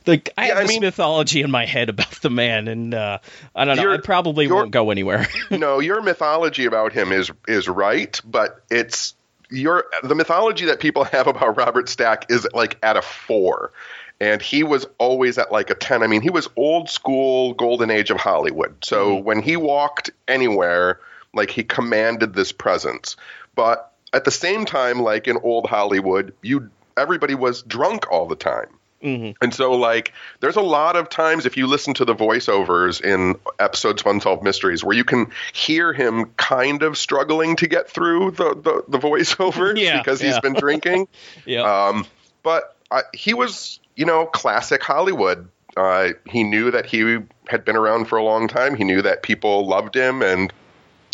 [0.07, 3.19] like I have I this mean- mythology in my head about the man, and uh,
[3.55, 3.93] I don't know.
[3.93, 5.27] I probably won't go anywhere.
[5.51, 9.15] no, your mythology about him is is right, but it's
[9.51, 13.73] your the mythology that people have about Robert Stack is like at a four.
[14.19, 16.03] And he was always at like a 10.
[16.03, 18.75] I mean, he was old school golden age of Hollywood.
[18.83, 21.01] So when he walked anywhere,
[21.35, 23.17] like he commanded this presence.
[23.55, 28.35] But at the same time, like in old Hollywood, you everybody was drunk all the
[28.35, 28.69] time.
[29.03, 29.33] Mm-hmm.
[29.43, 33.37] And so, like, there's a lot of times if you listen to the voiceovers in
[33.59, 38.31] episodes of Unsolved Mysteries where you can hear him kind of struggling to get through
[38.33, 40.41] the, the, the voiceovers Yeah, because he's yeah.
[40.41, 41.09] been drinking.
[41.45, 41.61] yeah.
[41.61, 42.07] Um,
[42.43, 45.47] but uh, he was, you know, classic Hollywood.
[45.77, 47.19] Uh, he knew that he
[47.49, 48.75] had been around for a long time.
[48.75, 50.23] He knew that people loved him.
[50.23, 50.51] And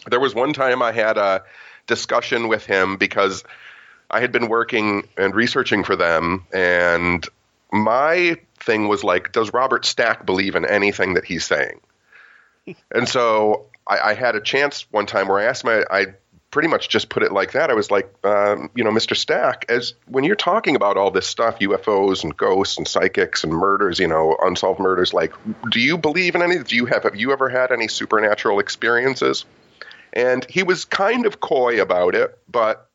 [0.09, 1.43] there was one time I had a
[1.93, 3.45] discussion with him because
[4.11, 6.47] I had been working and researching for them.
[6.51, 7.23] And
[7.71, 11.81] my thing was like, does Robert Stack believe in anything that he's saying?
[12.91, 16.07] and so I, I had a chance one time where I asked him, I, I
[16.51, 17.69] pretty much just put it like that.
[17.69, 19.15] I was like, um, you know, Mr.
[19.15, 23.53] Stack, as when you're talking about all this stuff, UFOs and ghosts and psychics and
[23.53, 25.35] murders, you know, unsolved murders, like,
[25.71, 26.59] do you believe in any?
[26.59, 29.45] Do you have have you ever had any supernatural experiences?
[30.13, 32.89] And he was kind of coy about it, but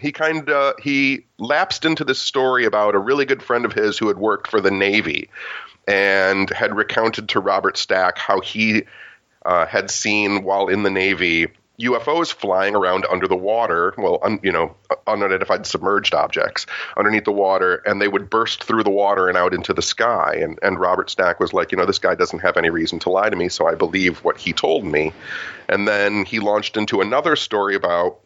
[0.00, 3.96] he kind of he lapsed into this story about a really good friend of his
[3.96, 5.30] who had worked for the Navy
[5.86, 8.84] and had recounted to Robert Stack how he
[9.44, 11.48] uh, had seen while in the Navy
[11.80, 14.76] UFOs flying around under the water, well, un, you know,
[15.06, 19.54] unidentified submerged objects underneath the water, and they would burst through the water and out
[19.54, 20.36] into the sky.
[20.40, 23.10] And, and Robert Stack was like, you know, this guy doesn't have any reason to
[23.10, 25.12] lie to me, so I believe what he told me.
[25.68, 28.20] And then he launched into another story about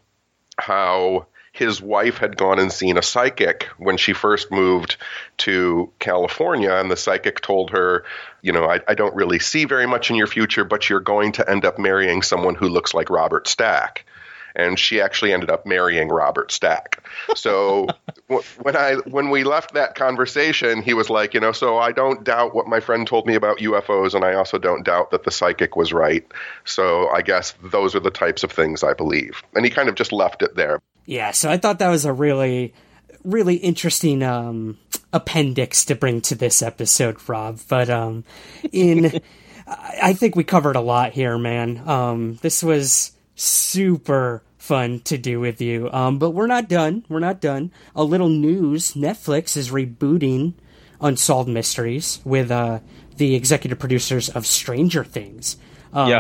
[0.59, 4.97] how his wife had gone and seen a psychic when she first moved
[5.39, 8.05] to California, and the psychic told her,
[8.43, 11.33] you know, I, I don't really see very much in your future, but you're going
[11.33, 14.05] to end up marrying someone who looks like Robert Stack.
[14.57, 17.05] And she actually ended up marrying Robert Stack.
[17.37, 17.87] So
[18.29, 21.93] w- when I when we left that conversation, he was like, you know, so I
[21.93, 25.23] don't doubt what my friend told me about UFOs, and I also don't doubt that
[25.23, 26.27] the psychic was right.
[26.65, 29.43] So I guess those are the types of things I believe.
[29.55, 30.81] And he kind of just left it there.
[31.07, 32.75] Yeah, so I thought that was a really,
[33.25, 34.79] really interesting um,
[35.13, 37.61] appendix to bring to this episode, Rob.
[37.69, 38.25] But um,
[38.73, 39.21] in,
[39.67, 41.89] I think we covered a lot here, man.
[41.89, 45.89] Um, this was super fun to do with you.
[45.93, 47.05] Um, but we're not done.
[47.09, 47.73] We're not done.
[47.95, 50.55] A little news: Netflix is rebooting
[51.01, 52.81] Unsolved Mysteries with uh,
[53.17, 55.57] the executive producers of Stranger Things.
[55.93, 56.11] Um,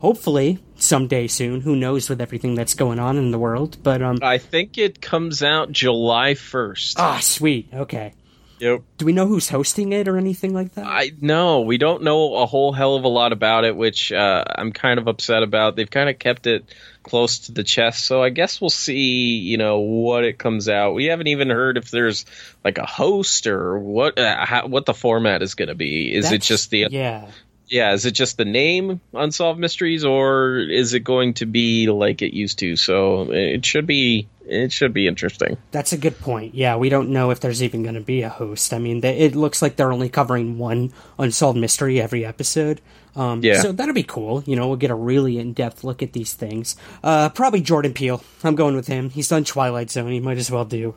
[0.00, 1.60] Hopefully someday soon.
[1.60, 3.76] Who knows with everything that's going on in the world?
[3.82, 6.98] But um, I think it comes out July first.
[6.98, 7.68] ah, sweet.
[7.72, 8.12] Okay.
[8.58, 8.82] Yep.
[8.96, 10.86] Do we know who's hosting it or anything like that?
[10.86, 14.44] I no, we don't know a whole hell of a lot about it, which uh,
[14.48, 15.76] I'm kind of upset about.
[15.76, 16.64] They've kind of kept it
[17.02, 19.36] close to the chest, so I guess we'll see.
[19.38, 20.94] You know what it comes out.
[20.94, 22.24] We haven't even heard if there's
[22.64, 26.14] like a host or what uh, how, what the format is going to be.
[26.14, 27.26] Is it just the yeah?
[27.68, 27.92] Yeah?
[27.92, 32.34] Is it just the name Unsolved Mysteries, or is it going to be like it
[32.34, 32.76] used to?
[32.76, 35.56] So it should be it should be interesting.
[35.72, 36.54] That's a good point.
[36.54, 38.72] Yeah, we don't know if there's even going to be a host.
[38.72, 42.80] I mean, they, it looks like they're only covering one unsolved mystery every episode.
[43.16, 43.60] Um, Yeah.
[43.60, 44.44] So that'll be cool.
[44.46, 46.76] You know, we'll get a really in depth look at these things.
[47.02, 48.22] Uh, probably Jordan Peele.
[48.44, 49.10] I'm going with him.
[49.10, 50.10] He's done Twilight Zone.
[50.10, 50.94] He might as well do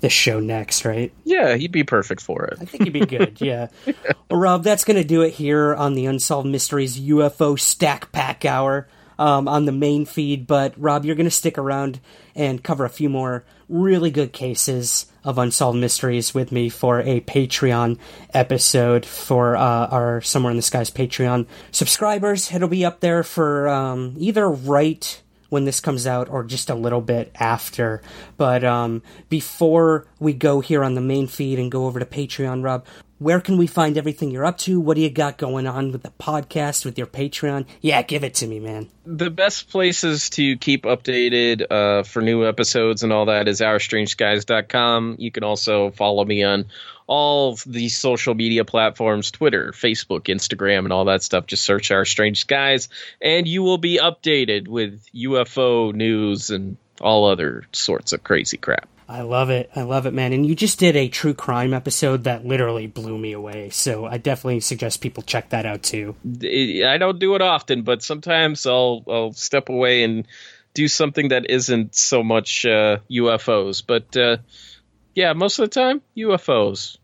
[0.00, 1.12] this show next, right?
[1.24, 2.58] Yeah, he'd be perfect for it.
[2.60, 3.38] I think he'd be good.
[3.48, 3.68] Yeah.
[4.30, 8.44] Well, Rob, that's going to do it here on the Unsolved Mysteries UFO Stack Pack
[8.44, 8.88] Hour
[9.18, 10.46] um, on the main feed.
[10.46, 12.00] But Rob, you're going to stick around
[12.34, 17.20] and cover a few more really good cases of unsolved mysteries with me for a
[17.20, 17.98] Patreon
[18.32, 22.52] episode for uh, our Somewhere in the Skies Patreon subscribers.
[22.52, 26.74] It'll be up there for um, either right when this comes out or just a
[26.74, 28.02] little bit after.
[28.36, 32.62] But um, before we go here on the main feed and go over to Patreon,
[32.62, 32.84] Rob,
[33.18, 34.78] where can we find everything you're up to?
[34.78, 37.66] What do you got going on with the podcast, with your Patreon?
[37.80, 38.88] Yeah, give it to me, man.
[39.04, 45.16] the best places to keep updated uh, for new episodes and all that is ourstrangeskies.com.
[45.18, 46.66] You can also follow me on
[47.08, 51.46] all of the social media platforms Twitter, Facebook, Instagram, and all that stuff.
[51.46, 52.88] Just search Our Strange Skies,
[53.20, 58.88] and you will be updated with UFO news and all other sorts of crazy crap.
[59.08, 59.70] I love it.
[59.74, 60.34] I love it, man.
[60.34, 63.70] And you just did a true crime episode that literally blew me away.
[63.70, 66.14] So I definitely suggest people check that out too.
[66.26, 70.28] I don't do it often, but sometimes I'll I'll step away and
[70.74, 73.82] do something that isn't so much uh, UFOs.
[73.84, 74.36] But uh,
[75.14, 76.97] yeah, most of the time UFOs.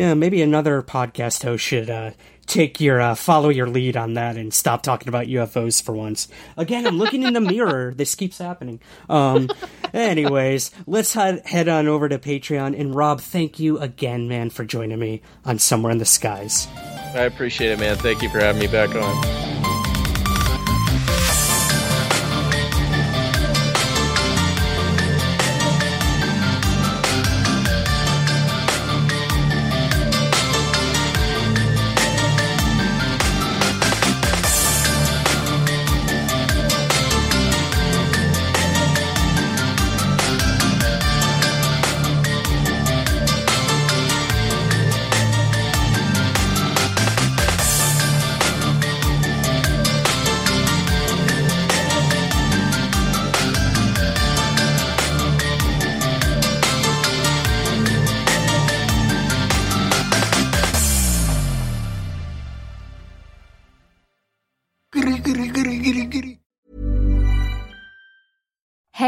[0.00, 2.12] Yeah, maybe another podcast host should uh,
[2.46, 6.26] take your uh, follow your lead on that and stop talking about UFOs for once.
[6.56, 7.92] Again, I'm looking in the mirror.
[8.00, 8.80] This keeps happening.
[9.10, 9.50] Um,
[9.92, 12.80] anyways, let's head head on over to Patreon.
[12.80, 16.66] And Rob, thank you again, man, for joining me on Somewhere in the Skies.
[17.14, 17.98] I appreciate it, man.
[17.98, 19.69] Thank you for having me back on.